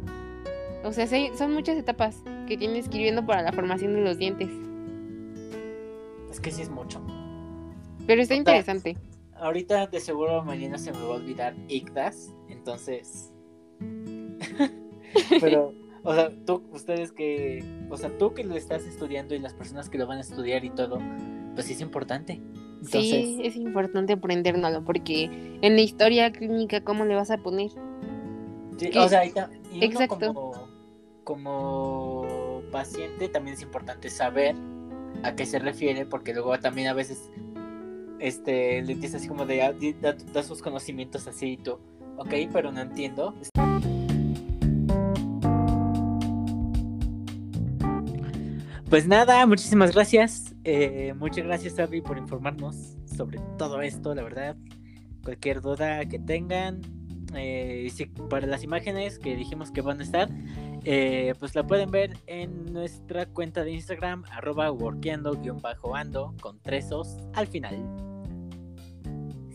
O 0.84 0.92
sea, 0.92 1.07
son 1.36 1.53
muchas 1.53 1.76
etapas 1.76 2.22
que 2.46 2.57
tienes 2.57 2.88
que 2.88 2.99
ir 2.99 3.03
viendo 3.05 3.26
para 3.26 3.42
la 3.42 3.53
formación 3.53 3.94
de 3.94 4.01
los 4.01 4.18
dientes. 4.18 4.49
Es 6.30 6.40
que 6.40 6.51
sí 6.51 6.62
es 6.62 6.70
mucho. 6.70 7.05
Pero 8.07 8.22
está 8.22 8.34
interesante. 8.34 8.96
Ahorita 9.34 9.86
de 9.86 10.01
seguro 10.01 10.42
mañana 10.42 10.78
se 10.78 10.92
me 10.92 10.99
va 10.99 11.14
a 11.14 11.16
olvidar 11.16 11.55
ICDAS, 11.68 12.34
entonces... 12.49 13.32
Pero, 15.40 15.74
o 16.03 16.14
sea, 16.14 16.30
tú, 16.46 16.64
ustedes 16.72 17.12
que... 17.12 17.64
O 17.90 17.96
sea, 17.96 18.16
tú 18.16 18.34
que 18.34 18.44
lo 18.44 18.57
estás 18.57 18.84
estudiando 18.84 19.34
y 19.34 19.38
las 19.38 19.55
personas 19.55 19.88
que 19.88 19.99
lo 19.99 20.07
van 20.07 20.18
a 20.18 20.22
estudiar 20.22 20.64
y 20.64 20.70
todo, 20.70 20.99
pues 21.55 21.66
sí 21.66 21.74
es 21.74 21.80
importante 21.80 22.40
sí, 22.83 23.41
es 23.43 23.57
importante 23.57 24.14
aprenderlo 24.14 24.85
porque 24.85 25.59
en 25.62 25.76
la 25.76 25.81
historia 25.81 26.33
clínica, 26.33 26.83
¿cómo 26.83 27.05
le 27.05 27.14
vas 27.14 27.31
a 27.31 27.39
poner? 27.39 27.70
Sí, 28.79 28.91
o 28.97 29.09
sea, 29.09 29.22
Exacto. 29.81 30.53
Como, 31.24 32.62
paciente 32.72 33.29
también 33.29 33.55
es 33.55 33.62
importante 33.62 34.09
saber 34.09 34.57
a 35.22 35.35
qué 35.35 35.45
se 35.45 35.59
refiere, 35.59 36.07
porque 36.07 36.33
luego 36.33 36.59
también 36.59 36.89
a 36.89 36.95
veces 36.95 37.31
este, 38.18 38.83
le 38.83 38.95
dices 38.95 39.16
así 39.16 39.29
como 39.29 39.45
de, 39.45 39.62
ah, 39.62 39.74
da, 40.01 40.43
sus 40.43 40.62
conocimientos 40.62 41.26
así 41.26 41.53
y 41.53 41.57
tú, 41.59 41.79
ok, 42.16 42.35
pero 42.53 42.72
no 42.72 42.81
entiendo. 42.81 43.35
Pues 48.89 49.07
nada, 49.07 49.45
muchísimas 49.45 49.93
gracias. 49.93 50.47
Eh, 50.65 51.15
muchas 51.17 51.45
gracias, 51.45 51.79
Abby, 51.79 52.01
por 52.01 52.19
informarnos 52.19 52.97
sobre 53.17 53.39
todo 53.57 53.81
esto, 53.81 54.15
la 54.15 54.23
verdad. 54.23 54.57
Cualquier 55.25 55.61
duda 55.61 56.05
que 56.07 56.19
tengan, 56.19 56.81
eh, 57.35 57.91
para 58.31 58.47
las 58.47 58.65
imágenes 58.65 59.19
que 59.19 59.37
dijimos 59.37 59.71
que 59.71 59.81
van 59.81 60.01
a 60.01 60.03
estar, 60.03 60.29
eh, 60.85 61.35
pues 61.39 61.55
la 61.55 61.67
pueden 61.67 61.91
ver 61.91 62.17
en 62.27 62.73
nuestra 62.73 63.27
cuenta 63.27 63.65
de 63.65 63.73
Instagram, 63.73 64.25
arroba 64.31 64.71
workeando-ando, 64.71 66.35
con 66.41 66.61
tres 66.61 66.91
os 66.93 67.17
al 67.35 67.47
final. 67.47 67.77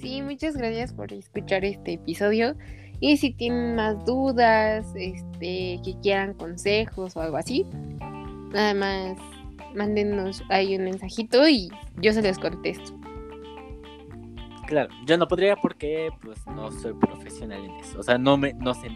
Sí, 0.02 0.22
muchas 0.22 0.58
gracias 0.58 0.94
por 0.94 1.14
escuchar 1.14 1.64
este 1.64 1.94
episodio. 1.94 2.56
Y 3.00 3.18
si 3.18 3.34
tienen 3.34 3.76
más 3.76 4.06
dudas, 4.06 4.86
este, 4.96 5.80
que 5.84 5.96
quieran 6.02 6.34
consejos 6.36 7.16
o 7.18 7.22
algo 7.22 7.38
así, 7.38 7.66
Nada 8.54 8.76
más 8.76 9.18
mándenos 9.76 10.44
ahí 10.50 10.76
un 10.76 10.86
mensajito 10.86 11.48
y 11.48 11.70
yo 11.98 12.14
se 12.14 12.22
les 12.22 12.40
contesto. 12.40 13.00
Claro, 14.68 14.90
yo 15.06 15.18
no 15.18 15.28
podría 15.28 15.56
porque 15.56 16.10
pues 16.22 16.46
no 16.48 16.72
soy 16.72 16.94
profesional 16.94 17.64
en 17.66 17.72
eso. 17.72 18.00
O 18.00 18.04
sea, 18.04 18.18
no 18.18 18.38
me, 18.38 18.54
no 18.54 18.74
sé, 18.74 18.88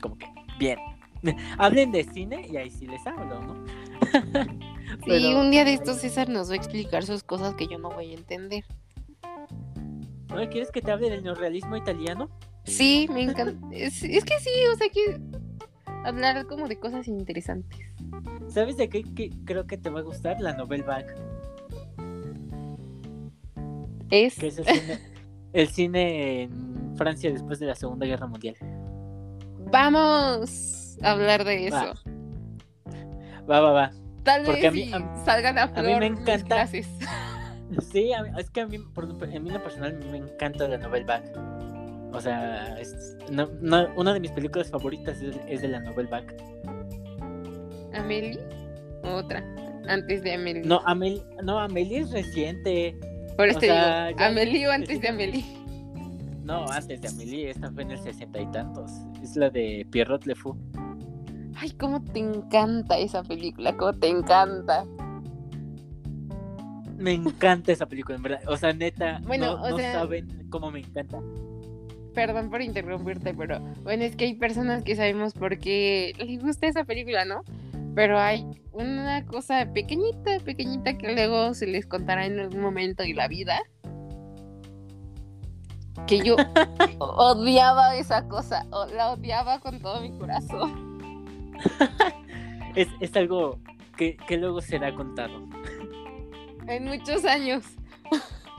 como 0.00 0.16
que 0.16 0.26
bien. 0.58 0.78
Hablen 1.58 1.90
de 1.90 2.04
cine 2.04 2.46
y 2.50 2.56
ahí 2.56 2.70
sí 2.70 2.86
les 2.86 3.04
hablo, 3.06 3.40
¿no? 3.40 3.64
sí, 5.04 5.34
un 5.34 5.50
día 5.50 5.64
de 5.64 5.74
estos 5.74 5.98
César 5.98 6.28
nos 6.28 6.48
va 6.48 6.54
a 6.54 6.56
explicar 6.56 7.04
sus 7.04 7.24
cosas 7.24 7.54
que 7.54 7.66
yo 7.66 7.78
no 7.78 7.90
voy 7.90 8.12
a 8.12 8.14
entender. 8.14 8.64
¿No 10.28 10.48
quieres 10.48 10.70
que 10.70 10.80
te 10.80 10.92
hable 10.92 11.10
del 11.10 11.24
neorrealismo 11.24 11.76
italiano? 11.76 12.30
Sí, 12.64 13.08
me 13.12 13.22
encanta. 13.22 13.66
Es, 13.72 14.04
es 14.04 14.24
que 14.24 14.38
sí, 14.38 14.50
o 14.72 14.76
sea 14.76 14.88
que 14.90 15.20
hablar 16.04 16.46
como 16.46 16.68
de 16.68 16.78
cosas 16.78 17.08
interesantes. 17.08 17.78
¿Sabes 18.48 18.76
de 18.76 18.88
qué, 18.88 19.04
creo 19.44 19.66
que 19.66 19.76
te 19.76 19.90
va 19.90 20.00
a 20.00 20.02
gustar? 20.02 20.40
La 20.40 20.54
Novel 20.54 20.82
Bag. 20.82 21.06
Es. 24.10 24.38
el 25.52 25.68
cine, 25.68 26.42
en 26.42 26.96
Francia 26.96 27.30
después 27.30 27.58
de 27.58 27.66
la 27.66 27.74
Segunda 27.74 28.06
Guerra 28.06 28.26
Mundial. 28.26 28.56
Vamos 29.70 30.98
a 31.02 31.10
hablar 31.10 31.44
de 31.44 31.66
eso. 31.66 31.94
Va, 33.50 33.60
va, 33.60 33.72
va. 33.72 33.90
Tal 34.22 34.44
vez 34.46 34.64
a 34.64 34.70
mí, 34.70 34.90
salgan 35.24 35.58
a, 35.58 35.68
flor 35.68 35.78
a 35.78 35.82
mí 35.82 35.94
me 35.96 36.06
encanta. 36.06 36.66
Sí, 37.92 38.12
es 38.38 38.48
que 38.48 38.62
a 38.62 38.66
mí, 38.66 38.78
por, 38.78 39.04
en 39.04 39.42
mí 39.42 39.50
lo 39.50 39.62
personal, 39.62 39.98
me 40.10 40.16
encanta 40.16 40.66
la 40.66 40.78
Novel 40.78 41.04
Bag. 41.04 41.22
O 42.14 42.20
sea, 42.20 42.78
es, 42.80 43.16
una 43.28 44.14
de 44.14 44.20
mis 44.20 44.30
películas 44.32 44.70
favoritas 44.70 45.20
es, 45.20 45.60
de 45.60 45.68
la 45.68 45.80
Novel 45.80 46.06
Bag. 46.06 46.34
¿Amelie? 47.98 48.38
Otra, 49.04 49.44
antes 49.88 50.22
de 50.22 50.34
Amelie. 50.34 50.62
No, 50.64 50.80
Amelie, 50.86 51.22
no, 51.42 51.58
Amelie 51.58 52.00
es 52.00 52.10
reciente. 52.10 52.96
Por 53.36 53.48
eso 53.48 53.60
digo, 53.60 53.74
¿Amelie 54.18 54.66
o 54.68 54.72
antes 54.72 55.00
de 55.00 55.08
Amelie? 55.08 55.44
No, 56.42 56.66
antes 56.70 57.00
de 57.00 57.08
Amelie, 57.08 57.50
esta 57.50 57.70
fue 57.70 57.82
en 57.82 57.92
el 57.92 57.98
sesenta 57.98 58.40
y 58.40 58.46
tantos. 58.50 58.90
Es 59.22 59.36
la 59.36 59.50
de 59.50 59.86
Pierrot 59.90 60.24
Le 60.26 60.34
Fou. 60.34 60.56
Ay, 61.56 61.70
cómo 61.72 62.02
te 62.02 62.20
encanta 62.20 62.98
esa 62.98 63.22
película, 63.22 63.76
cómo 63.76 63.92
te 63.92 64.08
encanta. 64.08 64.84
Me 66.96 67.12
encanta 67.12 67.70
esa 67.72 67.86
película, 67.86 68.16
en 68.16 68.22
verdad. 68.22 68.40
O 68.48 68.56
sea, 68.56 68.72
neta, 68.72 69.20
bueno, 69.24 69.58
no, 69.58 69.70
no 69.70 69.78
saben 69.78 70.48
cómo 70.50 70.70
me 70.70 70.80
encanta. 70.80 71.20
Perdón 72.14 72.50
por 72.50 72.62
interrumpirte, 72.62 73.34
pero 73.34 73.60
bueno, 73.84 74.04
es 74.04 74.16
que 74.16 74.24
hay 74.24 74.34
personas 74.34 74.82
que 74.82 74.96
sabemos 74.96 75.34
por 75.34 75.58
qué 75.58 76.12
les 76.18 76.42
gusta 76.42 76.66
esa 76.66 76.84
película, 76.84 77.24
¿no? 77.24 77.42
Pero 77.98 78.16
hay 78.16 78.46
una 78.70 79.26
cosa 79.26 79.72
pequeñita, 79.74 80.38
pequeñita 80.44 80.96
que 80.96 81.14
luego 81.14 81.52
se 81.52 81.66
les 81.66 81.84
contará 81.84 82.26
en 82.26 82.38
algún 82.38 82.60
momento 82.60 83.02
de 83.02 83.12
la 83.12 83.26
vida. 83.26 83.58
Que 86.06 86.20
yo 86.20 86.36
odiaba 87.00 87.96
esa 87.96 88.28
cosa, 88.28 88.64
la 88.94 89.10
odiaba 89.10 89.58
con 89.58 89.80
todo 89.80 90.00
mi 90.00 90.16
corazón. 90.16 91.00
es, 92.76 93.16
algo 93.16 93.58
que, 93.96 94.16
que 94.28 94.36
luego 94.36 94.60
será 94.60 94.94
contado. 94.94 95.48
En 96.68 96.84
muchos 96.84 97.24
años. 97.24 97.64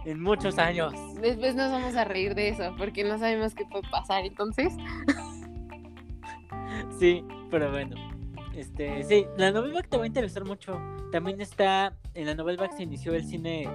En 0.03 0.21
muchos 0.21 0.57
años. 0.57 0.91
Después 1.21 1.55
nos 1.55 1.71
vamos 1.71 1.95
a 1.95 2.03
reír 2.03 2.35
de 2.35 2.49
eso, 2.49 2.75
porque 2.77 3.05
no 3.05 3.17
sabemos 3.17 3.55
qué 3.55 3.63
puede 3.63 3.89
pasar, 3.89 4.25
entonces. 4.25 4.73
sí, 6.99 7.23
pero 7.49 7.71
bueno. 7.71 8.18
Este, 8.56 9.04
sí, 9.04 9.26
la 9.38 9.52
novela 9.52 9.82
te 9.84 9.97
va 9.97 10.04
a 10.04 10.08
interesar 10.08 10.43
mucho. 10.45 10.80
También 11.12 11.39
está, 11.41 11.93
en 12.14 12.26
la 12.28 12.36
novela 12.36 12.70
se 12.76 12.84
inició 12.84 13.14
el 13.16 13.24
cine, 13.26 13.68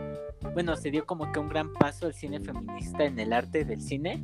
bueno, 0.53 0.77
se 0.77 0.91
dio 0.91 1.07
como 1.07 1.33
que 1.33 1.39
un 1.41 1.49
gran 1.49 1.73
paso 1.73 2.07
al 2.07 2.15
cine 2.15 2.39
feminista 2.41 3.05
en 3.05 3.19
el 3.19 3.33
arte 3.33 3.65
del 3.65 3.81
cine. 3.81 4.23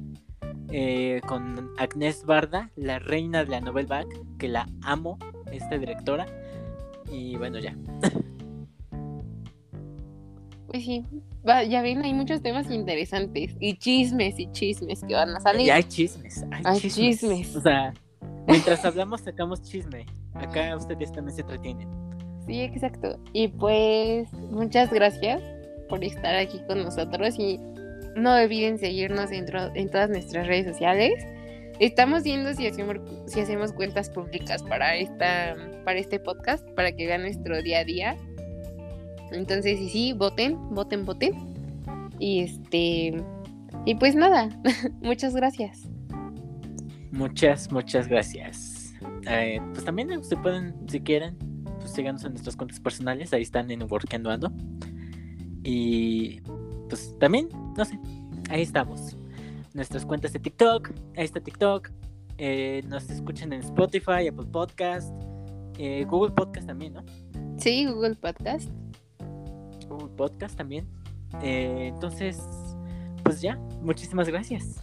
eh, 0.73 1.21
con 1.27 1.71
Agnès 1.79 2.25
Barda, 2.25 2.71
la 2.77 3.01
reina 3.01 3.45
de 3.45 3.51
la 3.51 3.61
novel 3.61 3.87
back, 3.87 4.07
que 4.39 4.47
la 4.49 4.69
amo, 4.83 5.19
esta 5.51 5.77
directora. 5.79 6.27
Y 7.11 7.35
bueno, 7.37 7.59
ya. 7.59 7.77
Pues 10.69 10.85
sí, 10.85 11.05
va, 11.49 11.65
ya 11.65 11.83
ven, 11.83 12.05
hay 12.05 12.15
muchos 12.15 12.41
temas 12.43 12.71
interesantes 12.71 13.57
y 13.59 13.75
chismes 13.79 14.39
y 14.39 14.51
chismes 14.53 15.03
que 15.03 15.15
van 15.15 15.31
a 15.31 15.41
salir. 15.41 15.67
Y 15.67 15.71
hay 15.71 15.83
chismes, 15.83 16.45
hay, 16.53 16.63
Hay 16.65 16.79
chismes. 16.81 17.19
chismes. 17.21 17.57
O 17.57 17.61
sea, 17.61 17.93
mientras 18.51 18.85
hablamos 18.85 19.23
sacamos 19.23 19.63
chisme. 19.63 20.07
Acá 20.35 20.77
ustedes 20.77 21.13
también 21.13 21.35
se 21.35 21.43
entretienen. 21.43 21.89
Sí, 22.47 22.61
exacto. 22.61 23.19
Y 23.33 23.49
pues 23.49 24.33
muchas 24.33 24.91
gracias 24.91 25.43
por 25.89 26.03
estar 26.05 26.35
aquí 26.37 26.61
con 26.67 26.83
nosotros 26.83 27.39
y 27.39 27.61
no 28.17 28.35
olviden 28.35 28.79
seguirnos 28.79 29.31
dentro, 29.31 29.75
en 29.75 29.91
todas 29.91 30.11
nuestras 30.11 30.47
redes 30.47 30.67
sociales. 30.67 31.13
Estamos 31.79 32.25
viendo 32.25 32.53
si 32.55 32.67
hacemos, 32.67 32.97
si 33.27 33.41
hacemos 33.41 33.73
cuentas 33.73 34.11
públicas 34.11 34.63
para, 34.63 34.97
esta, 34.97 35.57
para 35.85 35.99
este 35.99 36.21
podcast, 36.21 36.69
para 36.73 36.93
que 36.93 37.07
vean 37.07 37.23
nuestro 37.23 37.63
día 37.63 37.79
a 37.79 37.85
día. 37.85 38.17
Entonces, 39.33 39.79
sí, 39.79 39.89
sí, 39.89 40.13
voten, 40.13 40.59
voten, 40.75 41.05
voten. 41.05 41.33
Y 42.19 42.41
este. 42.41 43.23
Y 43.87 43.95
pues 43.95 44.15
nada, 44.15 44.51
muchas 45.01 45.35
gracias. 45.35 45.89
Muchas, 47.13 47.71
muchas 47.73 48.09
gracias. 48.09 48.95
Eh, 49.27 49.61
pues 49.73 49.85
también 49.85 50.23
se 50.23 50.37
pueden, 50.37 50.75
si 50.89 51.01
quieren, 51.01 51.37
pues 51.79 51.93
síganos 51.93 52.25
en 52.25 52.33
nuestras 52.33 52.57
cuentas 52.57 52.81
personales. 52.81 53.33
Ahí 53.33 53.43
están 53.43 53.71
en 53.71 53.83
Workando 53.83 54.31
Ando. 54.31 54.53
Y 55.63 56.41
pues 56.89 57.17
también, 57.19 57.49
no 57.77 57.85
sé, 57.85 57.99
ahí 58.49 58.63
estamos. 58.63 59.17
Nuestras 59.75 60.05
cuentas 60.05 60.33
de 60.33 60.41
TikTok, 60.41 60.91
ahí 61.17 61.25
está 61.25 61.41
TikTok. 61.41 61.91
Eh, 62.39 62.83
nos 62.87 63.09
escuchan 63.11 63.53
en 63.53 63.61
Spotify, 63.61 64.29
Apple 64.29 64.47
Podcast, 64.51 65.13
eh, 65.79 66.05
Google 66.09 66.33
Podcast 66.35 66.67
también, 66.67 66.95
¿no? 66.95 67.05
Sí, 67.59 67.87
Google 67.87 68.15
Podcast. 68.15 68.71
Google 69.89 70.09
Podcast 70.17 70.57
también. 70.57 70.89
Eh, 71.43 71.91
entonces, 71.95 72.43
pues 73.23 73.41
ya, 73.41 73.57
muchísimas 73.83 74.29
gracias. 74.29 74.83